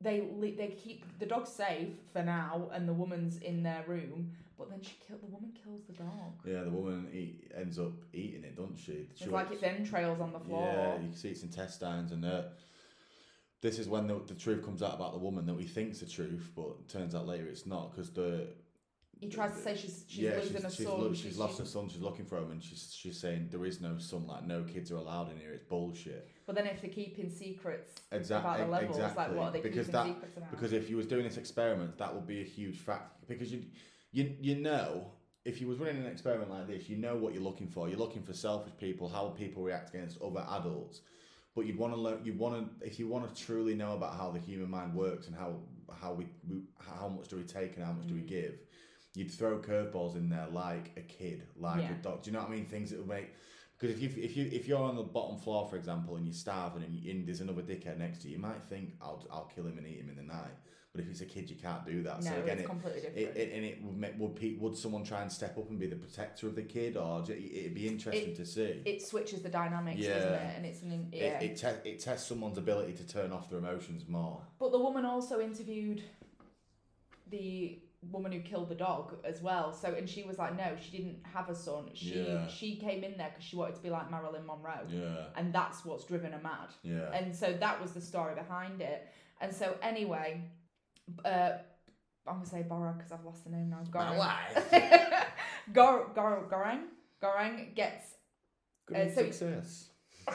they 0.01 0.21
they 0.59 0.77
keep 0.85 1.05
the 1.21 1.27
dog 1.27 1.47
safe 1.47 1.95
for 2.13 2.23
now, 2.23 2.69
and 2.73 2.89
the 2.89 2.93
woman's 2.93 3.39
in 3.39 3.63
their 3.63 3.85
room. 3.87 4.33
But 4.59 4.71
then 4.71 4.81
she 4.83 4.97
kill 5.07 5.19
the 5.19 5.27
woman 5.27 5.53
kills 5.63 5.83
the 5.87 5.93
dog. 5.93 6.33
Yeah, 6.47 6.63
the 6.63 6.71
woman 6.71 7.09
eat, 7.13 7.51
ends 7.55 7.79
up 7.79 7.93
eating 8.15 8.43
it, 8.45 8.57
doesn't 8.57 8.79
she? 8.79 9.07
It's 9.11 9.27
like 9.27 9.51
its 9.51 9.63
entrails 9.63 10.21
on 10.21 10.33
the 10.33 10.41
floor. 10.41 10.63
Yeah, 10.73 10.95
you 10.95 11.09
can 11.09 11.15
see 11.17 11.29
its 11.29 11.43
intestines, 11.43 12.13
and 12.13 12.25
uh, 12.25 12.43
this 13.61 13.79
is 13.79 13.89
when 13.89 14.07
the, 14.07 14.21
the 14.27 14.35
truth 14.35 14.65
comes 14.65 14.83
out 14.83 14.95
about 14.95 15.13
the 15.13 15.19
woman 15.19 15.45
that 15.47 15.55
we 15.55 15.65
think's 15.65 16.01
the 16.01 16.07
truth, 16.07 16.51
but 16.57 16.89
turns 16.89 17.15
out 17.15 17.27
later 17.27 17.47
it's 17.47 17.67
not 17.67 17.91
because 17.91 18.11
the 18.11 18.49
He 19.21 19.29
tries 19.29 19.53
to 19.53 19.59
say 19.59 19.77
she's 19.77 20.05
she's 20.09 20.21
yeah 20.25 20.37
losing 20.37 20.55
she's, 20.57 20.65
a 20.65 20.71
she's, 20.71 20.87
son. 20.87 21.01
lo- 21.01 21.15
she's 21.15 21.39
lost 21.39 21.59
her 21.59 21.65
son. 21.67 21.89
She's 21.91 22.01
looking 22.03 22.25
for 22.25 22.39
him, 22.39 22.51
and 22.53 22.63
she's 22.63 22.95
she's 22.97 23.19
saying 23.19 23.49
there 23.51 23.65
is 23.67 23.81
no 23.83 23.99
son. 23.99 24.27
Like 24.27 24.47
no 24.47 24.63
kids 24.63 24.91
are 24.91 24.97
allowed 24.97 25.31
in 25.33 25.39
here. 25.39 25.53
It's 25.53 25.63
bullshit. 25.65 26.29
But 26.47 26.55
then 26.55 26.67
if 26.67 26.81
they're 26.81 26.91
keeping 26.91 27.29
secrets 27.29 27.93
Exactly. 28.13 28.51
about 28.55 28.67
the 28.67 28.73
levels, 28.73 28.97
exactly. 28.99 29.25
like 29.25 29.35
what 29.37 29.49
are 29.49 29.53
they 29.53 29.61
because 29.61 29.87
keeping 29.87 29.93
that 29.93 30.07
secrets 30.07 30.37
about? 30.39 30.51
because 30.51 30.73
if 30.73 30.89
you 30.89 30.97
was 30.97 31.07
doing 31.07 31.25
this 31.25 31.37
experiment, 31.37 31.99
that 31.99 32.15
would 32.15 32.27
be 32.27 32.41
a 32.41 32.45
huge 32.45 32.79
fact. 32.79 33.27
Because 33.29 33.53
you 33.53 33.65
you 34.17 34.35
you 34.41 34.55
know. 34.57 35.13
If 35.45 35.61
you 35.61 35.69
was 35.69 35.79
running 35.79 35.99
an 35.99 36.07
experiment 36.07 36.51
like 36.51 36.67
this, 36.67 36.89
you 36.89 36.97
know 36.97 37.15
what 37.15 37.33
you're 37.33 37.43
looking 37.51 37.69
for. 37.69 37.89
You're 37.89 38.01
looking 38.01 38.25
for 38.29 38.33
selfish 38.33 38.73
people, 38.81 39.09
how 39.09 39.29
people 39.29 39.63
react 39.63 39.95
against 39.95 40.21
other 40.21 40.45
adults. 40.59 41.03
But 41.55 41.67
you'd 41.67 41.79
want 41.79 41.95
to 41.95 42.01
learn. 42.01 42.19
You 42.25 42.33
want 42.35 42.55
to, 42.81 42.87
if 42.87 42.99
you 42.99 43.07
want 43.07 43.33
to 43.33 43.45
truly 43.47 43.75
know 43.83 43.93
about 43.93 44.17
how 44.17 44.33
the 44.33 44.41
human 44.41 44.69
mind 44.69 44.93
works 44.93 45.29
and 45.29 45.37
how 45.37 45.61
how 46.03 46.13
we, 46.15 46.27
we 46.49 46.63
how 46.81 47.07
much 47.09 47.29
do 47.29 47.37
we 47.37 47.45
take 47.45 47.77
and 47.77 47.85
how 47.85 47.93
much 47.93 48.09
do 48.09 48.15
we 48.15 48.23
Mm. 48.23 48.27
give, 48.29 48.55
you'd 49.15 49.31
throw 49.31 49.59
curveballs 49.61 50.17
in 50.17 50.29
there 50.29 50.49
like 50.51 50.91
a 50.97 51.03
kid, 51.03 51.45
like 51.57 51.83
Yeah. 51.83 51.93
a 51.93 52.03
dog. 52.03 52.23
Do 52.23 52.31
you 52.31 52.35
know 52.37 52.43
what 52.43 52.51
I 52.51 52.57
mean? 52.57 52.67
Things 52.67 52.91
that 52.91 52.99
would 52.99 53.09
make 53.09 53.29
because 53.79 53.95
if 53.95 54.03
you 54.03 54.11
if 54.23 54.37
you 54.37 54.45
if 54.53 54.67
you're 54.67 54.83
on 54.91 54.97
the 54.97 55.03
bottom 55.03 55.39
floor, 55.39 55.69
for 55.69 55.77
example, 55.77 56.17
and 56.17 56.27
you're 56.27 56.35
starving 56.35 56.83
and, 56.83 56.93
you, 56.93 57.11
and 57.13 57.27
there's 57.27 57.41
another 57.41 57.63
dickhead 57.63 57.99
next 57.99 58.19
to 58.23 58.29
you, 58.29 58.35
you 58.37 58.43
might 58.43 58.63
think 58.65 58.95
I'll 59.01 59.25
I'll 59.31 59.51
kill 59.55 59.67
him 59.67 59.79
and 59.79 59.87
eat 59.87 60.01
him 60.01 60.11
in 60.11 60.17
the 60.17 60.23
night. 60.23 60.57
But 60.97 61.05
if 61.05 61.11
it's 61.11 61.21
a 61.21 61.27
kid, 61.27 61.51
you 61.51 61.57
can't 61.57 61.85
do 61.85 62.03
that. 62.05 62.23
no, 62.23 62.31
so 62.31 62.37
again, 62.39 62.57
it's 62.57 62.63
it, 62.63 62.67
completely 62.69 63.01
different. 63.03 63.19
it, 63.19 63.37
it, 63.37 63.53
and 63.55 63.65
it 63.67 63.83
would 63.83 64.19
would 64.19 64.35
pe- 64.37 64.55
would 64.57 64.75
someone 64.77 65.05
try 65.05 65.21
and 65.21 65.31
step 65.31 65.59
up 65.59 65.69
and 65.69 65.79
be 65.79 65.87
the 65.87 65.97
protector 65.97 66.47
of 66.47 66.55
the 66.55 66.63
kid, 66.63 66.97
or 66.97 67.23
it'd 67.23 67.75
be 67.75 67.87
interesting 67.87 68.35
to 68.35 68.47
see. 68.47 68.81
it 68.87 69.03
switches 69.03 69.43
the 69.43 69.51
dynamics, 69.51 70.01
doesn't 70.07 70.33
it? 70.33 70.53
And 70.57 70.65
it's 70.65 70.81
an 70.83 71.09
yeah. 71.13 71.39
it, 71.41 71.57
te- 71.59 71.89
it 71.91 72.01
tests 72.01 72.27
someone's 72.29 72.57
ability 72.57 72.95
to 72.95 73.07
turn 73.07 73.31
off 73.31 73.51
their 73.51 73.59
emotions 73.59 74.09
more. 74.09 74.41
but 74.59 74.73
the 74.73 74.79
woman 74.79 75.05
also 75.05 75.39
interviewed 75.41 76.03
the 77.31 77.79
woman 78.11 78.31
who 78.31 78.41
killed 78.41 78.69
the 78.69 78.75
dog 78.75 79.17
as 79.25 79.43
well. 79.43 79.73
So 79.73 79.93
and 79.93 80.09
she 80.09 80.23
was 80.23 80.39
like, 80.39 80.57
no, 80.57 80.77
she 80.81 80.97
didn't 80.97 81.19
have 81.35 81.49
a 81.51 81.55
son. 81.55 81.91
She 81.95 82.23
Yeah. 82.23 82.47
she 82.47 82.77
came 82.77 83.03
in 83.05 83.17
there 83.17 83.29
because 83.31 83.45
she 83.45 83.57
wanted 83.57 83.75
to 83.77 83.83
be 83.83 83.91
like 83.91 84.11
Marilyn 84.11 84.47
Monroe, 84.47 84.87
Yeah, 84.89 85.27
and 85.37 85.53
that's 85.53 85.85
what's 85.85 86.05
driven 86.05 86.33
her 86.33 86.41
mad. 86.41 86.69
yeah. 86.83 87.11
And 87.13 87.35
so 87.35 87.53
that 87.55 87.81
was 87.83 87.93
the 87.93 88.01
story 88.01 88.35
behind 88.35 88.81
it. 88.81 89.09
And 89.41 89.53
so 89.55 89.77
anyway, 89.83 90.41
uh, 91.25 91.51
I'm 92.29 92.35
gonna 92.37 92.47
say 92.47 92.63
Bora 92.63 92.95
because 92.97 93.13
I've 93.13 93.25
lost 93.25 93.45
the 93.45 93.51
name 93.51 93.71
now. 93.71 93.83
Goreng. 93.91 94.19
wife. 94.19 94.73
Gor 95.73 96.11
Gor 96.15 96.49
Goreng 96.51 96.83
Goreng 97.23 97.75
gets 97.75 98.15
Good 98.87 98.97
Uh, 98.97 99.15
so- 99.15 99.23
success. 99.23 99.91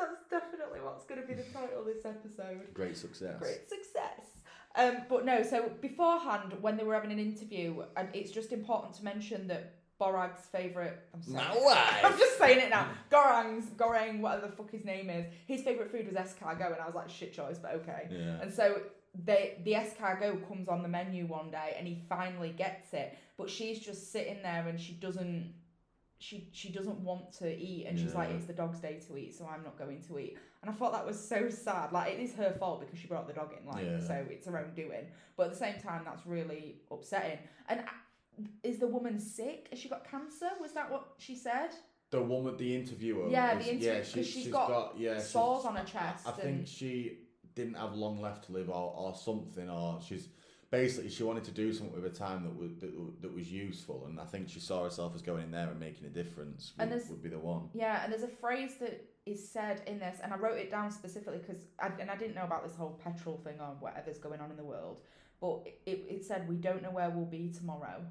That's 0.00 0.22
definitely 0.30 0.80
what's 0.80 1.04
going 1.04 1.20
to 1.20 1.26
be 1.26 1.34
the 1.34 1.44
title 1.52 1.80
of 1.80 1.86
this 1.86 2.04
episode. 2.04 2.72
Great 2.74 2.96
success. 2.96 3.38
Great 3.38 3.68
success. 3.68 4.26
Um, 4.74 5.02
but 5.08 5.24
no, 5.24 5.42
so 5.42 5.70
beforehand, 5.80 6.54
when 6.60 6.76
they 6.76 6.84
were 6.84 6.94
having 6.94 7.12
an 7.12 7.18
interview, 7.18 7.82
and 7.96 8.08
it's 8.14 8.30
just 8.30 8.52
important 8.52 8.94
to 8.96 9.04
mention 9.04 9.46
that 9.48 9.74
Borag's 10.02 10.46
favourite. 10.46 10.94
I'm 11.14 11.22
sorry. 11.22 11.44
My 11.44 11.64
wife. 11.64 12.00
I'm 12.04 12.18
just 12.18 12.38
saying 12.38 12.58
it 12.58 12.70
now. 12.70 12.88
Gorang's, 13.10 13.66
Goreng, 13.76 14.20
whatever 14.20 14.46
the 14.48 14.52
fuck 14.52 14.70
his 14.70 14.84
name 14.84 15.10
is, 15.10 15.26
his 15.46 15.62
favourite 15.62 15.90
food 15.92 16.06
was 16.06 16.16
escargot, 16.16 16.72
and 16.72 16.80
I 16.80 16.86
was 16.86 16.94
like, 16.94 17.08
shit 17.10 17.32
choice, 17.32 17.58
but 17.58 17.72
okay. 17.74 18.08
Yeah. 18.10 18.40
And 18.42 18.52
so 18.52 18.80
they 19.24 19.58
the 19.64 19.72
escargot 19.74 20.48
comes 20.48 20.68
on 20.68 20.82
the 20.82 20.88
menu 20.88 21.26
one 21.26 21.50
day 21.50 21.74
and 21.78 21.86
he 21.86 21.98
finally 22.08 22.48
gets 22.50 22.94
it, 22.94 23.16
but 23.36 23.50
she's 23.50 23.78
just 23.78 24.10
sitting 24.10 24.42
there 24.42 24.66
and 24.68 24.80
she 24.80 24.92
doesn't 24.94 25.52
she 26.18 26.48
she 26.52 26.70
doesn't 26.70 26.98
want 27.00 27.32
to 27.32 27.52
eat 27.52 27.84
and 27.88 27.98
she's 27.98 28.14
like 28.14 28.30
it's 28.30 28.46
the 28.46 28.52
dog's 28.52 28.78
day 28.78 29.00
to 29.06 29.16
eat 29.18 29.34
so 29.36 29.44
I'm 29.46 29.62
not 29.64 29.76
going 29.78 30.00
to 30.08 30.18
eat. 30.18 30.38
And 30.62 30.70
I 30.70 30.74
thought 30.74 30.92
that 30.92 31.04
was 31.04 31.18
so 31.20 31.50
sad. 31.50 31.92
Like 31.92 32.14
it 32.14 32.20
is 32.20 32.32
her 32.36 32.54
fault 32.58 32.80
because 32.80 32.98
she 32.98 33.08
brought 33.08 33.26
the 33.26 33.34
dog 33.34 33.50
in 33.60 33.68
like 33.68 33.84
Yeah. 33.84 34.00
so 34.00 34.24
it's 34.30 34.46
her 34.46 34.56
own 34.56 34.72
doing. 34.74 35.04
But 35.36 35.46
at 35.48 35.50
the 35.52 35.58
same 35.58 35.78
time 35.80 36.02
that's 36.06 36.24
really 36.24 36.76
upsetting. 36.90 37.38
And 37.68 37.82
is 38.62 38.78
the 38.78 38.86
woman 38.86 39.18
sick? 39.18 39.68
Has 39.70 39.78
she 39.78 39.88
got 39.88 40.08
cancer? 40.08 40.48
Was 40.60 40.72
that 40.72 40.90
what 40.90 41.14
she 41.18 41.34
said? 41.34 41.70
The 42.10 42.22
woman, 42.22 42.56
the 42.56 42.74
interviewer. 42.74 43.28
Yeah, 43.28 43.54
the 43.54 43.70
interview- 43.70 43.88
yeah, 43.88 44.02
she, 44.02 44.22
she's 44.22 44.28
she's 44.28 44.48
got 44.48 44.68
got, 44.68 44.94
yeah, 44.98 45.18
sores 45.18 45.64
on 45.64 45.76
her 45.76 45.84
chest 45.84 46.26
I, 46.26 46.30
I 46.30 46.32
think 46.34 46.66
she 46.66 47.18
didn't 47.54 47.74
have 47.74 47.94
long 47.94 48.20
left 48.20 48.44
to 48.46 48.52
live, 48.52 48.68
or, 48.68 48.94
or 48.96 49.14
something, 49.14 49.68
or 49.70 49.98
she's 50.06 50.28
basically 50.70 51.10
she 51.10 51.22
wanted 51.22 51.44
to 51.44 51.50
do 51.50 51.72
something 51.72 51.94
with 51.94 52.04
her 52.04 52.10
time 52.18 52.42
that 52.44 52.54
was 52.56 52.74
that, 52.80 53.22
that 53.22 53.34
was 53.34 53.50
useful, 53.50 54.04
and 54.06 54.20
I 54.20 54.24
think 54.24 54.48
she 54.48 54.60
saw 54.60 54.84
herself 54.84 55.14
as 55.14 55.22
going 55.22 55.44
in 55.44 55.50
there 55.50 55.68
and 55.68 55.80
making 55.80 56.06
a 56.06 56.10
difference. 56.10 56.72
Would, 56.78 56.90
And 56.90 57.08
would 57.10 57.22
be 57.22 57.28
the 57.28 57.38
one. 57.38 57.68
Yeah, 57.72 58.02
and 58.04 58.12
there's 58.12 58.22
a 58.24 58.28
phrase 58.28 58.74
that 58.80 59.04
is 59.24 59.48
said 59.48 59.82
in 59.86 59.98
this, 59.98 60.18
and 60.22 60.32
I 60.32 60.36
wrote 60.36 60.58
it 60.58 60.70
down 60.70 60.90
specifically 60.90 61.38
because, 61.38 61.62
and 62.00 62.10
I 62.10 62.16
didn't 62.16 62.34
know 62.34 62.44
about 62.44 62.66
this 62.66 62.74
whole 62.76 63.00
petrol 63.02 63.36
thing 63.38 63.60
or 63.60 63.76
whatever's 63.80 64.18
going 64.18 64.40
on 64.40 64.50
in 64.50 64.56
the 64.56 64.64
world, 64.64 65.00
but 65.40 65.66
it, 65.86 66.04
it 66.08 66.24
said, 66.24 66.48
We 66.48 66.56
don't 66.56 66.82
know 66.82 66.90
where 66.90 67.10
we'll 67.10 67.26
be 67.26 67.48
tomorrow. 67.56 68.04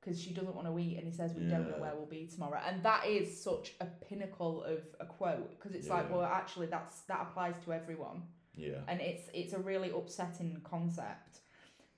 Because 0.00 0.20
she 0.22 0.30
doesn't 0.32 0.54
want 0.54 0.66
to 0.68 0.78
eat, 0.78 0.96
and 0.96 1.06
he 1.06 1.12
says, 1.12 1.32
We 1.34 1.44
don't 1.46 1.68
know 1.70 1.78
where 1.78 1.92
we'll 1.94 2.06
be 2.06 2.26
tomorrow. 2.32 2.60
And 2.64 2.82
that 2.84 3.06
is 3.06 3.42
such 3.42 3.72
a 3.80 3.86
pinnacle 3.86 4.62
of 4.62 4.80
a 5.00 5.04
quote, 5.06 5.50
because 5.58 5.74
it's 5.74 5.88
like, 5.88 6.10
well, 6.10 6.22
actually, 6.22 6.66
that's 6.68 7.00
that 7.02 7.20
applies 7.22 7.56
to 7.64 7.72
everyone 7.72 8.22
Yeah. 8.56 8.78
and 8.86 9.00
it's 9.00 9.28
it's 9.34 9.52
a 9.54 9.58
really 9.58 9.90
upsetting 9.90 10.60
concept. 10.62 11.40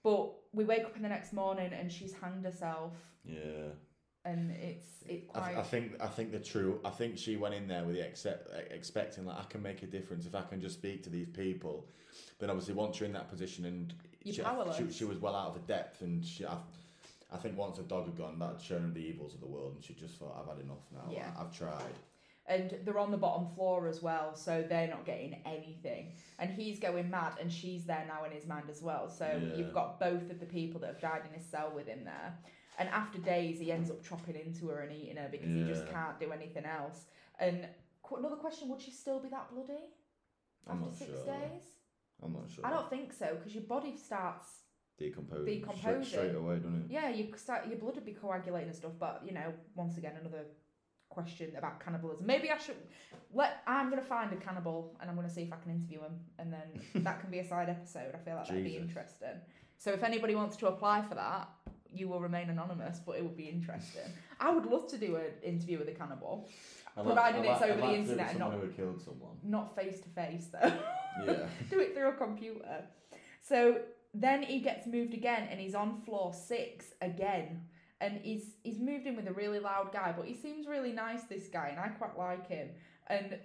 But 0.02 0.32
we 0.52 0.64
wake 0.64 0.84
up 0.84 0.96
in 0.96 1.02
the 1.02 1.10
next 1.10 1.32
morning 1.34 1.72
and 1.74 1.92
she's 1.92 2.14
hanged 2.14 2.44
herself, 2.44 2.94
Yeah. 3.22 3.68
and 4.24 4.50
it's 4.50 4.86
it's 5.06 5.28
I, 5.34 5.48
th- 5.48 5.58
I 5.58 5.62
think 5.62 5.92
I 6.00 6.06
think 6.06 6.32
the 6.32 6.38
true 6.40 6.80
I 6.84 6.90
think 6.90 7.18
she 7.18 7.36
went 7.36 7.54
in 7.54 7.68
there 7.68 7.84
with 7.84 7.96
the 7.96 8.06
accept, 8.06 8.48
expecting 8.70 9.26
like 9.26 9.38
I 9.38 9.44
can 9.44 9.62
make 9.62 9.82
a 9.82 9.86
difference 9.86 10.24
if 10.26 10.34
I 10.34 10.40
can 10.42 10.58
just 10.60 10.76
speak 10.76 11.02
to 11.04 11.10
these 11.10 11.28
people. 11.28 11.86
but 12.38 12.48
obviously 12.48 12.74
once 12.74 12.98
you're 12.98 13.06
in 13.06 13.12
that 13.12 13.28
position 13.28 13.66
and 13.66 13.92
You're 14.24 14.34
she, 14.36 14.42
powerless. 14.42 14.76
she, 14.78 14.90
she 14.90 15.04
was 15.04 15.18
well 15.18 15.36
out 15.36 15.48
of 15.48 15.54
her 15.56 15.66
depth 15.66 16.00
and 16.00 16.24
she 16.24 16.46
I, 16.46 16.56
I 17.32 17.36
think 17.36 17.56
once 17.56 17.76
the 17.78 17.84
dog 17.84 18.06
had 18.06 18.16
gone 18.18 18.38
that 18.38 18.48
had 18.52 18.60
shown 18.60 18.82
her 18.82 18.90
the 18.90 19.00
evils 19.00 19.34
of 19.34 19.40
the 19.40 19.46
world 19.46 19.74
and 19.74 19.84
she 19.84 19.94
just 19.94 20.16
thought 20.18 20.36
I've 20.40 20.48
had 20.56 20.64
enough 20.64 20.84
now. 20.92 21.08
Yeah. 21.10 21.30
I've 21.38 21.56
tried. 21.56 21.94
and 22.46 22.76
they're 22.84 22.98
on 22.98 23.12
the 23.12 23.16
bottom 23.16 23.46
floor 23.54 23.86
as 23.86 24.02
well, 24.02 24.34
so 24.34 24.64
they're 24.68 24.88
not 24.88 25.04
getting 25.04 25.40
anything. 25.46 26.12
And 26.40 26.50
he's 26.50 26.80
going 26.80 27.08
mad, 27.08 27.34
and 27.40 27.52
she's 27.52 27.84
there 27.84 28.04
now 28.08 28.24
in 28.24 28.32
his 28.32 28.46
mind 28.46 28.64
as 28.68 28.82
well. 28.82 29.08
So 29.08 29.26
Yeah. 29.26 29.54
you've 29.56 29.72
got 29.72 30.00
both 30.00 30.28
of 30.32 30.40
the 30.40 30.46
people 30.46 30.80
that 30.80 30.88
have 30.88 31.00
died 31.00 31.22
in 31.28 31.32
his 31.38 31.46
cell 31.46 31.70
with 31.72 31.86
him 31.86 32.02
there. 32.04 32.36
And 32.78 32.88
after 32.88 33.18
days, 33.18 33.60
he 33.60 33.70
ends 33.70 33.88
up 33.90 34.02
chopping 34.02 34.34
into 34.34 34.66
her 34.68 34.80
and 34.80 34.90
eating 34.90 35.16
her 35.18 35.28
because 35.30 35.46
he 35.48 35.62
just 35.64 35.86
can't 35.88 36.18
do 36.18 36.32
anything 36.32 36.64
else. 36.64 37.04
And 37.38 37.68
qu- 38.02 38.16
another 38.16 38.36
question: 38.36 38.68
Would 38.70 38.80
she 38.80 38.90
still 38.90 39.20
be 39.20 39.28
that 39.28 39.50
bloody 39.52 39.84
I'm 40.66 40.78
after 40.78 40.86
not 40.86 40.94
six 40.96 41.10
sure. 41.10 41.26
days? 41.26 41.66
I'm 42.22 42.32
not 42.32 42.50
sure. 42.50 42.66
I 42.66 42.70
don't 42.70 42.90
think 42.90 43.12
so 43.12 43.34
because 43.36 43.54
your 43.54 43.64
body 43.64 43.96
starts 43.96 44.48
decompose 45.00 45.46
Decomposing. 45.46 46.04
straight, 46.04 46.06
straight 46.06 46.34
away, 46.36 46.56
doesn't 46.56 46.84
it? 46.84 46.92
Yeah, 46.92 47.08
you 47.08 47.28
start 47.36 47.66
your 47.66 47.78
blood 47.78 47.94
would 47.96 48.04
be 48.04 48.12
coagulating 48.12 48.68
and 48.68 48.76
stuff, 48.76 48.92
but 49.00 49.22
you 49.24 49.32
know, 49.32 49.52
once 49.74 49.96
again, 49.96 50.12
another 50.20 50.44
question 51.08 51.50
about 51.56 51.80
cannibalism. 51.84 52.24
Maybe 52.26 52.50
I 52.50 52.58
should 52.58 52.76
let. 53.34 53.62
I'm 53.66 53.90
gonna 53.90 54.02
find 54.02 54.32
a 54.32 54.36
cannibal 54.36 54.96
and 55.00 55.10
I'm 55.10 55.16
gonna 55.16 55.30
see 55.30 55.42
if 55.42 55.52
I 55.52 55.56
can 55.56 55.72
interview 55.72 56.00
him, 56.00 56.20
and 56.38 56.52
then 56.52 56.80
that 57.02 57.20
can 57.20 57.30
be 57.30 57.38
a 57.40 57.48
side 57.48 57.68
episode. 57.68 58.14
I 58.14 58.18
feel 58.18 58.36
like 58.36 58.46
that'd 58.48 58.64
be 58.64 58.76
interesting. 58.76 59.40
So 59.78 59.92
if 59.92 60.02
anybody 60.02 60.34
wants 60.34 60.56
to 60.58 60.68
apply 60.68 61.02
for 61.02 61.14
that, 61.14 61.48
you 61.92 62.06
will 62.08 62.20
remain 62.20 62.50
anonymous, 62.50 63.00
but 63.04 63.16
it 63.16 63.22
would 63.22 63.36
be 63.36 63.48
interesting. 63.48 64.02
I 64.40 64.52
would 64.52 64.66
love 64.66 64.86
to 64.88 64.98
do 64.98 65.16
an 65.16 65.32
interview 65.42 65.78
with 65.78 65.88
a 65.88 65.92
cannibal, 65.92 66.48
I'd 66.96 67.04
Providing 67.04 67.42
I'd 67.46 67.52
it's 67.52 67.62
over 67.62 67.74
the 67.74 67.80
to 67.80 67.86
do 67.86 67.92
it 67.94 67.98
internet 67.98 68.30
and 68.30 68.38
not- 68.38 68.52
who 68.52 68.68
killed 68.68 69.00
someone. 69.00 69.36
not 69.42 69.74
face 69.74 70.00
to 70.00 70.08
face 70.10 70.48
though. 70.52 70.72
Yeah. 71.26 71.46
do 71.70 71.80
it 71.80 71.94
through 71.94 72.08
a 72.10 72.12
computer. 72.12 72.84
So 73.40 73.80
then 74.12 74.42
he 74.42 74.60
gets 74.60 74.86
moved 74.86 75.14
again 75.14 75.48
and 75.50 75.60
he's 75.60 75.74
on 75.74 76.00
floor 76.02 76.32
six 76.32 76.86
again. 77.00 77.62
And 78.00 78.18
he's 78.22 78.54
he's 78.62 78.80
moved 78.80 79.06
in 79.06 79.14
with 79.14 79.28
a 79.28 79.32
really 79.32 79.58
loud 79.58 79.92
guy, 79.92 80.14
but 80.16 80.26
he 80.26 80.34
seems 80.34 80.66
really 80.66 80.92
nice, 80.92 81.24
this 81.24 81.48
guy, 81.48 81.68
and 81.68 81.78
I 81.78 81.88
quite 81.88 82.16
like 82.16 82.48
him. 82.48 82.68
And 83.08 83.38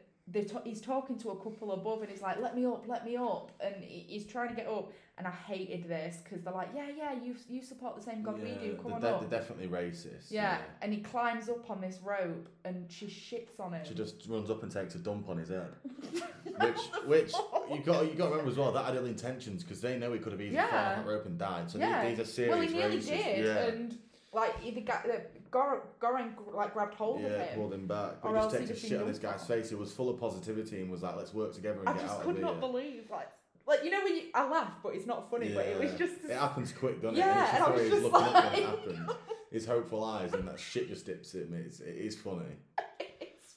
he's 0.64 0.82
talking 0.82 1.18
to 1.20 1.30
a 1.30 1.36
couple 1.36 1.72
above 1.74 2.02
and 2.02 2.10
he's 2.10 2.22
like, 2.22 2.40
let 2.42 2.56
me 2.56 2.66
up, 2.66 2.86
let 2.88 3.06
me 3.06 3.16
up. 3.16 3.52
And 3.60 3.76
he- 3.84 4.06
he's 4.08 4.26
trying 4.26 4.50
to 4.50 4.56
get 4.56 4.68
up. 4.68 4.92
And 5.18 5.26
I 5.26 5.32
hated 5.32 5.88
this 5.88 6.18
because 6.22 6.42
they're 6.44 6.52
like, 6.54 6.70
yeah, 6.76 6.88
yeah, 6.98 7.14
you 7.14 7.36
you 7.48 7.62
support 7.64 7.96
the 7.96 8.02
same 8.02 8.22
God 8.22 8.38
we 8.42 8.50
do, 8.52 8.78
come 8.82 8.86
they're, 8.88 8.96
on 8.96 9.02
de- 9.02 9.10
up. 9.16 9.30
they're 9.30 9.40
definitely 9.40 9.68
racist. 9.68 10.30
Yeah. 10.30 10.58
and 10.82 10.92
he 10.92 11.00
climbs 11.00 11.48
up 11.48 11.70
on 11.70 11.80
this 11.80 12.00
rope 12.04 12.50
and 12.66 12.86
she 12.92 13.06
shits 13.06 13.58
on 13.60 13.74
him. 13.74 13.86
She 13.88 13.94
just 13.94 14.26
runs 14.28 14.50
up 14.50 14.62
and 14.64 14.72
takes 14.72 14.96
a 14.96 14.98
dump 14.98 15.30
on 15.30 15.38
his 15.38 15.48
head. 15.50 15.70
which, 16.60 16.80
which 17.06 17.34
you 17.72 17.80
got, 17.82 18.06
you 18.08 18.16
got 18.16 18.26
to 18.26 18.32
remember 18.32 18.52
as 18.52 18.58
well. 18.58 18.74
That 18.74 18.86
had 18.86 18.96
ill 18.96 19.06
intentions 19.06 19.64
because 19.64 19.80
they 19.80 19.98
know 19.98 20.12
he 20.12 20.20
could 20.20 20.34
have 20.34 20.42
easily 20.42 20.58
fallen 20.58 20.74
Yeah. 20.74 20.90
off 20.92 20.96
that 20.98 21.06
rope 21.08 21.26
and 21.28 21.38
died. 21.38 21.72
So 21.72 21.78
yeah. 21.78 22.04
these, 22.10 22.18
these 22.18 22.28
are 22.28 22.30
serious 22.32 22.54
well, 22.58 22.68
he 22.68 22.74
nearly 22.74 22.98
racists. 22.98 23.08
did, 23.08 23.46
Yeah, 23.46 23.58
and 23.68 23.98
like 24.34 24.62
the 24.76 24.82
guy, 24.82 25.22
Goran 25.56 26.32
like 26.54 26.74
grabbed 26.74 26.96
hold 26.96 27.22
yeah, 27.22 27.28
of 27.28 27.32
him. 27.34 27.40
Yeah, 27.42 27.56
pulled 27.56 27.74
him 27.74 27.88
back. 27.88 28.22
But 28.22 28.30
he 28.30 28.36
just 28.36 28.56
takes 28.56 28.70
a 28.72 28.88
shit 28.88 29.02
on 29.02 29.08
this 29.08 29.20
guy's 29.20 29.46
face. 29.46 29.70
He 29.70 29.76
was 29.76 29.92
full 29.92 30.10
of 30.10 30.20
positivity 30.20 30.82
and 30.82 30.92
was 30.92 31.02
like, 31.04 31.16
"Let's 31.16 31.34
work 31.34 31.54
together 31.54 31.80
and 31.80 31.90
I 31.90 31.94
get 31.94 32.02
just 32.02 32.16
out 32.16 32.24
could 32.24 32.36
of 32.36 32.42
not 32.42 32.60
believe 32.60 33.04
like 33.10 33.30
like 33.68 33.84
you 33.84 33.90
know 33.90 34.04
when 34.04 34.16
you 34.16 34.24
I 34.34 34.48
laugh, 34.50 34.74
but 34.84 34.94
it's 34.96 35.06
not 35.08 35.32
funny, 35.32 35.50
but 35.54 35.66
it 35.66 35.80
was 35.80 35.94
just 35.98 36.24
It 36.26 36.32
happens 36.38 36.72
quick, 36.72 37.02
doesn't 37.02 37.18
Yeah, 37.18 37.48
it? 37.48 37.56
and 37.56 37.64
I 37.64 37.70
was 37.72 37.90
just 37.90 38.02
the 38.04 38.10
way 38.10 38.24
he's 38.24 38.32
just 38.32 38.34
looking 38.34 38.36
up 38.36 38.44
when 38.54 38.54
it 38.64 38.68
like- 38.68 38.80
happens. 38.80 39.10
His 39.52 39.66
hopeful 39.66 40.04
eyes 40.04 40.34
and 40.34 40.46
that 40.50 40.60
shit 40.60 40.90
just 40.90 41.06
dips 41.06 41.34
at 41.36 41.50
me. 41.50 41.60
It's, 41.60 41.80
it 41.80 41.96
is 41.96 42.18
funny. 42.18 42.58
it's 43.00 43.56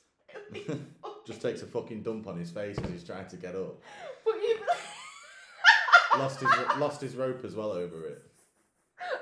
really 0.52 0.64
funny. 1.02 1.14
Just 1.26 1.42
takes 1.42 1.62
a 1.62 1.66
fucking 1.66 2.02
dump 2.02 2.28
on 2.28 2.38
his 2.38 2.50
face 2.52 2.78
as 2.78 2.88
he's 2.90 3.02
trying 3.02 3.26
to 3.28 3.36
get 3.36 3.56
up. 3.56 3.82
But 4.24 4.34
even 4.48 4.62
Lost 6.18 6.40
his 6.40 6.50
lost 6.78 7.00
his 7.00 7.14
rope 7.16 7.44
as 7.44 7.54
well 7.54 7.70
over 7.72 8.06
it. 8.06 8.22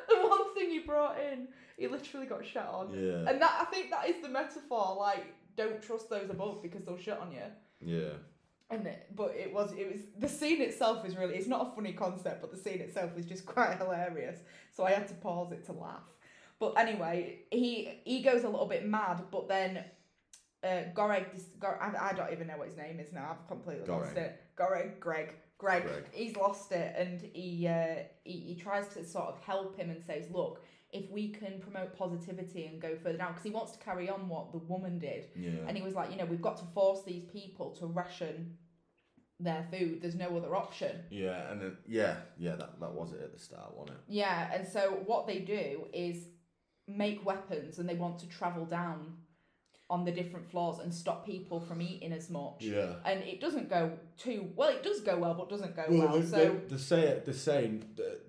the 0.08 0.16
one 0.28 0.54
thing 0.54 0.70
you 0.70 0.76
brought 0.87 1.18
in, 1.20 1.49
he 1.77 1.88
literally 1.88 2.27
got 2.27 2.44
shot 2.46 2.68
on. 2.72 2.90
Yeah. 2.94 3.29
And 3.31 3.40
that 3.40 3.59
I 3.61 3.64
think 3.66 3.90
that 3.90 4.09
is 4.09 4.22
the 4.22 4.29
metaphor. 4.29 4.96
Like, 4.99 5.35
don't 5.57 5.83
trust 5.83 6.09
those 6.11 6.31
above 6.31 6.62
because 6.62 6.85
they'll 6.85 6.99
shit 6.99 7.18
on 7.18 7.33
you. 7.33 7.42
Yeah. 7.81 8.14
And 8.68 8.87
it, 8.87 9.07
but 9.14 9.35
it 9.37 9.53
was 9.53 9.72
it 9.72 9.92
was 9.92 10.01
the 10.18 10.29
scene 10.29 10.61
itself 10.61 11.07
is 11.07 11.16
really 11.16 11.37
it's 11.37 11.46
not 11.46 11.68
a 11.68 11.75
funny 11.75 11.92
concept, 11.92 12.40
but 12.40 12.51
the 12.51 12.59
scene 12.59 12.81
itself 12.81 13.12
is 13.16 13.27
just 13.27 13.46
quite 13.55 13.79
hilarious. 13.79 14.38
So 14.72 14.85
I 14.85 14.92
had 14.92 15.09
to 15.09 15.14
pause 15.14 15.53
it 15.53 15.64
to 15.66 15.72
laugh. 15.72 16.03
But 16.59 16.79
anyway, 16.79 17.40
he 17.51 18.01
he 18.05 18.22
goes 18.22 18.44
a 18.44 18.49
little 18.49 18.66
bit 18.66 18.87
mad, 18.87 19.25
but 19.31 19.46
then 19.46 19.85
uh, 20.64 20.83
Goreg, 20.94 21.33
dis- 21.33 21.51
Gor- 21.61 21.81
I, 21.81 22.11
I 22.11 22.12
don't 22.12 22.33
even 22.33 22.46
know 22.46 22.57
what 22.57 22.68
his 22.68 22.77
name 22.77 22.99
is 22.99 23.12
now. 23.12 23.31
I've 23.31 23.46
completely 23.46 23.87
lost 23.87 24.16
it. 24.16 24.40
Goreg, 24.59 24.99
Greg, 24.99 25.35
Greg, 25.59 25.85
Greg. 25.85 26.05
He's 26.12 26.35
lost 26.37 26.72
it, 26.72 26.94
and 26.96 27.20
he, 27.20 27.68
uh, 27.68 28.03
he 28.25 28.40
he 28.40 28.55
tries 28.57 28.88
to 28.88 29.05
sort 29.05 29.27
of 29.27 29.38
help 29.40 29.77
him 29.77 29.90
and 29.90 30.03
says, 30.03 30.31
"Look, 30.31 30.64
if 30.92 31.11
we 31.11 31.29
can 31.29 31.61
promote 31.61 31.96
positivity 31.96 32.66
and 32.66 32.81
go 32.81 32.96
further 33.03 33.18
down, 33.18 33.33
because 33.33 33.44
he 33.44 33.51
wants 33.51 33.72
to 33.72 33.79
carry 33.79 34.09
on 34.09 34.29
what 34.29 34.53
the 34.53 34.59
woman 34.59 34.99
did." 34.99 35.27
Yeah. 35.35 35.66
And 35.66 35.77
he 35.77 35.83
was 35.83 35.94
like, 35.94 36.11
you 36.11 36.16
know, 36.16 36.25
we've 36.27 36.42
got 36.42 36.57
to 36.59 36.64
force 36.75 37.03
these 37.05 37.25
people 37.25 37.70
to 37.81 37.87
ration 37.87 38.57
their 39.38 39.66
food. 39.70 40.01
There's 40.01 40.14
no 40.14 40.37
other 40.37 40.55
option. 40.57 40.96
Yeah, 41.11 41.51
and 41.51 41.61
then 41.61 41.77
yeah, 41.87 42.16
yeah, 42.38 42.57
that, 42.57 42.81
that 42.81 42.92
was 42.94 43.12
it 43.12 43.20
at 43.22 43.33
the 43.33 43.38
start, 43.38 43.77
wasn't 43.77 43.99
it? 43.99 44.05
Yeah, 44.09 44.51
and 44.53 44.66
so 44.66 45.03
what 45.05 45.27
they 45.27 45.40
do 45.40 45.87
is 45.92 46.29
make 46.88 47.25
weapons 47.25 47.79
and 47.79 47.88
they 47.88 47.94
want 47.94 48.18
to 48.20 48.29
travel 48.29 48.64
down 48.64 49.14
on 49.88 50.05
the 50.05 50.11
different 50.11 50.51
floors 50.51 50.79
and 50.81 50.92
stop 50.92 51.25
people 51.25 51.61
from 51.61 51.81
eating 51.81 52.12
as 52.12 52.29
much. 52.29 52.57
Yeah. 52.61 52.94
And 53.05 53.22
it 53.22 53.40
doesn't 53.40 53.68
go 53.68 53.92
too 54.18 54.49
well. 54.57 54.70
It 54.70 54.83
does 54.83 55.01
go 55.01 55.16
well, 55.16 55.35
but 55.35 55.49
doesn't 55.49 55.77
go 55.77 55.85
Well, 55.88 56.09
well. 56.09 56.22
so 56.22 56.61
the, 56.68 56.75
the 56.75 56.79
say 56.79 57.22
the 57.25 57.33
saying 57.33 57.85
that 57.96 58.20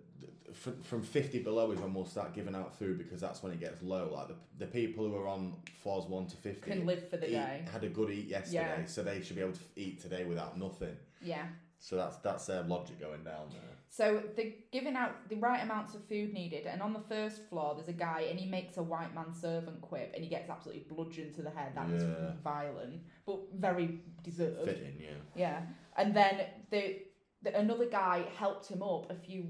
from, 0.58 0.82
from 0.84 1.02
fifty 1.04 1.39
below 1.39 1.72
is 1.72 1.80
when 1.80 1.93
we'll 1.93 2.06
start 2.06 2.34
giving 2.34 2.56
out 2.56 2.78
food 2.78 2.98
because 2.98 3.22
that's 3.22 3.41
when 3.43 3.52
it 3.52 3.60
gets 3.60 3.82
low. 3.82 4.10
Like 4.13 4.28
the, 4.30 4.36
the 4.65 4.67
people 4.72 5.08
who 5.08 5.15
are 5.15 5.28
on 5.28 5.56
floors 5.82 6.06
one 6.06 6.28
to 6.28 6.36
fifty 6.38 6.72
can 6.72 6.86
live 6.86 7.08
for 7.10 7.17
the 7.17 7.28
eat- 7.30 7.34
day. 7.34 7.65
had 7.72 7.84
a 7.84 7.89
good 7.89 8.10
eat 8.12 8.28
yesterday, 8.28 8.76
Yeah. 8.80 8.86
so 8.86 9.04
they 9.04 9.22
should 9.22 9.36
be 9.36 9.41
able 9.41 9.54
to 9.54 9.60
eat 9.76 10.02
today 10.02 10.26
without 10.26 10.58
nothing. 10.58 10.96
Yeah. 11.22 11.46
So 11.80 11.96
that's 11.96 12.17
that's 12.17 12.46
their 12.48 12.63
logic 12.63 13.00
going 13.00 13.24
down 13.24 13.50
there. 13.52 13.62
So 13.89 14.22
they're 14.36 14.52
giving 14.72 14.96
out 14.96 15.30
the 15.30 15.36
right 15.38 15.63
amounts 15.63 15.96
of 15.96 16.04
food 16.08 16.34
needed, 16.34 16.65
and 16.65 16.82
on 16.82 16.93
the 16.93 17.00
first 17.08 17.48
floor 17.50 17.74
there's 17.76 17.88
a 17.88 17.93
guy, 17.93 18.28
and 18.30 18.39
he 18.39 18.48
makes 18.50 18.78
a 18.78 18.84
white 18.84 19.13
man 19.15 19.34
servant 19.34 19.80
quip, 19.82 20.12
and 20.13 20.24
he 20.24 20.30
gets 20.30 20.50
absolutely 20.50 20.86
bludgeoned 20.89 21.34
to 21.36 21.41
the 21.41 21.50
head. 21.50 21.72
That 21.76 21.89
was 21.89 22.04
Yeah. 22.04 22.32
violent, 22.43 23.02
but 23.26 23.39
very 23.56 24.02
deserved. 24.24 24.65
Fitting, 24.65 24.98
yeah. 25.00 25.10
Yeah, 25.36 25.62
and 25.98 26.15
then 26.15 26.41
the, 26.70 27.00
the 27.43 27.56
another 27.58 27.86
guy 27.86 28.26
helped 28.38 28.67
him 28.67 28.84
up 28.84 29.10
a 29.12 29.15
few 29.15 29.46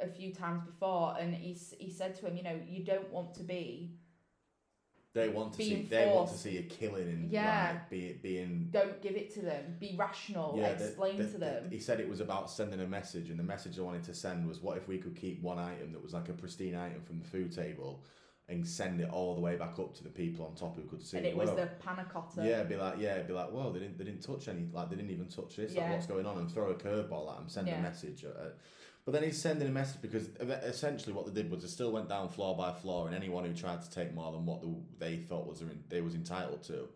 a 0.00 0.06
few 0.06 0.32
times 0.32 0.62
before, 0.64 1.16
and 1.18 1.34
he 1.34 1.52
he 1.78 1.90
said 1.90 2.14
to 2.16 2.26
him, 2.26 2.36
you 2.36 2.42
know, 2.42 2.58
you 2.68 2.84
don't 2.84 3.10
want 3.10 3.34
to 3.34 3.42
be, 3.42 3.94
They 5.14 5.28
want 5.30 5.54
to 5.54 5.62
see 5.62 5.74
Being 5.74 5.88
they 5.88 6.06
want 6.14 6.30
to 6.30 6.36
see 6.36 6.58
a 6.58 6.62
killing 6.62 7.08
and 7.08 7.30
Yeah. 7.32 7.70
like, 7.72 7.90
be 7.90 8.06
it 8.06 8.22
being 8.22 8.68
don't 8.70 9.00
give 9.02 9.16
it 9.16 9.32
to 9.34 9.40
them, 9.42 9.76
be 9.80 9.96
rational, 9.96 10.56
the- 10.56 10.72
explain 10.72 11.16
the- 11.18 11.24
to 11.24 11.32
the- 11.32 11.38
them. 11.38 11.70
he 11.70 11.80
said 11.80 11.98
it 11.98 12.08
was 12.08 12.20
about 12.20 12.50
sending 12.50 12.80
a 12.80 12.86
message, 12.86 13.30
and 13.30 13.38
the 13.38 13.42
message 13.44 13.78
I 13.78 13.82
wanted 13.82 14.04
to 14.04 14.14
send 14.14 14.46
was, 14.46 14.60
what 14.62 14.76
if 14.76 14.86
we 14.86 14.98
could 14.98 15.16
keep 15.16 15.42
one 15.42 15.58
item 15.58 15.92
that 15.92 16.02
was 16.02 16.12
like 16.14 16.28
a 16.28 16.32
pristine 16.34 16.74
item 16.76 17.02
from 17.02 17.18
the 17.18 17.24
food 17.24 17.50
table, 17.52 18.04
and 18.50 18.66
send 18.66 19.00
it 19.00 19.10
all 19.10 19.34
the 19.34 19.40
way 19.42 19.56
back 19.56 19.78
up 19.78 19.94
to 19.94 20.02
the 20.04 20.08
people 20.08 20.46
on 20.46 20.54
top 20.54 20.74
who 20.76 20.82
could 20.84 21.02
see. 21.02 21.16
and 21.18 21.26
it 21.26 21.36
was 21.36 21.50
Whoa. 21.50 21.56
the 21.56 21.66
panna 21.80 22.06
cotta. 22.10 22.46
yeah, 22.46 22.62
be 22.62 22.76
like, 22.76 22.98
yeah, 22.98 23.20
be 23.22 23.32
like, 23.32 23.50
whoa, 23.50 23.72
they 23.72 23.80
didn't, 23.80 23.98
they 23.98 24.04
didn't 24.04 24.22
touch 24.22 24.46
any, 24.48 24.66
like, 24.72 24.88
they 24.90 24.96
didn't 24.96 25.10
even 25.10 25.28
touch 25.28 25.56
this. 25.56 25.74
Like, 25.74 25.90
what's 25.90 26.06
going 26.06 26.24
on? 26.26 26.38
And 26.38 26.50
throw 26.50 26.70
a 26.70 26.74
curveball 26.74 27.32
at 27.32 27.40
him, 27.40 27.48
send 27.48 27.66
Yeah. 27.66 27.78
a 27.80 27.82
message. 27.82 28.24
Uh, 28.24 28.50
but 29.08 29.14
then 29.14 29.22
he's 29.22 29.40
sending 29.40 29.66
a 29.66 29.70
message 29.70 30.02
because 30.02 30.28
essentially 30.64 31.14
what 31.14 31.24
they 31.24 31.32
did 31.32 31.50
was 31.50 31.62
they 31.62 31.68
still 31.68 31.90
went 31.90 32.10
down 32.10 32.28
floor 32.28 32.54
by 32.54 32.70
floor, 32.72 33.06
and 33.06 33.16
anyone 33.16 33.42
who 33.42 33.54
tried 33.54 33.80
to 33.80 33.90
take 33.90 34.12
more 34.14 34.30
than 34.32 34.44
what 34.44 34.60
the, 34.60 34.68
they 34.98 35.16
thought 35.16 35.46
was 35.46 35.62
they 35.88 36.02
was 36.02 36.14
entitled 36.14 36.62
to, 36.64 36.86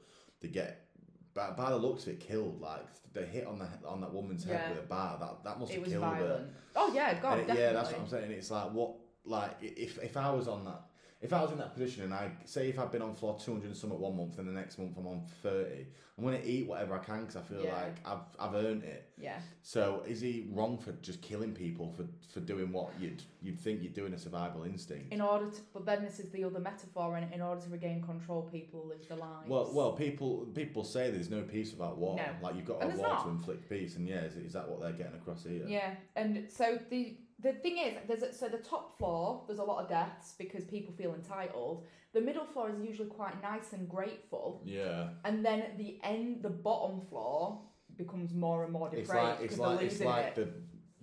they 0.42 0.48
get. 0.48 0.84
By, 1.32 1.52
by 1.52 1.70
the 1.70 1.78
looks 1.78 2.02
of 2.02 2.10
it, 2.10 2.20
killed 2.20 2.60
like 2.60 2.84
the 3.14 3.24
hit 3.24 3.46
on 3.46 3.58
the 3.58 3.66
on 3.88 4.02
that 4.02 4.12
woman's 4.12 4.44
head 4.44 4.60
Yeah. 4.62 4.68
with 4.74 4.80
a 4.80 4.86
bar. 4.86 5.16
That 5.18 5.42
that 5.44 5.58
must 5.58 5.72
have 5.72 5.84
killed 5.86 6.04
her. 6.04 6.44
Oh 6.76 6.92
yeah, 6.94 7.18
God, 7.18 7.38
it- 7.38 7.48
yeah, 7.48 7.72
that's 7.72 7.90
what 7.92 8.00
I'm 8.02 8.08
saying. 8.08 8.30
It's 8.32 8.50
like 8.50 8.70
what, 8.72 8.90
like 9.24 9.52
if 9.62 9.98
if 10.02 10.18
I 10.18 10.30
was 10.32 10.48
on 10.48 10.66
that, 10.66 10.82
if 11.22 11.32
I 11.32 11.40
was 11.40 11.52
in 11.52 11.58
that 11.58 11.72
position, 11.72 12.02
and 12.04 12.12
I 12.12 12.30
say 12.44 12.68
if 12.68 12.78
I've 12.78 12.90
been 12.90 13.00
on 13.02 13.14
floor 13.14 13.38
200 13.38 13.64
and 13.66 13.76
some 13.76 13.92
at 13.92 13.98
one 13.98 14.16
month, 14.16 14.38
and 14.38 14.48
the 14.48 14.52
next 14.52 14.76
month 14.78 14.96
I'm 14.98 15.06
on 15.06 15.22
30, 15.42 15.86
I'm 16.18 16.24
gonna 16.24 16.40
eat 16.44 16.66
whatever 16.66 16.94
I 16.94 16.98
can 16.98 17.20
because 17.20 17.36
I 17.36 17.42
feel 17.42 17.62
Yeah. 17.64 17.74
like 17.80 17.94
I've 18.04 18.18
I've 18.38 18.54
earned 18.54 18.82
it. 18.84 19.08
Yeah, 19.16 19.38
So 19.62 20.02
is 20.06 20.20
he 20.20 20.48
wrong 20.52 20.78
for 20.78 20.92
just 21.00 21.22
killing 21.22 21.52
people 21.54 21.90
for 21.92 22.06
for 22.32 22.40
doing 22.40 22.72
what 22.72 22.90
you'd 23.00 23.22
you'd 23.40 23.58
think 23.60 23.82
you're 23.82 23.92
doing 23.92 24.12
a 24.14 24.18
survival 24.18 24.64
instinct? 24.64 25.12
in 25.12 25.20
order 25.20 25.48
to, 25.48 25.60
but 25.72 25.86
then 25.86 26.02
this 26.02 26.18
is 26.18 26.30
the 26.30 26.42
other 26.44 26.58
metaphor, 26.60 27.16
and 27.16 27.32
in 27.32 27.40
order 27.40 27.60
to 27.60 27.70
regain 27.70 28.02
control, 28.02 28.42
people 28.42 28.84
live 28.86 29.06
their 29.08 29.16
lives. 29.18 29.48
Well, 29.48 29.70
well, 29.72 29.92
people 29.92 30.46
people 30.54 30.82
say 30.84 31.10
there's 31.12 31.30
no 31.30 31.42
peace 31.42 31.70
without 31.70 31.96
war. 31.98 32.16
No. 32.16 32.24
Like 32.42 32.56
you've 32.56 32.66
got 32.66 32.80
to 32.80 32.86
And 32.86 32.90
have 32.92 32.98
war 33.00 33.08
not. 33.08 33.24
to 33.24 33.30
inflict 33.30 33.68
peace, 33.70 33.94
and 33.96 34.08
yeah, 34.08 34.22
is, 34.24 34.36
is 34.36 34.52
that 34.54 34.68
what 34.68 34.80
they're 34.80 34.92
getting 34.92 35.14
across 35.14 35.44
here? 35.44 35.64
Yeah, 35.68 35.94
and 36.16 36.50
so 36.50 36.78
the 36.90 37.16
the 37.42 37.52
thing 37.52 37.78
is, 37.78 37.94
there's 38.08 38.22
a, 38.22 38.32
so 38.32 38.48
the 38.48 38.58
top 38.58 38.96
floor 38.98 39.42
there's 39.46 39.58
a 39.58 39.64
lot 39.64 39.82
of 39.82 39.88
deaths 39.88 40.34
because 40.38 40.64
people 40.64 40.94
feel 40.94 41.14
entitled. 41.14 41.84
The 42.14 42.20
middle 42.20 42.44
floor 42.44 42.70
is 42.70 42.80
usually 42.80 43.08
quite 43.08 43.40
nice 43.42 43.72
and 43.72 43.88
grateful, 43.88 44.62
Yeah. 44.64 45.08
and 45.24 45.44
then 45.44 45.64
the 45.78 45.98
end, 46.02 46.42
the 46.42 46.50
bottom 46.50 47.00
floor 47.08 47.62
becomes 47.96 48.32
more 48.34 48.64
and 48.64 48.72
more 48.72 48.88
It's 48.92 49.08
depraved 49.08 49.28
like 49.28 49.40
it's 49.42 49.58
like 49.58 49.82
it's 49.82 50.00
like 50.00 50.26
it. 50.26 50.34
the 50.36 50.48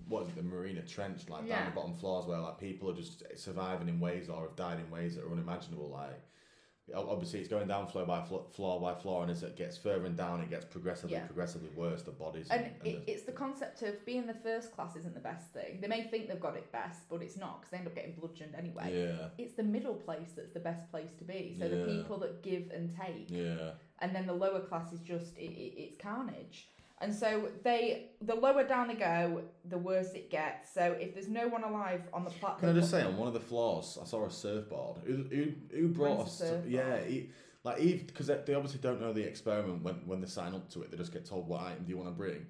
what 0.07 0.23
is 0.23 0.29
it, 0.29 0.35
the 0.37 0.43
Marina 0.43 0.81
Trench, 0.81 1.29
like 1.29 1.47
down 1.47 1.65
the 1.65 1.71
bottom 1.71 1.93
floors 1.93 2.25
where 2.25 2.39
like 2.39 2.57
people 2.59 2.89
are 2.89 2.95
just 2.95 3.23
surviving 3.35 3.87
in 3.89 3.99
ways 3.99 4.27
or 4.27 4.41
have 4.41 4.55
died 4.55 4.79
in 4.79 4.89
ways 4.89 5.15
that 5.15 5.23
are 5.23 5.31
unimaginable. 5.31 5.89
Like 5.89 6.19
obviously 6.95 7.39
it's 7.39 7.49
going 7.49 7.67
down 7.67 7.87
floor 7.87 8.05
by 8.05 8.21
flo- 8.23 8.45
floor 8.51 8.79
by 8.79 8.93
floor, 8.93 9.23
and 9.23 9.31
as 9.31 9.43
it 9.43 9.55
gets 9.55 9.77
further 9.77 10.05
and 10.05 10.15
down, 10.17 10.41
it 10.41 10.49
gets 10.49 10.65
progressively 10.65 11.15
Yeah. 11.15 11.25
progressively 11.25 11.69
worse. 11.75 12.01
The 12.03 12.11
bodies 12.11 12.47
And 12.49 12.65
and, 12.65 12.75
it, 12.87 13.05
the- 13.05 13.11
it's 13.11 13.23
the 13.23 13.31
concept 13.31 13.81
of 13.83 14.03
being 14.05 14.25
the 14.27 14.33
first 14.33 14.71
class 14.71 14.95
isn't 14.95 15.13
the 15.13 15.19
best 15.19 15.51
thing. 15.53 15.79
They 15.81 15.87
may 15.87 16.03
think 16.03 16.27
they've 16.27 16.39
got 16.39 16.55
it 16.55 16.71
best, 16.71 17.09
but 17.09 17.21
it's 17.21 17.37
not 17.37 17.59
because 17.61 17.71
they 17.71 17.77
end 17.77 17.87
up 17.87 17.95
getting 17.95 18.13
bludgeoned 18.13 18.55
anyway. 18.55 18.91
yeah, 19.19 19.27
It's 19.37 19.53
the 19.53 19.63
middle 19.63 19.95
place 19.95 20.31
that's 20.35 20.51
the 20.53 20.59
best 20.59 20.89
place 20.91 21.11
to 21.19 21.23
be. 21.23 21.55
So 21.59 21.67
the 21.69 21.85
people 21.85 22.17
that 22.19 22.41
give 22.43 22.71
and 22.71 22.89
take, 22.95 23.29
yeah. 23.29 23.71
and 23.99 24.15
then 24.15 24.25
the 24.27 24.33
lower 24.33 24.61
class 24.61 24.91
is 24.93 24.99
just 25.01 25.37
it, 25.37 25.51
it, 25.51 25.73
it's 25.81 25.97
carnage. 25.97 26.67
And 27.01 27.15
so 27.15 27.49
they, 27.63 28.07
the 28.21 28.35
lower 28.35 28.63
down 28.65 28.89
they 28.89 28.95
go, 28.95 29.43
the 29.63 29.77
worse 29.77 30.11
it 30.11 30.29
gets. 30.29 30.73
So 30.73 30.97
if 30.99 31.13
there's 31.13 31.29
no 31.29 31.47
one 31.47 31.63
alive 31.63 32.01
on 32.13 32.25
the 32.25 32.29
platform, 32.29 32.59
Can 32.59 32.69
I 32.69 32.73
just 32.73 32.91
say 32.91 33.03
on 33.03 33.15
one 33.15 33.27
of 33.27 33.33
the 33.33 33.39
floors, 33.39 33.97
I 34.01 34.05
saw 34.05 34.25
a 34.25 34.31
surfboard. 34.31 34.97
Who 35.05 35.23
who, 35.29 35.53
who 35.75 35.87
brought 35.87 36.21
us? 36.21 36.41
Yeah, 36.67 36.99
he, 37.01 37.29
like 37.63 37.79
Eve, 37.79 38.07
because 38.07 38.27
they, 38.27 38.39
they 38.45 38.53
obviously 38.53 38.81
don't 38.81 38.99
know 38.99 39.13
the 39.13 39.23
experiment 39.23 39.81
when 39.81 39.95
when 40.05 40.19
they 40.19 40.27
sign 40.27 40.53
up 40.53 40.69
to 40.71 40.81
it. 40.81 40.91
They 40.91 40.97
just 40.97 41.13
get 41.13 41.25
told 41.25 41.47
what 41.47 41.61
item 41.61 41.83
do 41.85 41.89
you 41.89 41.97
want 41.97 42.09
to 42.09 42.15
bring. 42.15 42.45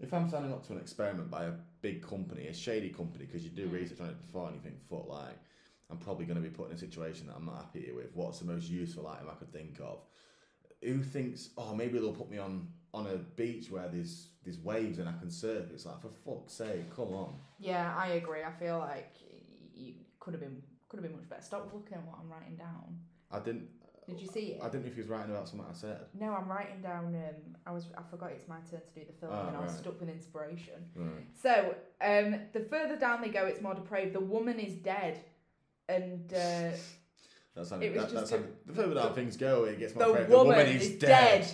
If 0.00 0.12
I'm 0.12 0.28
signing 0.28 0.52
up 0.52 0.66
to 0.66 0.74
an 0.74 0.80
experiment 0.80 1.30
by 1.30 1.44
a 1.44 1.52
big 1.80 2.06
company, 2.06 2.48
a 2.48 2.54
shady 2.54 2.90
company, 2.90 3.24
because 3.24 3.42
you 3.44 3.50
do 3.50 3.68
Mm. 3.68 3.72
research 3.72 4.00
on 4.00 4.08
it 4.08 4.20
before 4.20 4.48
anything, 4.50 4.76
foot 4.88 5.08
like, 5.08 5.38
I'm 5.88 5.98
probably 5.98 6.26
going 6.26 6.42
to 6.42 6.42
be 6.42 6.50
put 6.54 6.68
in 6.68 6.74
a 6.74 6.78
situation 6.78 7.28
that 7.28 7.36
I'm 7.36 7.46
not 7.46 7.56
happy 7.56 7.90
with. 7.94 8.10
What's 8.14 8.40
the 8.40 8.44
most 8.46 8.68
useful 8.68 9.06
item 9.06 9.28
I 9.30 9.34
could 9.34 9.52
think 9.52 9.78
of? 9.80 10.00
Who 10.82 11.02
thinks? 11.02 11.50
Oh, 11.56 11.74
maybe 11.74 11.98
they'll 11.98 12.12
put 12.12 12.30
me 12.30 12.38
on 12.38 12.68
on 12.94 13.06
a 13.08 13.16
beach 13.16 13.70
where 13.70 13.88
there's 13.88 14.28
there's 14.44 14.58
waves 14.58 14.98
and 14.98 15.08
I 15.08 15.12
can 15.18 15.30
surf. 15.30 15.66
It's 15.72 15.84
like 15.86 16.00
for 16.00 16.10
fuck's 16.24 16.54
sake, 16.54 16.94
come 16.94 17.12
on. 17.12 17.34
yeah, 17.58 17.94
I 17.96 18.08
agree. 18.12 18.42
I 18.42 18.52
feel 18.52 18.78
like 18.78 19.12
you 19.74 19.94
could 20.20 20.32
have 20.34 20.40
been 20.40 20.62
could 20.88 20.98
have 20.98 21.04
been 21.04 21.16
much 21.16 21.28
better. 21.28 21.42
Stop 21.42 21.70
looking 21.74 21.94
at 21.94 22.06
what 22.06 22.18
I'm 22.20 22.30
writing 22.30 22.56
down. 22.56 22.98
I 23.30 23.40
didn't. 23.40 23.68
Did 24.06 24.20
you 24.20 24.28
see 24.28 24.40
it? 24.52 24.60
I 24.62 24.68
didn't 24.68 24.82
know 24.84 24.88
if 24.88 24.94
he 24.94 25.00
was 25.00 25.08
writing 25.08 25.30
about 25.30 25.48
something 25.48 25.66
I 25.68 25.72
said. 25.72 26.00
No, 26.20 26.34
I'm 26.34 26.46
writing 26.46 26.82
down. 26.82 27.06
Um, 27.06 27.56
I 27.66 27.72
was 27.72 27.86
I 27.96 28.02
forgot 28.10 28.32
it's 28.32 28.46
my 28.46 28.56
turn 28.70 28.80
to 28.80 29.00
do 29.00 29.06
the 29.06 29.14
film, 29.18 29.32
Oh, 29.34 29.48
and 29.48 29.56
I 29.56 29.60
was 29.60 29.72
right. 29.72 29.80
stuck 29.80 29.98
with 29.98 30.10
inspiration. 30.10 30.74
Right. 30.94 31.26
So, 31.42 31.74
um, 32.02 32.40
the 32.52 32.60
further 32.68 32.96
down 32.96 33.22
they 33.22 33.30
go, 33.30 33.46
it's 33.46 33.62
more 33.62 33.74
depraved. 33.74 34.14
The 34.14 34.20
woman 34.20 34.60
is 34.60 34.74
dead, 34.74 35.20
and 35.88 36.32
uh, 36.32 36.70
That's 37.56 37.70
how, 37.70 37.78
It 37.78 37.94
was 37.94 38.02
that, 38.02 38.12
that's 38.14 38.30
just 38.30 38.32
how, 38.32 38.48
the 38.66 38.72
further 38.74 38.94
down 38.94 39.14
things 39.14 39.36
go, 39.36 39.64
it 39.64 39.78
gets 39.78 39.94
more 39.94 40.08
depraved 40.08 40.30
the, 40.30 40.36
woman 40.36 40.66
is 40.66 40.90
dead. 40.98 41.46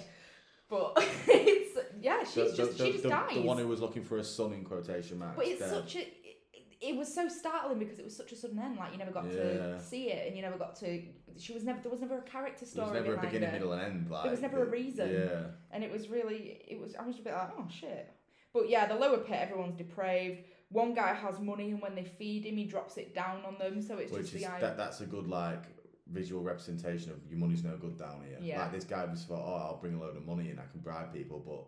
But 0.71 0.93
it's 1.27 1.79
yeah, 2.01 2.21
she's 2.25 2.35
The, 2.35 2.57
just 2.57 2.79
the, 2.79 2.85
she 2.87 2.93
just 2.93 3.03
the, 3.03 3.09
dies. 3.11 3.35
the 3.35 3.43
one 3.43 3.59
who 3.59 3.67
was 3.69 3.81
looking 3.81 4.05
for 4.05 4.19
a 4.19 4.25
son 4.25 4.53
in 4.53 4.65
quotation 4.65 5.19
marks. 5.19 5.37
but 5.37 5.47
it's 5.47 5.61
dead. 5.61 5.71
such 5.71 5.97
a. 5.97 6.01
It, 6.01 6.37
it 6.81 6.97
was 6.97 7.13
so 7.15 7.29
startling 7.29 7.79
because 7.79 7.99
it 7.99 8.05
was 8.05 8.17
such 8.17 8.33
a 8.33 8.37
sudden 8.37 8.59
end. 8.59 8.77
Like 8.79 8.93
you 8.93 8.99
never 8.99 9.11
got 9.11 9.27
Yeah. 9.27 9.33
to 9.43 9.81
see 9.83 10.05
it, 10.11 10.29
and 10.29 10.37
you 10.37 10.43
never 10.43 10.57
got 10.57 10.77
to. 10.77 11.03
She 11.39 11.53
was 11.53 11.65
never. 11.65 11.81
There 11.83 11.91
was 11.91 12.01
never 12.01 12.19
a 12.19 12.23
character 12.23 12.65
There 12.65 12.69
story. 12.73 12.91
was 12.93 12.95
never 13.03 13.15
a 13.17 13.21
beginning, 13.21 13.49
her. 13.51 13.53
middle, 13.53 13.73
and 13.73 13.83
end. 13.83 14.11
Like 14.11 14.23
there 14.23 14.31
was 14.31 14.41
never 14.41 14.63
a 14.63 14.71
reason. 14.71 15.11
Yeah. 15.13 15.43
and 15.73 15.85
it 15.85 15.91
was 15.93 16.09
really 16.09 16.61
it 16.69 16.81
was 16.81 16.95
I 16.95 17.05
was 17.07 17.19
a 17.19 17.23
bit 17.23 17.35
like 17.35 17.51
oh 17.59 17.67
shit 17.69 18.11
but 18.53 18.69
yeah 18.69 18.87
the 18.87 18.95
lower 18.95 19.19
pit 19.19 19.39
everyone's 19.41 19.77
depraved 19.77 20.41
one 20.71 20.93
guy 20.95 21.13
has 21.15 21.39
money 21.39 21.71
and 21.71 21.81
when 21.83 21.95
they 21.95 22.03
feed 22.05 22.45
him 22.45 22.57
he 22.57 22.65
drops 22.65 22.97
it 22.97 23.15
down 23.15 23.45
on 23.45 23.57
them 23.59 23.81
so 23.81 23.97
it's 23.99 24.11
Which 24.13 24.23
just 24.23 24.35
is 24.35 24.41
the 24.43 24.47
idea 24.49 24.61
that, 24.69 24.77
that's 24.77 25.01
a 25.03 25.07
good 25.07 25.29
like 25.29 25.63
visual 26.11 26.43
representation 26.43 27.11
of 27.13 27.19
your 27.29 27.39
money's 27.39 27.65
no 27.65 27.77
good 27.77 27.99
down 27.99 28.23
here. 28.29 28.39
Yeah. 28.41 28.63
Like 28.63 28.73
this 28.73 28.85
guy 28.85 29.05
was 29.05 29.25
thought, 29.25 29.43
oh, 29.45 29.55
I'll 29.69 29.79
bring 29.81 29.95
a 29.95 30.01
load 30.01 30.17
of 30.17 30.27
money 30.27 30.51
and 30.51 30.59
I 30.61 30.65
can 30.71 30.81
bribe 30.81 31.13
people, 31.13 31.43
but 31.47 31.65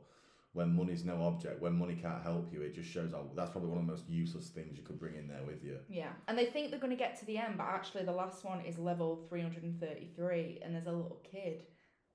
when 0.55 0.75
money's 0.75 1.03
no 1.05 1.23
object, 1.23 1.63
when 1.63 1.73
money 1.79 1.95
can't 1.95 2.23
help 2.23 2.53
you, 2.53 2.61
it 2.61 2.75
just 2.75 2.91
shows 2.91 3.13
how 3.13 3.25
that's 3.35 3.51
probably 3.51 3.71
one 3.71 3.79
of 3.79 3.87
the 3.87 3.93
most 3.93 4.09
useless 4.09 4.49
things 4.51 4.77
you 4.77 4.83
could 4.83 4.99
bring 4.99 5.15
in 5.15 5.27
there 5.27 5.43
with 5.47 5.65
you. 5.65 5.79
yeah 5.89 6.11
and 6.29 6.37
they 6.37 6.45
think 6.47 6.71
they're 6.71 6.79
going 6.79 6.91
to 6.91 6.97
get 6.97 7.19
to 7.21 7.25
the 7.25 7.39
end 7.39 7.55
but 7.57 7.65
actually 7.67 8.05
the 8.05 8.13
last 8.13 8.45
one 8.45 8.61
is 8.61 8.77
level 8.79 9.25
333 9.31 10.61
and 10.63 10.75
there's 10.75 10.87
a 10.87 10.93
little 10.93 11.21
kid 11.25 11.63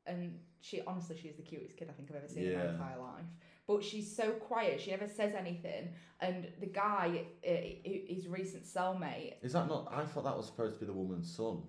and 0.05 0.37
she 0.61 0.81
honestly 0.85 1.17
she's 1.19 1.35
the 1.35 1.41
cutest 1.41 1.77
kid 1.77 1.87
I 1.89 1.93
think 1.93 2.09
I've 2.11 2.17
ever 2.17 2.27
seen 2.27 2.43
in 2.43 2.57
my 2.57 2.65
entire 2.69 2.99
life 2.99 3.25
but 3.67 3.83
she's 3.83 4.15
so 4.15 4.31
quiet 4.31 4.79
she 4.81 4.91
never 4.91 5.07
says 5.07 5.33
anything 5.33 5.89
and 6.21 6.47
the 6.59 6.67
guy 6.67 7.25
uh, 7.45 7.49
his 7.83 8.27
recent 8.27 8.65
cellmate 8.65 9.33
Is 9.41 9.53
that 9.53 9.67
not? 9.67 9.91
I 9.91 10.05
thought 10.05 10.23
that 10.25 10.37
was 10.37 10.45
supposed 10.45 10.75
to 10.75 10.79
be 10.79 10.85
the 10.85 10.93
woman's 10.93 11.31
son. 11.35 11.63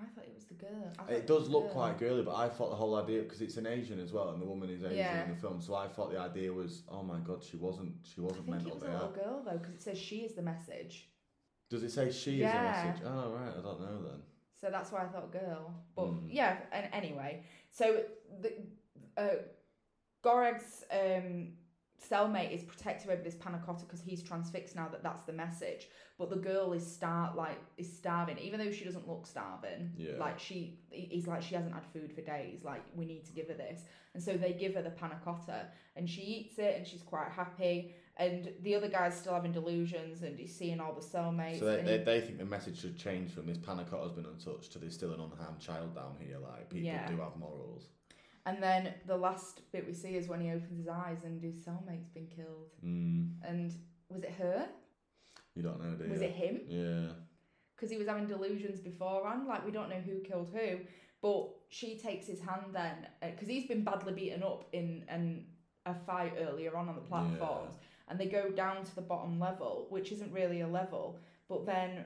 I 0.00 0.06
thought 0.14 0.24
it 0.24 0.34
was 0.34 0.44
the 0.44 0.54
girl 0.54 0.92
It 1.08 1.26
does 1.26 1.48
look 1.48 1.64
girl. 1.64 1.72
quite 1.72 1.98
girly, 1.98 2.22
but 2.22 2.34
I 2.36 2.48
thought 2.48 2.70
the 2.70 2.76
whole 2.76 2.94
idea 2.96 3.22
because 3.22 3.40
it's 3.40 3.56
an 3.56 3.66
Asian 3.66 3.98
as 4.00 4.12
well, 4.12 4.30
and 4.30 4.40
the 4.40 4.46
woman 4.46 4.70
is 4.70 4.82
Asian 4.84 4.96
Yeah. 4.96 5.24
in 5.24 5.30
the 5.30 5.36
film. 5.36 5.60
So 5.60 5.74
I 5.74 5.88
thought 5.88 6.10
the 6.12 6.18
idea 6.20 6.52
was, 6.52 6.82
oh 6.88 7.02
my 7.02 7.18
god, 7.18 7.42
she 7.42 7.56
wasn't, 7.56 7.94
she 8.04 8.20
wasn't 8.20 8.48
I 8.48 8.52
think 8.52 8.56
it 8.60 8.64
mental 8.64 8.74
was 8.74 8.82
a 8.82 8.92
little 8.92 9.08
girl 9.10 9.42
though, 9.44 9.58
because 9.58 9.74
it 9.74 9.82
says 9.82 9.98
she 9.98 10.18
is 10.18 10.34
the 10.34 10.42
message. 10.42 11.08
Does 11.70 11.82
it 11.82 11.90
say 11.90 12.10
she 12.10 12.32
Yeah. 12.32 12.48
is 12.48 12.54
a 12.54 12.88
message? 12.90 13.02
Oh 13.06 13.30
right, 13.32 13.52
I 13.58 13.60
don't 13.62 13.80
know 13.80 14.02
then. 14.08 14.22
So 14.60 14.70
that's 14.70 14.90
why 14.92 15.02
I 15.04 15.08
thought 15.08 15.30
girl. 15.32 15.74
But 15.96 16.06
Mm. 16.06 16.26
yeah, 16.30 16.58
and 16.72 16.88
anyway, 16.92 17.44
so 17.70 18.02
the 18.40 18.52
uh, 19.16 19.36
Goreg's 20.22 20.84
um, 20.90 21.52
cellmate 22.00 22.52
is 22.52 22.62
protective 22.62 23.10
over 23.10 23.22
this 23.22 23.34
panna 23.34 23.60
cotta 23.64 23.84
because 23.84 24.00
he's 24.00 24.22
transfixed 24.22 24.76
now 24.76 24.88
that 24.88 25.02
that's 25.02 25.22
the 25.22 25.32
message. 25.32 25.88
But 26.18 26.30
the 26.30 26.36
girl 26.36 26.72
is 26.72 26.84
star 26.86 27.32
like 27.36 27.58
is 27.76 27.90
starving, 27.92 28.38
even 28.38 28.58
though 28.60 28.72
she 28.72 28.84
doesn't 28.84 29.08
look 29.08 29.26
starving. 29.26 29.92
Yeah. 29.96 30.12
Like 30.18 30.38
she, 30.38 30.78
he's 30.90 31.26
like 31.26 31.42
she 31.42 31.54
hasn't 31.54 31.74
had 31.74 31.84
food 31.92 32.12
for 32.12 32.20
days. 32.20 32.64
Like 32.64 32.82
we 32.94 33.04
need 33.04 33.24
to 33.26 33.32
give 33.32 33.48
her 33.48 33.54
this, 33.54 33.82
and 34.14 34.22
so 34.22 34.36
they 34.36 34.52
give 34.52 34.74
her 34.74 34.82
the 34.82 34.90
panna 34.90 35.18
cotta, 35.24 35.66
and 35.96 36.08
she 36.08 36.22
eats 36.22 36.58
it, 36.58 36.76
and 36.76 36.86
she's 36.86 37.02
quite 37.02 37.30
happy. 37.30 37.94
And 38.16 38.50
the 38.62 38.74
other 38.74 38.88
guy's 38.88 39.16
still 39.16 39.32
having 39.34 39.52
delusions, 39.52 40.22
and 40.22 40.36
he's 40.36 40.52
seeing 40.56 40.80
all 40.80 40.92
the 40.92 41.00
cellmates. 41.00 41.60
So 41.60 41.66
they, 41.66 41.82
they, 41.82 41.98
he- 41.98 42.04
they 42.04 42.20
think 42.20 42.38
the 42.38 42.44
message 42.44 42.80
should 42.80 42.98
change 42.98 43.30
from 43.30 43.46
this 43.46 43.58
panna 43.58 43.84
cotta's 43.84 44.10
been 44.12 44.26
untouched 44.26 44.72
to 44.72 44.80
there's 44.80 44.94
still 44.94 45.12
an 45.12 45.20
unharmed 45.20 45.60
child 45.60 45.94
down 45.94 46.16
here. 46.18 46.38
Like 46.38 46.68
people 46.68 46.86
Yeah. 46.88 47.06
do 47.08 47.16
have 47.18 47.36
morals. 47.36 47.86
And 48.46 48.62
then 48.62 48.94
the 49.06 49.16
last 49.16 49.60
bit 49.72 49.86
we 49.86 49.92
see 49.92 50.16
is 50.16 50.28
when 50.28 50.40
he 50.40 50.50
opens 50.50 50.78
his 50.78 50.88
eyes 50.88 51.18
and 51.24 51.40
his 51.40 51.56
cellmate's 51.56 52.08
been 52.08 52.28
killed. 52.34 52.70
Mm, 52.84 53.32
And 53.42 53.74
was 54.08 54.22
it 54.22 54.32
her? 54.38 54.68
you 55.54 55.62
don't 55.62 55.82
know, 55.82 55.94
do 55.96 56.04
you? 56.04 56.10
Was 56.10 56.22
it 56.22 56.30
him? 56.30 56.60
Yeah. 56.68 57.12
Because 57.74 57.90
he 57.90 57.98
was 57.98 58.06
having 58.06 58.26
delusions 58.26 58.80
beforehand. 58.80 59.46
Like 59.46 59.64
we 59.66 59.72
don't 59.72 59.88
know 59.90 60.00
who 60.00 60.20
killed 60.20 60.50
who, 60.52 60.78
but 61.20 61.48
she 61.68 61.98
takes 61.98 62.26
his 62.26 62.40
hand 62.40 62.66
then 62.72 63.06
because 63.20 63.48
he's 63.48 63.66
been 63.66 63.82
badly 63.84 64.12
beaten 64.12 64.42
up 64.42 64.68
in 64.72 65.04
an 65.08 65.46
a 65.84 65.94
fight 65.94 66.34
earlier 66.38 66.76
on 66.76 66.88
on 66.88 66.94
the 66.94 67.00
platforms, 67.00 67.74
and 68.08 68.18
they 68.20 68.26
go 68.26 68.50
down 68.50 68.84
to 68.84 68.94
the 68.94 69.00
bottom 69.00 69.40
level, 69.40 69.86
which 69.90 70.12
isn't 70.12 70.32
really 70.32 70.60
a 70.60 70.68
level. 70.68 71.18
But 71.48 71.66
then 71.66 72.04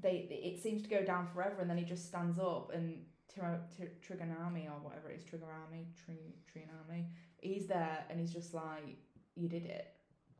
they 0.00 0.28
it 0.30 0.62
seems 0.62 0.82
to 0.82 0.88
go 0.88 1.04
down 1.04 1.26
forever, 1.34 1.60
and 1.60 1.68
then 1.70 1.78
he 1.78 1.84
just 1.84 2.06
stands 2.06 2.38
up 2.38 2.72
and. 2.74 3.04
Tr- 3.34 3.40
Tr- 3.76 4.12
Trigonami 4.14 4.66
or 4.66 4.78
whatever 4.82 5.10
it 5.10 5.16
is, 5.18 5.24
Trigorami, 5.24 5.86
Tri- 6.04 6.34
Trinami. 6.52 7.06
He's 7.40 7.66
there 7.66 8.04
and 8.10 8.18
he's 8.18 8.32
just 8.32 8.54
like, 8.54 8.98
"You 9.34 9.48
did 9.48 9.64
it." 9.66 9.86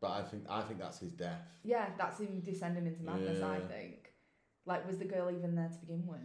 But 0.00 0.10
I 0.12 0.22
think 0.22 0.44
I 0.48 0.62
think 0.62 0.78
that's 0.80 0.98
his 1.00 1.12
death. 1.12 1.42
Yeah, 1.64 1.90
that's 1.98 2.20
him 2.20 2.40
descending 2.40 2.86
into 2.86 3.02
madness. 3.02 3.42
I 3.42 3.60
think. 3.60 4.12
Like, 4.64 4.86
was 4.86 4.98
the 4.98 5.04
girl 5.06 5.30
even 5.30 5.54
there 5.54 5.68
to 5.68 5.78
begin 5.78 6.06
with? 6.06 6.18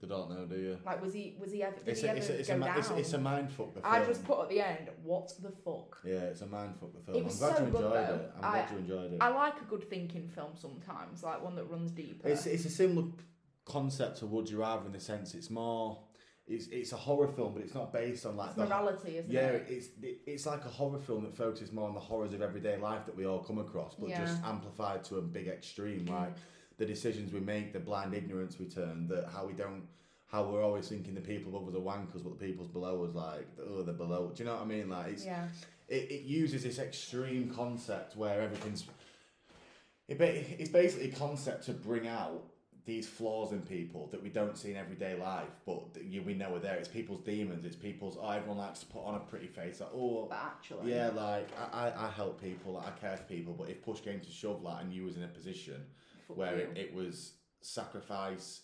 They 0.00 0.06
don't 0.06 0.30
know, 0.30 0.46
do 0.46 0.54
you? 0.56 0.78
Like, 0.86 1.02
was 1.02 1.12
he? 1.12 1.36
Was 1.40 1.50
he 1.52 1.62
ever? 1.62 1.76
Did 1.76 1.88
It's 1.88 2.00
he 2.02 2.06
a, 2.06 2.10
ever 2.10 2.18
it's 2.18 2.28
a, 2.28 2.38
it's 2.38 2.48
go 2.48 2.54
a, 2.56 2.58
down? 2.60 2.78
it's, 2.78 2.90
it's 2.90 3.12
a 3.14 3.18
mind 3.18 3.50
fuck. 3.50 3.74
The 3.74 3.80
film. 3.80 3.92
I 3.94 4.04
just 4.04 4.24
put 4.24 4.40
at 4.42 4.48
the 4.48 4.60
end, 4.60 4.88
what 5.02 5.32
the 5.42 5.50
fuck? 5.50 5.98
Yeah, 6.04 6.14
it's 6.30 6.40
a 6.42 6.46
mind 6.46 6.74
fuck. 6.78 6.92
The 6.94 7.00
film. 7.00 7.16
It 7.18 7.24
was 7.24 7.42
I'm 7.42 7.48
glad 7.48 7.56
so 7.56 7.62
you 7.62 7.66
enjoyed 7.68 7.92
though. 7.92 8.14
it. 8.14 8.32
I'm 8.38 8.44
I- 8.44 8.50
glad 8.52 8.70
you 8.70 8.78
enjoyed 8.78 9.12
it. 9.14 9.18
I 9.20 9.28
like 9.30 9.60
a 9.60 9.64
good 9.64 9.90
thinking 9.90 10.28
film 10.28 10.52
sometimes, 10.54 11.22
like 11.24 11.42
one 11.42 11.56
that 11.56 11.64
runs 11.64 11.90
deeper. 11.90 12.28
It's 12.28 12.46
it's 12.46 12.64
a 12.66 12.70
similar 12.70 13.08
concept 13.68 14.18
to 14.18 14.26
Would 14.26 14.50
You 14.50 14.58
Rather 14.60 14.86
in 14.86 14.92
the 14.92 15.00
sense 15.00 15.34
it's 15.34 15.50
more 15.50 15.98
it's 16.48 16.66
it's 16.68 16.92
a 16.92 16.96
horror 16.96 17.28
film, 17.28 17.52
but 17.54 17.62
it's 17.62 17.74
not 17.74 17.92
based 17.92 18.24
on 18.24 18.36
like 18.36 18.48
It's 18.48 18.56
the 18.56 18.64
morality, 18.66 19.18
isn't 19.18 19.30
yeah, 19.30 19.48
it? 19.48 19.66
it's 19.68 19.88
it, 20.02 20.18
it's 20.26 20.46
like 20.46 20.64
a 20.64 20.68
horror 20.68 20.98
film 20.98 21.24
that 21.24 21.34
focuses 21.34 21.72
more 21.72 21.88
on 21.88 21.94
the 21.94 22.00
horrors 22.00 22.32
of 22.32 22.40
everyday 22.40 22.76
life 22.78 23.04
that 23.06 23.16
we 23.16 23.26
all 23.26 23.40
come 23.40 23.58
across, 23.58 23.94
but 23.94 24.08
just 24.08 24.42
amplified 24.44 25.04
to 25.04 25.16
a 25.16 25.22
big 25.22 25.46
extreme. 25.48 26.06
Mm. 26.06 26.20
Like 26.20 26.32
the 26.78 26.86
decisions 26.86 27.32
we 27.32 27.40
make, 27.40 27.72
the 27.72 27.80
blind 27.80 28.14
ignorance 28.14 28.58
we 28.58 28.66
turn, 28.66 29.08
that 29.08 29.28
how 29.32 29.44
we 29.44 29.52
don't, 29.52 29.82
how 30.30 30.44
we're 30.44 30.62
always 30.62 30.88
thinking 30.88 31.14
the 31.14 31.20
people 31.20 31.54
above 31.54 31.68
us 31.68 31.74
are 31.74 31.78
wankers, 31.78 32.22
but 32.24 32.38
the 32.38 32.46
people's 32.46 32.68
below 32.68 33.04
us 33.04 33.14
like 33.14 33.46
oh 33.62 33.82
they're 33.82 33.94
below. 33.94 34.32
Do 34.34 34.42
you 34.42 34.48
know 34.48 34.54
what 34.56 34.62
I 34.62 34.66
mean? 34.66 34.88
Like 34.88 35.08
it's 35.08 35.26
Yeah, 35.26 35.48
it, 35.88 36.10
it 36.10 36.22
uses 36.22 36.62
this 36.62 36.78
extreme 36.78 37.52
concept 37.54 38.16
where 38.16 38.40
everything's 38.40 38.86
it 40.08 40.18
it's 40.58 40.70
basically 40.70 41.10
a 41.10 41.12
concept 41.12 41.66
to 41.66 41.72
bring 41.72 42.08
out 42.08 42.42
these 42.88 43.06
flaws 43.06 43.52
in 43.52 43.60
people 43.60 44.08
that 44.10 44.22
we 44.22 44.30
don't 44.30 44.56
see 44.56 44.70
in 44.70 44.76
everyday 44.78 45.14
life 45.14 45.50
but 45.66 45.92
that 45.92 46.04
you, 46.04 46.22
we 46.22 46.32
know 46.32 46.54
are 46.54 46.58
there 46.58 46.76
it's 46.76 46.88
people's 46.88 47.20
demons 47.20 47.66
it's 47.66 47.76
people's 47.76 48.16
oh 48.18 48.30
everyone 48.30 48.56
likes 48.56 48.80
to 48.80 48.86
put 48.86 49.04
on 49.04 49.14
a 49.14 49.18
pretty 49.18 49.46
face 49.46 49.80
like 49.80 49.90
oh 49.94 50.24
but 50.26 50.38
actually, 50.42 50.90
yeah 50.94 51.10
like 51.10 51.46
I, 51.70 51.90
I, 51.90 52.06
I 52.06 52.10
help 52.10 52.40
people 52.40 52.72
like, 52.72 52.86
I 52.86 52.90
care 52.98 53.18
for 53.18 53.24
people 53.24 53.52
but 53.52 53.68
if 53.68 53.82
push 53.84 54.00
came 54.00 54.20
to 54.20 54.30
shove 54.30 54.62
like 54.62 54.82
and 54.82 54.90
you 54.90 55.04
was 55.04 55.18
in 55.18 55.22
a 55.22 55.28
position 55.28 55.84
fuck 56.26 56.38
where 56.38 56.56
it, 56.56 56.70
it 56.78 56.94
was 56.94 57.32
sacrifice 57.60 58.62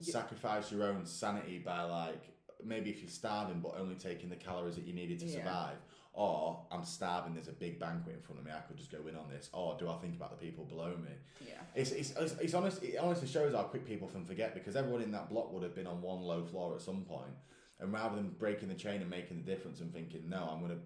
Yeah. 0.00 0.14
sacrifice 0.14 0.72
your 0.72 0.84
own 0.84 1.04
sanity 1.04 1.58
by 1.58 1.82
like 1.82 2.22
maybe 2.64 2.88
if 2.88 3.02
you're 3.02 3.10
starving 3.10 3.60
but 3.60 3.74
only 3.78 3.96
taking 3.96 4.30
the 4.30 4.36
calories 4.36 4.76
that 4.76 4.86
you 4.86 4.94
needed 4.94 5.18
to 5.20 5.26
Yeah. 5.26 5.40
survive 5.40 5.76
or 6.14 6.66
I'm 6.70 6.84
starving. 6.84 7.34
There's 7.34 7.48
a 7.48 7.52
big 7.52 7.78
banquet 7.78 8.16
in 8.16 8.20
front 8.20 8.38
of 8.40 8.44
me. 8.44 8.52
I 8.54 8.60
could 8.60 8.76
just 8.76 8.92
go 8.92 8.98
in 9.08 9.16
on 9.16 9.30
this, 9.30 9.48
or 9.52 9.76
do 9.78 9.88
I 9.88 9.96
think 9.96 10.14
about 10.14 10.38
the 10.38 10.44
people 10.44 10.64
below 10.64 10.88
me? 10.88 11.10
Yeah. 11.40 11.54
It's 11.74 11.90
it's, 11.90 12.10
it's, 12.12 12.34
it's 12.40 12.54
honest. 12.54 12.82
It 12.82 12.98
honestly 12.98 13.28
shows 13.28 13.54
how 13.54 13.62
quick 13.62 13.86
people 13.86 14.08
can 14.08 14.24
forget 14.24 14.54
because 14.54 14.76
everyone 14.76 15.02
in 15.02 15.12
that 15.12 15.30
block 15.30 15.52
would 15.52 15.62
have 15.62 15.74
been 15.74 15.86
on 15.86 16.02
one 16.02 16.20
low 16.20 16.44
floor 16.44 16.74
at 16.74 16.82
some 16.82 17.02
point, 17.02 17.32
and 17.80 17.92
rather 17.92 18.16
than 18.16 18.28
breaking 18.38 18.68
the 18.68 18.74
chain 18.74 19.00
and 19.00 19.08
making 19.08 19.38
the 19.38 19.42
difference 19.42 19.80
and 19.80 19.92
thinking, 19.92 20.28
no, 20.28 20.48
I'm 20.52 20.60
gonna 20.60 20.80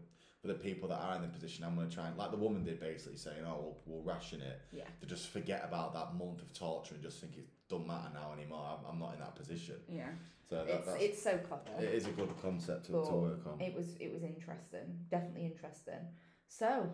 for 0.47 0.53
the 0.53 0.59
people 0.59 0.89
that 0.89 1.01
are 1.01 1.17
in 1.17 1.23
the 1.23 1.29
position, 1.29 1.65
I'm 1.65 1.75
gonna 1.75 1.91
try 1.91 2.07
and 2.07 2.17
like 2.17 2.31
the 2.31 2.37
woman 2.37 2.65
did 2.65 2.79
basically 2.81 3.19
saying, 3.19 3.45
oh, 3.47 3.75
we'll, 3.87 3.97
we'll 4.03 4.15
ration 4.15 4.41
it 4.41 4.61
Yeah. 4.73 4.85
to 5.01 5.07
just 5.07 5.29
forget 5.29 5.63
about 5.65 5.93
that 5.95 6.15
month 6.15 6.41
of 6.43 6.53
torture 6.53 6.95
and 6.95 7.03
just 7.03 7.21
think 7.21 7.37
it 7.37 7.49
doesn't 7.69 7.87
matter 7.87 8.11
now 8.15 8.33
anymore. 8.37 8.79
I'm, 8.79 8.95
I'm 8.95 8.99
not 9.01 9.15
in 9.15 9.21
that 9.21 9.35
position. 9.35 9.77
Yeah. 9.89 10.09
So 10.49 10.57
that, 10.57 10.69
It's 10.69 10.87
that's, 10.87 11.03
it's 11.03 11.23
so 11.23 11.39
clever. 11.39 11.63
it 11.81 11.95
is 11.95 12.07
a 12.07 12.11
good 12.11 12.31
concept 12.41 12.87
to, 12.87 12.93
to 12.93 12.99
work 12.99 13.41
on. 13.47 13.61
It 13.61 13.75
was 13.75 13.97
it 13.99 14.13
was 14.13 14.23
interesting, 14.23 15.01
definitely 15.11 15.47
interesting. 15.47 16.07
So, 16.49 16.89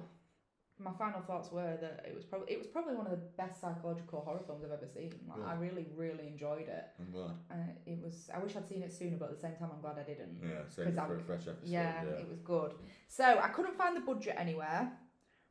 my 0.79 0.93
final 0.99 1.21
thoughts 1.21 1.53
were 1.53 1.77
that 1.81 2.05
it 2.09 2.15
was 2.15 2.25
probably 2.25 2.53
it 2.53 2.59
was 2.59 2.67
probably 2.67 2.95
one 2.95 3.07
of 3.07 3.13
the 3.13 3.25
best 3.37 3.61
psychological 3.61 4.21
horror 4.21 4.41
films 4.47 4.65
I've 4.65 4.73
ever 4.73 4.87
seen. 4.93 5.13
Like, 5.29 5.47
I 5.47 5.55
really 5.55 5.87
really 5.97 6.27
enjoyed 6.27 6.69
it. 6.69 6.85
I'm 6.99 7.11
glad. 7.13 7.33
Uh, 7.51 7.55
it 7.87 7.99
was 8.03 8.31
I 8.35 8.39
wish 8.39 8.57
I'd 8.57 8.67
seen 8.69 8.83
it 8.83 8.93
sooner, 8.93 9.17
but 9.17 9.31
at 9.31 9.35
the 9.37 9.41
same 9.41 9.55
time 9.57 9.71
I'm 9.75 9.81
glad 9.81 9.99
I 9.99 10.03
didn't. 10.03 10.39
Yeah, 10.43 10.63
same 10.69 10.95
for 10.95 11.01
I'm- 11.01 11.13
a 11.13 11.19
fresh 11.21 11.47
episode. 11.49 11.69
Yeah, 11.69 12.03
yeah. 12.05 12.11
it 12.23 12.29
was 12.29 12.41
good. 12.41 12.75
So 13.09 13.25
I 13.25 13.49
couldn't 13.49 13.77
find 13.77 13.97
the 13.97 14.01
budget 14.01 14.35
anywhere, 14.39 14.93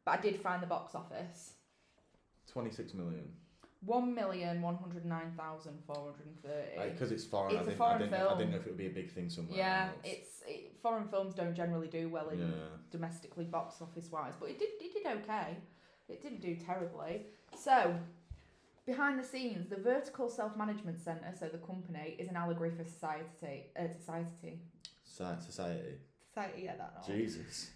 but 0.05 0.11
I 0.11 0.21
did 0.21 0.39
find 0.41 0.61
the 0.61 0.67
box 0.67 0.95
office. 0.95 1.53
26 2.51 2.93
million. 2.95 3.31
One 3.83 4.13
million 4.13 4.61
one 4.61 4.75
hundred 4.75 5.05
nine 5.05 5.33
thousand 5.35 5.79
four 5.87 5.95
hundred 5.95 6.27
and 6.27 6.41
thirty. 6.43 6.89
Because 6.91 7.11
it's 7.11 7.23
foreign, 7.25 7.55
It's 7.55 7.59
I, 7.59 7.61
a 7.61 7.65
didn't, 7.65 7.77
foreign 7.77 7.95
I, 7.95 7.99
didn't, 8.05 8.13
I 8.13 8.37
didn't 8.37 8.51
know 8.51 8.57
if 8.57 8.65
it 8.67 8.69
would 8.69 8.77
be 8.77 8.85
a 8.87 8.91
big 8.91 9.11
thing 9.11 9.29
somewhere 9.29 9.57
Yeah, 9.57 9.85
else. 9.87 9.97
it's 10.03 10.43
it, 10.47 10.73
foreign 10.83 11.07
films 11.07 11.33
don't 11.33 11.55
generally 11.55 11.87
do 11.87 12.07
well 12.09 12.29
in 12.29 12.39
Yeah. 12.39 12.45
domestically 12.91 13.45
box 13.45 13.81
office 13.81 14.11
wise, 14.11 14.33
but 14.39 14.49
it 14.49 14.59
did 14.59 14.69
it 14.79 14.93
did 14.93 15.07
okay. 15.23 15.57
It 16.09 16.21
didn't 16.21 16.41
do 16.41 16.55
terribly. 16.55 17.25
So, 17.57 17.95
behind 18.85 19.17
the 19.19 19.23
scenes, 19.23 19.67
the 19.69 19.77
Vertical 19.77 20.29
Self 20.29 20.55
Management 20.55 20.99
Centre, 20.99 21.33
so 21.39 21.47
the 21.47 21.57
company, 21.57 22.15
is 22.19 22.27
an 22.29 22.35
allegory 22.35 22.69
for 22.71 22.83
society. 22.83 23.65
Uh, 23.79 23.87
society. 23.97 24.59
Soci- 25.07 25.41
Society. 25.43 25.95
Society, 26.27 26.61
yeah, 26.65 26.75
that. 26.77 26.93
one. 27.07 27.17
Jesus. 27.17 27.71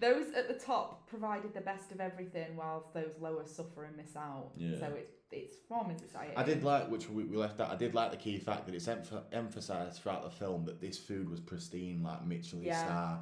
Those 0.00 0.32
at 0.34 0.48
the 0.48 0.54
top 0.54 1.06
provided 1.08 1.52
the 1.52 1.60
best 1.60 1.92
of 1.92 2.00
everything, 2.00 2.56
whilst 2.56 2.94
those 2.94 3.12
lower 3.20 3.44
suffer 3.44 3.84
and 3.84 3.96
miss 3.96 4.16
out. 4.16 4.50
Yeah. 4.56 4.78
So 4.78 4.86
it's 4.96 5.14
it's 5.30 5.54
forming 5.68 5.98
society. 5.98 6.32
I 6.36 6.42
did 6.42 6.64
like, 6.64 6.90
which 6.90 7.08
we, 7.08 7.24
we 7.24 7.36
left 7.36 7.60
out, 7.60 7.70
I 7.70 7.76
did 7.76 7.94
like 7.94 8.10
the 8.10 8.16
key 8.16 8.38
fact 8.38 8.66
that 8.66 8.74
it's 8.74 8.86
emph- 8.86 9.22
emphasised 9.32 10.02
throughout 10.02 10.24
the 10.24 10.30
film 10.30 10.64
that 10.64 10.80
this 10.80 10.98
food 10.98 11.28
was 11.30 11.38
pristine, 11.38 12.02
like 12.02 12.26
Michelin 12.26 12.64
Yeah. 12.64 12.84
star. 12.84 13.20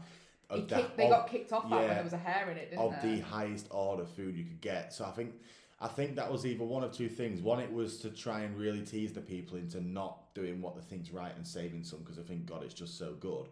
He 0.51 0.61
Of 0.61 0.69
the, 0.69 0.77
kicked, 0.77 0.97
they 0.97 1.05
of, 1.05 1.11
got 1.11 1.29
kicked 1.29 1.53
off 1.53 1.65
that 1.65 1.71
when 1.71 1.83
yeah, 1.83 1.95
there 1.95 2.05
was 2.05 2.15
a 2.15 2.17
hair 2.19 2.51
in 2.51 2.57
it, 2.57 2.71
didn't 2.71 2.83
of 2.83 3.03
the 3.03 3.21
highest 3.21 3.67
order 3.71 4.07
food 4.07 4.35
you 4.37 4.45
could 4.45 4.63
get. 4.63 4.95
So 4.95 5.05
I 5.05 5.11
think 5.11 5.35
I 5.81 5.89
think 5.89 6.17
that 6.17 6.33
was 6.33 6.47
either 6.47 6.65
one 6.65 6.83
of 6.83 6.93
two 6.93 7.09
things. 7.09 7.41
One, 7.43 7.61
it 7.61 7.71
was 7.73 7.99
to 7.99 8.11
try 8.11 8.41
and 8.41 8.57
really 8.59 8.81
tease 8.81 9.13
the 9.13 9.21
people 9.21 9.59
into 9.59 9.81
not 9.81 10.35
doing 10.35 10.63
what 10.63 10.75
they 10.77 10.83
think's 10.83 11.11
right 11.13 11.37
and 11.37 11.47
saving 11.47 11.85
some 11.85 11.99
because 12.01 12.17
they 12.17 12.23
think 12.23 12.47
God, 12.47 12.63
it's 12.65 12.75
just 12.75 12.97
so 12.99 13.13
good. 13.21 13.49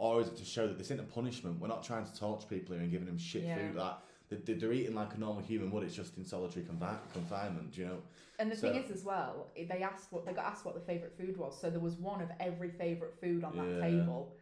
Or 0.00 0.18
is 0.22 0.28
it 0.28 0.36
to 0.38 0.46
show 0.46 0.66
that 0.66 0.78
this 0.78 0.86
isn't 0.86 0.98
a 1.00 1.02
punishment? 1.12 1.60
We're 1.60 1.68
not 1.68 1.82
trying 1.84 2.06
to 2.06 2.16
torture 2.18 2.46
people 2.48 2.74
here 2.74 2.82
and 2.82 2.90
giving 2.90 3.06
them 3.06 3.18
shit 3.18 3.42
Yeah. 3.42 3.56
food. 3.68 3.76
Like 3.76 3.96
they- 4.30 4.54
they're 4.54 4.72
eating 4.72 4.94
like 4.94 5.14
a 5.14 5.18
normal 5.18 5.42
human 5.42 5.70
would. 5.70 5.82
It's 5.82 5.94
just 5.94 6.16
in 6.16 6.24
solitary 6.24 6.64
confi- 6.64 7.12
confinement. 7.12 7.76
You 7.76 7.84
know? 7.86 8.02
And 8.38 8.50
the 8.50 8.56
So- 8.56 8.72
thing 8.72 8.82
is, 8.82 8.90
as 8.90 9.04
well, 9.04 9.52
they 9.54 9.82
asked 9.82 10.10
what 10.10 10.24
they 10.24 10.32
got 10.32 10.46
asked 10.46 10.64
what 10.64 10.74
the 10.74 10.80
favorite 10.80 11.18
food 11.18 11.36
was. 11.36 11.60
So 11.60 11.68
there 11.68 11.80
was 11.80 11.96
one 11.98 12.22
of 12.22 12.30
every 12.40 12.70
favorite 12.70 13.20
food 13.20 13.44
on 13.44 13.54
that 13.58 13.68
Yeah. 13.68 13.80
table 13.80 14.38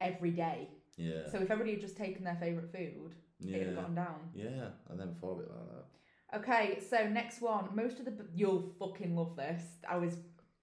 every 0.00 0.30
day. 0.30 0.70
Yeah. 0.96 1.28
So 1.28 1.36
if 1.36 1.50
everybody 1.50 1.72
had 1.72 1.82
just 1.82 1.98
taken 1.98 2.24
their 2.24 2.36
favorite 2.36 2.70
food, 2.72 3.14
it'd 3.40 3.66
have 3.66 3.76
gone 3.76 3.94
down. 3.94 4.30
Yeah. 4.32 4.70
I 4.88 4.94
never 4.94 5.12
thought 5.12 5.32
of 5.32 5.40
it 5.40 5.50
like 5.50 5.68
that. 5.68 6.38
Okay, 6.40 6.80
so 6.80 7.06
next 7.10 7.42
one. 7.42 7.76
Most 7.76 7.98
of 7.98 8.06
the 8.06 8.26
you'll 8.34 8.70
fucking 8.78 9.14
love 9.14 9.36
this. 9.36 9.80
I 9.86 9.98
was, 9.98 10.16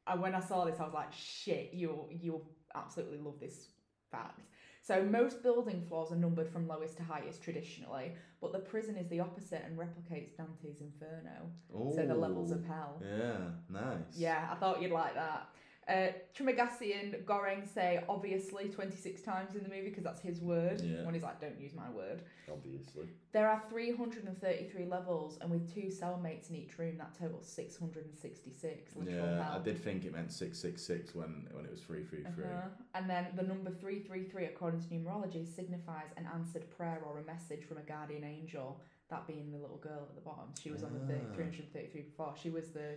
I, 0.07 0.15
when 0.15 0.33
I 0.33 0.39
saw 0.39 0.65
this, 0.65 0.79
I 0.79 0.85
was 0.85 0.93
like, 0.95 1.13
shit, 1.13 1.75
you'll 1.75 2.09
you'll 2.11 2.49
absolutely 2.73 3.19
love 3.19 3.39
this 3.39 3.69
fact. 4.11 4.41
So 4.83 5.03
most 5.03 5.43
building 5.43 5.83
floors 5.87 6.11
are 6.11 6.15
numbered 6.15 6.49
from 6.49 6.67
lowest 6.67 6.97
to 6.97 7.03
highest 7.03 7.43
traditionally, 7.43 8.13
but 8.41 8.51
the 8.51 8.59
prison 8.59 8.97
is 8.97 9.07
the 9.09 9.19
opposite 9.19 9.63
and 9.65 9.77
replicates 9.77 10.35
Dante's 10.35 10.81
Inferno. 10.81 11.51
So 11.95 12.05
the 12.05 12.15
levels 12.15 12.51
of 12.51 12.65
hell. 12.65 13.01
Yeah. 13.01 13.37
Nice. 13.69 14.17
Yeah, 14.17 14.49
I 14.51 14.55
thought 14.55 14.81
you'd 14.81 14.91
like 14.91 15.13
that. 15.13 15.47
Uh, 15.91 16.13
Trimagasi 16.33 16.97
and 17.01 17.13
Goreng 17.25 17.67
say 17.67 18.01
obviously 18.07 18.69
26 18.69 19.21
times 19.23 19.55
in 19.55 19.63
the 19.63 19.69
movie 19.69 19.89
because 19.89 20.05
that's 20.05 20.21
his 20.21 20.39
word. 20.39 20.79
Yeah. 20.81 21.03
When 21.03 21.13
he's 21.13 21.23
like, 21.23 21.41
don't 21.41 21.59
use 21.59 21.73
my 21.73 21.89
word. 21.89 22.21
Obviously. 22.49 23.07
There 23.33 23.49
are 23.49 23.61
333 23.69 24.85
levels, 24.85 25.37
and 25.41 25.51
with 25.51 25.73
two 25.73 25.89
cellmates 25.89 26.49
in 26.49 26.55
each 26.55 26.77
room, 26.79 26.97
that 26.97 27.13
totals 27.19 27.47
666 27.47 28.91
Yeah. 29.05 29.43
hell. 29.43 29.59
I 29.59 29.63
did 29.63 29.77
think 29.83 30.05
it 30.05 30.13
meant 30.13 30.31
six 30.31 30.59
six 30.59 30.81
six 30.81 31.13
when 31.13 31.47
when 31.51 31.65
it 31.65 31.71
was 31.71 31.81
three 31.81 32.03
three 32.03 32.23
three. 32.35 32.45
Uh-huh. 32.45 32.69
And 32.95 33.09
then 33.09 33.27
the 33.35 33.43
number 33.43 33.71
333, 33.71 34.45
according 34.45 34.81
to 34.81 34.87
numerology, 34.87 35.45
signifies 35.47 36.11
an 36.17 36.27
answered 36.33 36.69
prayer 36.69 37.01
or 37.05 37.19
a 37.19 37.23
message 37.25 37.65
from 37.65 37.77
a 37.77 37.81
guardian 37.83 38.23
angel. 38.23 38.79
That 39.09 39.27
being 39.27 39.51
the 39.51 39.57
little 39.57 39.77
girl 39.77 40.07
at 40.09 40.15
the 40.15 40.21
bottom. 40.21 40.53
She 40.61 40.71
was 40.71 40.83
on 40.83 40.93
the 40.93 40.99
30, 40.99 41.19
Ah. 41.31 41.35
333 41.35 42.01
before. 42.03 42.33
She 42.41 42.49
was 42.49 42.69
the 42.71 42.95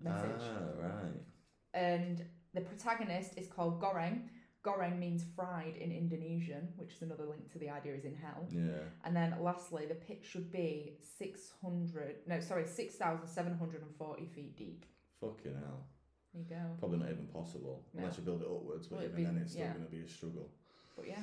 message. 0.00 0.42
Ah, 0.42 0.88
right. 0.88 1.20
and 1.74 2.24
the 2.56 2.62
protagonist 2.62 3.32
is 3.36 3.46
called 3.46 3.80
Goreng. 3.80 4.22
Goreng 4.64 4.98
means 4.98 5.22
fried 5.36 5.76
in 5.76 5.92
Indonesian, 5.92 6.68
which 6.76 6.94
is 6.94 7.02
another 7.02 7.24
link 7.26 7.52
to 7.52 7.58
the 7.58 7.68
idea 7.70 7.94
is 7.94 8.04
in 8.04 8.16
hell. 8.16 8.46
Yeah. 8.50 8.82
And 9.04 9.14
then 9.14 9.36
lastly, 9.40 9.84
the 9.86 9.94
pit 9.94 10.24
should 10.28 10.50
be 10.50 10.94
600, 11.18 12.16
no, 12.26 12.40
sorry, 12.40 12.66
6,740 12.66 14.26
feet 14.34 14.56
deep. 14.56 14.84
Fucking 15.20 15.54
hell. 15.54 15.84
There 16.34 16.42
you 16.42 16.48
go. 16.48 16.76
Probably 16.80 16.98
not 16.98 17.10
even 17.10 17.26
possible 17.26 17.84
No. 17.94 18.00
unless 18.02 18.16
you 18.18 18.24
build 18.24 18.40
it 18.42 18.48
upwards, 18.48 18.88
but 18.88 18.96
Well, 18.96 19.04
even 19.04 19.16
be- 19.16 19.24
then 19.24 19.38
it's 19.38 19.52
still 19.52 19.66
yeah. 19.66 19.72
going 19.74 19.84
to 19.84 19.90
be 19.90 20.00
a 20.00 20.08
struggle. 20.08 20.50
But 20.96 21.06
yeah, 21.08 21.22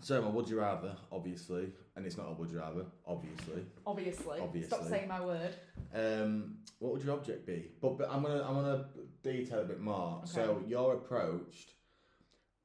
So, 0.00 0.22
my 0.22 0.28
would 0.28 0.48
you 0.48 0.58
rather, 0.58 0.96
obviously, 1.12 1.72
and 1.96 2.06
it's 2.06 2.16
not 2.16 2.28
a 2.28 2.32
would 2.32 2.50
you 2.50 2.58
rather, 2.60 2.86
obviously. 3.06 3.66
obviously. 3.86 4.40
Obviously. 4.40 4.68
Stop 4.68 4.84
saying 4.88 5.06
my 5.08 5.20
word. 5.24 5.54
Um, 5.94 6.56
what 6.78 6.92
would 6.92 7.02
your 7.04 7.14
object 7.14 7.46
be? 7.46 7.70
But, 7.80 7.98
but 7.98 8.10
I'm 8.10 8.22
gonna 8.22 8.42
I'm 8.42 8.54
gonna 8.54 8.84
detail 9.22 9.60
a 9.60 9.64
bit 9.64 9.80
more. 9.80 10.22
So 10.24 10.62
you're 10.66 10.94
approached, 10.94 11.74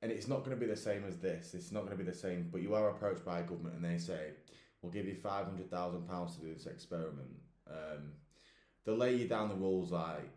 and 0.01 0.11
it's 0.11 0.27
not 0.27 0.43
gonna 0.43 0.55
be 0.55 0.65
the 0.65 0.75
same 0.75 1.03
as 1.05 1.17
this. 1.17 1.53
It's 1.53 1.71
not 1.71 1.83
gonna 1.83 1.97
be 1.97 2.03
the 2.03 2.13
same. 2.13 2.49
But 2.51 2.61
you 2.61 2.73
are 2.75 2.89
approached 2.89 3.25
by 3.25 3.39
a 3.39 3.43
government, 3.43 3.75
and 3.75 3.85
they 3.85 3.97
say, 3.97 4.31
"We'll 4.81 4.91
give 4.91 5.05
you 5.07 5.15
five 5.15 5.45
hundred 5.45 5.69
thousand 5.69 6.07
pounds 6.07 6.35
to 6.35 6.41
do 6.41 6.53
this 6.53 6.65
experiment." 6.67 7.29
Um, 7.69 8.13
they 8.85 8.93
lay 8.93 9.15
you 9.15 9.27
down 9.27 9.49
the 9.49 9.55
rules 9.55 9.91
like, 9.91 10.31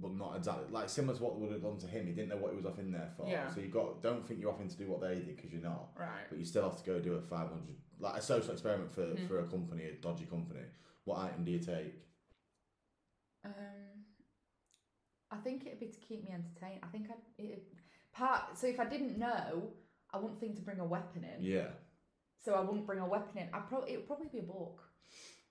but 0.00 0.12
not 0.14 0.36
exactly 0.36 0.66
like 0.70 0.88
similar 0.88 1.16
to 1.18 1.22
what 1.24 1.38
would 1.40 1.50
have 1.52 1.62
done 1.62 1.76
to 1.78 1.86
him. 1.88 2.06
He 2.06 2.12
didn't 2.12 2.28
know 2.28 2.36
what 2.36 2.52
he 2.52 2.56
was 2.56 2.66
off 2.66 2.78
in 2.78 2.92
there 2.92 3.10
for. 3.16 3.26
Yeah. 3.28 3.52
So 3.52 3.60
you 3.60 3.66
got 3.68 4.00
don't 4.00 4.24
think 4.26 4.40
you're 4.40 4.52
off 4.52 4.60
in 4.60 4.68
to 4.68 4.76
do 4.76 4.86
what 4.86 5.00
they 5.00 5.16
did 5.16 5.36
because 5.36 5.52
you're 5.52 5.60
not. 5.60 5.88
Right. 5.98 6.26
But 6.30 6.38
you 6.38 6.44
still 6.44 6.62
have 6.62 6.78
to 6.78 6.84
go 6.84 7.00
do 7.00 7.14
a 7.14 7.20
five 7.20 7.48
hundred 7.48 7.74
like 7.98 8.16
a 8.16 8.22
social 8.22 8.52
experiment 8.52 8.90
for 8.92 9.02
Mhm. 9.02 9.26
for 9.28 9.40
a 9.40 9.44
company, 9.46 9.84
a 9.86 9.92
dodgy 9.94 10.24
company. 10.26 10.62
What 11.04 11.18
item 11.18 11.44
do 11.44 11.50
you 11.50 11.58
take? 11.58 11.94
Um, 13.44 14.04
I 15.30 15.36
think 15.36 15.66
it'd 15.66 15.80
be 15.80 15.86
to 15.86 16.00
keep 16.00 16.24
me 16.24 16.30
entertained. 16.32 16.80
I 16.82 16.86
think 16.88 17.06
I'd, 17.10 17.42
it 17.44 17.64
part, 18.12 18.56
so 18.58 18.66
if 18.66 18.78
I 18.78 18.84
didn't 18.84 19.18
know, 19.18 19.70
I 20.12 20.18
wouldn't 20.18 20.38
think 20.40 20.56
to 20.56 20.62
bring 20.62 20.78
a 20.80 20.84
weapon 20.84 21.24
in. 21.24 21.42
Yeah. 21.44 21.68
So 22.44 22.54
I 22.54 22.60
wouldn't 22.60 22.86
bring 22.86 22.98
a 22.98 23.06
weapon 23.06 23.38
in. 23.38 23.48
I 23.52 23.60
probably 23.60 23.92
it 23.92 23.96
would 23.98 24.06
probably 24.06 24.28
be 24.28 24.40
a 24.40 24.42
book, 24.42 24.82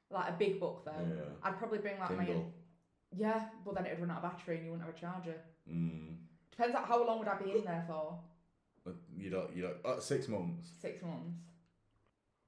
like 0.10 0.30
a 0.30 0.34
big 0.38 0.60
book 0.60 0.84
though. 0.86 0.92
Yeah. 1.16 1.24
I'd 1.44 1.58
probably 1.58 1.80
bring 1.80 2.00
like 2.00 2.16
my 2.18 2.26
Kindle. 2.26 2.54
yeah, 3.16 3.46
but 3.66 3.76
then 3.76 3.86
it'd 3.86 4.00
run 4.00 4.12
out 4.12 4.24
of 4.24 4.32
battery 4.32 4.58
and 4.58 4.66
you 4.66 4.72
wouldn't 4.72 4.88
have 4.88 4.96
a 4.96 5.00
charger. 5.00 5.42
Mm. 5.72 6.16
Depends 6.52 6.76
on 6.76 6.84
how 6.84 7.06
long 7.06 7.20
would 7.20 7.28
I 7.28 7.38
be 7.42 7.52
in 7.58 7.64
there 7.66 7.84
for? 7.88 8.20
You 9.16 9.30
don't. 9.30 9.56
You 9.56 9.62
don't. 9.64 9.86
Uh, 9.86 10.00
six 10.00 10.28
months. 10.28 10.70
Six 10.82 11.02
months. 11.04 11.40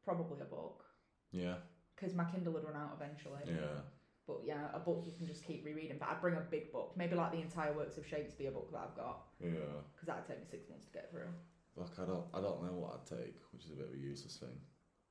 Probably 0.03 0.41
a 0.41 0.45
book 0.45 0.83
Yeah. 1.31 1.55
because 1.95 2.13
my 2.13 2.25
Kindle 2.25 2.53
would 2.53 2.63
run 2.65 2.75
out 2.75 2.97
eventually. 2.99 3.39
Yeah. 3.47 3.79
But 4.27 4.41
yeah, 4.45 4.67
a 4.73 4.79
book 4.79 5.03
you 5.05 5.11
can 5.17 5.27
just 5.27 5.43
keep 5.45 5.65
rereading. 5.65 5.97
But 5.99 6.09
I'd 6.09 6.21
bring 6.21 6.35
a 6.35 6.41
big 6.41 6.71
book, 6.71 6.93
maybe 6.95 7.15
like 7.15 7.31
the 7.31 7.41
entire 7.41 7.73
works 7.73 7.97
of 7.97 8.07
Shakespeare 8.07 8.51
book 8.51 8.71
that 8.71 8.79
I've 8.89 8.95
got, 8.95 9.23
Yeah. 9.43 9.49
because 9.93 10.07
that'd 10.07 10.25
take 10.25 10.39
me 10.39 10.45
six 10.49 10.69
months 10.69 10.85
to 10.85 10.91
get 10.93 11.11
through. 11.11 11.27
Like 11.75 11.97
I 11.99 12.05
don't. 12.05 12.25
I 12.33 12.39
don't 12.39 12.63
know 12.63 12.73
what 12.73 12.93
I'd 13.01 13.17
take, 13.17 13.35
which 13.51 13.65
is 13.65 13.71
a 13.71 13.75
bit 13.75 13.87
of 13.89 13.93
a 13.93 13.97
useless 13.97 14.37
thing. 14.37 14.57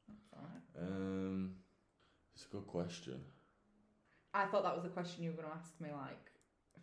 That's 0.09 0.33
alright. 0.33 0.63
Um. 0.93 1.57
It's 2.35 2.47
a 2.47 2.49
good 2.49 2.67
question. 2.67 3.21
I 4.33 4.47
thought 4.47 4.63
that 4.63 4.75
was 4.75 4.85
the 4.85 4.89
question 4.89 5.23
you 5.23 5.31
were 5.33 5.37
going 5.37 5.49
to 5.49 5.55
ask 5.55 5.79
me, 5.79 5.91
like, 5.93 6.33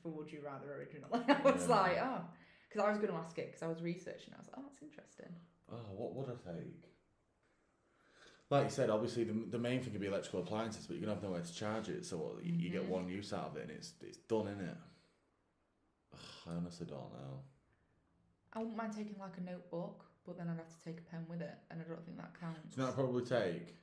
for 0.04 0.10
Would 0.10 0.32
You 0.32 0.42
Rather 0.46 0.72
originally. 0.76 1.10
I 1.28 1.42
was 1.42 1.68
Yeah. 1.68 1.76
like, 1.76 1.98
oh. 1.98 2.22
Because 2.70 2.86
I 2.86 2.90
was 2.92 3.00
going 3.00 3.10
to 3.12 3.18
ask 3.18 3.36
it 3.40 3.48
because 3.48 3.64
I 3.64 3.68
was 3.68 3.82
researching. 3.82 4.36
I 4.36 4.38
was 4.38 4.46
like, 4.46 4.58
oh, 4.60 4.64
that's 4.70 4.84
interesting. 4.84 5.34
Oh, 5.72 5.90
what 5.98 6.14
would 6.14 6.30
I 6.30 6.54
take? 6.54 6.86
Like 8.50 8.64
you 8.66 8.70
said, 8.72 8.90
obviously 8.90 9.24
the, 9.26 9.34
the 9.52 9.60
main 9.60 9.80
thing 9.82 9.92
could 9.92 10.02
be 10.02 10.08
electrical 10.08 10.40
appliances, 10.42 10.88
but 10.88 10.96
you're 10.96 11.02
gonna 11.06 11.14
have 11.14 11.24
nowhere 11.24 11.42
to 11.42 11.54
charge 11.54 11.90
it, 11.90 12.04
so 12.06 12.18
what, 12.18 12.44
you, 12.44 12.54
you 12.54 12.70
get 12.72 12.84
Mhm. 12.86 12.90
one 12.90 13.08
use 13.10 13.32
out 13.32 13.50
of 13.52 13.58
it, 13.58 13.64
and 13.64 13.72
it's 13.72 13.94
it's 14.02 14.18
done, 14.18 14.48
in 14.48 14.60
it. 14.60 14.78
I 16.48 16.54
honestly 16.56 16.88
don't 16.88 17.12
know. 17.14 17.44
I 18.54 18.60
wouldn't 18.60 18.76
mind 18.78 18.94
taking, 18.94 19.18
like, 19.20 19.38
a 19.38 19.42
notebook 19.42 20.06
but 20.30 20.38
then 20.38 20.48
I'd 20.48 20.58
have 20.58 20.70
to 20.70 20.84
take 20.86 21.00
a 21.00 21.02
pen 21.10 21.26
with 21.28 21.42
it, 21.42 21.56
and 21.72 21.82
I 21.82 21.84
don't 21.90 22.06
think 22.06 22.18
that 22.18 22.40
counts. 22.40 22.78
You 22.78 22.84
know, 22.84 22.90
I'd 22.90 22.94
probably 22.94 23.24
take 23.26 23.76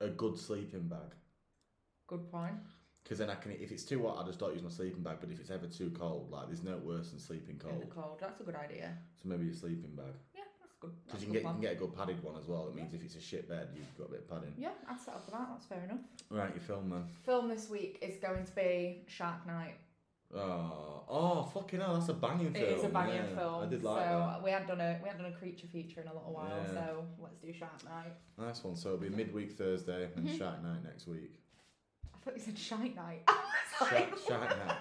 a 0.00 0.08
good 0.08 0.38
sleeping 0.38 0.88
bag. 0.88 1.14
Good 2.06 2.30
point. 2.30 2.54
Because 3.02 3.18
then 3.18 3.28
I 3.28 3.34
can, 3.34 3.50
if 3.52 3.70
it's 3.72 3.84
too 3.84 4.02
hot, 4.06 4.22
I 4.22 4.26
just 4.26 4.38
don't 4.38 4.54
use 4.54 4.62
my 4.62 4.70
sleeping 4.70 5.02
bag. 5.02 5.18
But 5.20 5.30
if 5.30 5.38
it's 5.38 5.50
ever 5.50 5.66
too 5.66 5.90
cold, 5.90 6.30
like 6.30 6.46
there's 6.46 6.62
no 6.62 6.78
worse 6.78 7.10
than 7.10 7.18
sleeping 7.18 7.60
In 7.60 7.78
the 7.80 7.86
cold. 7.86 7.90
cold. 7.90 8.18
That's 8.20 8.40
a 8.40 8.44
good 8.44 8.54
idea. 8.54 8.96
So 9.22 9.28
maybe 9.28 9.50
a 9.50 9.54
sleeping 9.54 9.94
bag. 9.94 10.14
Yeah, 10.82 10.88
good. 10.88 10.92
Because 11.06 11.20
you 11.20 11.26
can 11.26 11.32
get 11.32 11.42
you 11.42 11.48
can 11.48 11.60
get 11.60 11.72
a 11.72 11.76
good 11.76 11.96
padded 11.96 12.22
one 12.22 12.36
as 12.40 12.46
well. 12.48 12.68
It 12.68 12.74
means 12.74 12.94
if 12.94 13.02
it's 13.02 13.16
a 13.16 13.20
shit 13.20 13.48
bed, 13.48 13.68
you've 13.74 13.96
got 13.98 14.08
a 14.08 14.10
bit 14.10 14.20
of 14.20 14.28
padding. 14.30 14.54
Yeah, 14.56 14.70
I'd 14.88 15.00
set 15.00 15.14
up 15.14 15.24
for 15.24 15.30
that. 15.32 15.48
That's 15.50 15.66
fair 15.66 15.82
enough. 15.84 16.00
Right, 16.30 16.50
your 16.54 16.62
film 16.62 16.90
then. 16.90 17.04
Film 17.24 17.48
this 17.48 17.68
week 17.68 17.98
is 18.02 18.16
going 18.16 18.44
to 18.44 18.52
be 18.52 19.04
Shark 19.06 19.46
Night. 19.46 19.76
Oh, 20.34 21.02
oh, 21.08 21.42
fucking 21.52 21.80
hell! 21.80 21.94
That's 21.94 22.08
a 22.08 22.14
banging 22.14 22.54
film. 22.54 22.64
It 22.64 22.78
is 22.78 22.84
a 22.84 22.88
banging 22.88 23.16
yeah. 23.16 23.36
film. 23.36 23.62
I 23.64 23.66
did 23.66 23.84
like 23.84 24.06
so 24.06 24.30
that. 24.32 24.42
we 24.42 24.50
hadn't 24.50 24.68
done 24.68 24.80
a 24.80 24.98
we 25.02 25.08
hadn't 25.08 25.22
done 25.24 25.32
a 25.32 25.36
creature 25.36 25.66
feature 25.66 26.00
in 26.00 26.08
a 26.08 26.14
little 26.14 26.32
while. 26.32 26.48
Yeah. 26.48 26.72
So 26.72 27.04
let's 27.20 27.36
do 27.38 27.52
Shark 27.52 27.84
Night. 27.84 28.14
Nice 28.38 28.64
one. 28.64 28.74
So 28.74 28.94
it'll 28.94 29.00
be 29.00 29.10
midweek 29.10 29.52
Thursday 29.58 30.08
and 30.16 30.26
Mhm. 30.26 30.38
Shark 30.38 30.62
Night 30.62 30.82
next 30.84 31.06
week. 31.06 31.38
I 32.14 32.18
thought 32.24 32.34
you 32.34 32.42
said 32.42 32.58
Shite 32.58 32.96
Night. 32.96 33.28
Shark, 33.78 34.18
Shark 34.26 34.48
Night. 34.66 34.76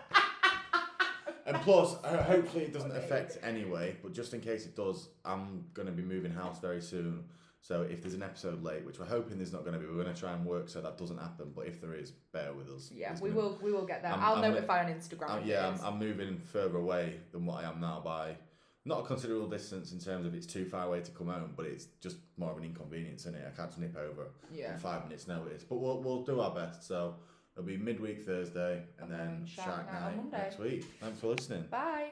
And 1.46 1.58
plus, 1.62 1.96
uh, 2.04 2.24
hopefully 2.24 2.66
it 2.66 2.74
doesn't 2.74 2.96
affect 2.96 3.38
anyway. 3.44 3.96
But 4.02 4.14
just 4.14 4.34
in 4.34 4.42
case 4.42 4.66
it 4.66 4.76
does, 4.76 5.10
I'm 5.26 5.66
gonna 5.74 5.92
be 5.92 6.04
moving 6.04 6.32
house 6.32 6.60
very 6.60 6.82
soon. 6.82 7.26
So 7.64 7.84
if 7.84 8.02
there's 8.02 8.16
an 8.16 8.24
episode 8.24 8.64
late, 8.64 8.84
which 8.86 8.98
we're 8.98 9.06
hoping 9.06 9.38
there's 9.38 9.54
not 9.54 9.62
going 9.64 9.74
to 9.74 9.80
be, 9.80 9.86
we're 9.86 10.02
going 10.04 10.12
to 10.12 10.20
try 10.20 10.34
and 10.34 10.44
work 10.44 10.68
so 10.68 10.82
that 10.82 10.98
doesn't 10.98 11.20
happen. 11.20 11.52
But 11.56 11.68
if 11.68 11.80
there 11.80 11.94
is, 11.94 12.10
bear 12.10 12.54
with 12.54 12.68
us. 12.70 12.90
Yeah, 12.92 13.10
There's 13.10 13.22
we 13.22 13.30
gonna- 13.30 13.42
will 13.42 13.60
we 13.62 13.72
will 13.72 13.86
get 13.86 14.02
there. 14.02 14.12
I'm- 14.12 14.20
I'll 14.20 14.34
I'm- 14.44 14.52
notify 14.52 14.84
on 14.84 14.92
Instagram. 14.92 15.42
If 15.42 15.46
yeah, 15.46 15.66
it 15.66 15.68
I'm, 15.68 15.74
is. 15.76 15.82
I'm 15.84 16.00
moving 16.00 16.40
further 16.40 16.78
away 16.80 17.20
than 17.32 17.46
what 17.46 17.64
I 17.64 17.68
am 17.70 17.80
now 17.80 18.02
by 18.04 18.36
not 18.84 19.02
a 19.02 19.04
considerable 19.04 19.48
distance 19.48 19.92
in 19.92 20.00
terms 20.00 20.26
of 20.26 20.34
it's 20.34 20.48
too 20.48 20.66
far 20.66 20.88
away 20.88 21.02
to 21.02 21.12
come 21.12 21.28
home, 21.28 21.54
but 21.56 21.68
it's 21.68 21.86
just 22.02 22.18
more 22.36 22.50
of 22.52 22.58
an 22.58 22.64
inconvenience, 22.64 23.22
isn't 23.22 23.36
it? 23.36 23.46
I 23.48 23.56
can't 23.56 23.70
just 23.70 23.80
nip 23.80 23.96
over 23.96 24.30
yeah. 24.52 24.74
in 24.74 24.80
five 24.80 25.04
minutes 25.04 25.28
notice. 25.28 25.64
But 25.64 25.76
we'll, 25.76 26.02
we'll 26.02 26.24
do 26.24 26.40
our 26.40 26.50
best. 26.56 26.84
So 26.88 27.14
it'll 27.56 27.68
be 27.68 27.78
midweek 27.78 28.26
Thursday 28.26 28.84
and 29.00 29.12
then 29.12 29.46
Shark, 29.46 29.92
Night 29.92 30.16
Night 30.16 30.32
next 30.32 30.60
week. 30.60 30.86
Thanks 31.00 31.20
for 31.20 31.28
listening. 31.28 31.66
Bye. 31.70 32.12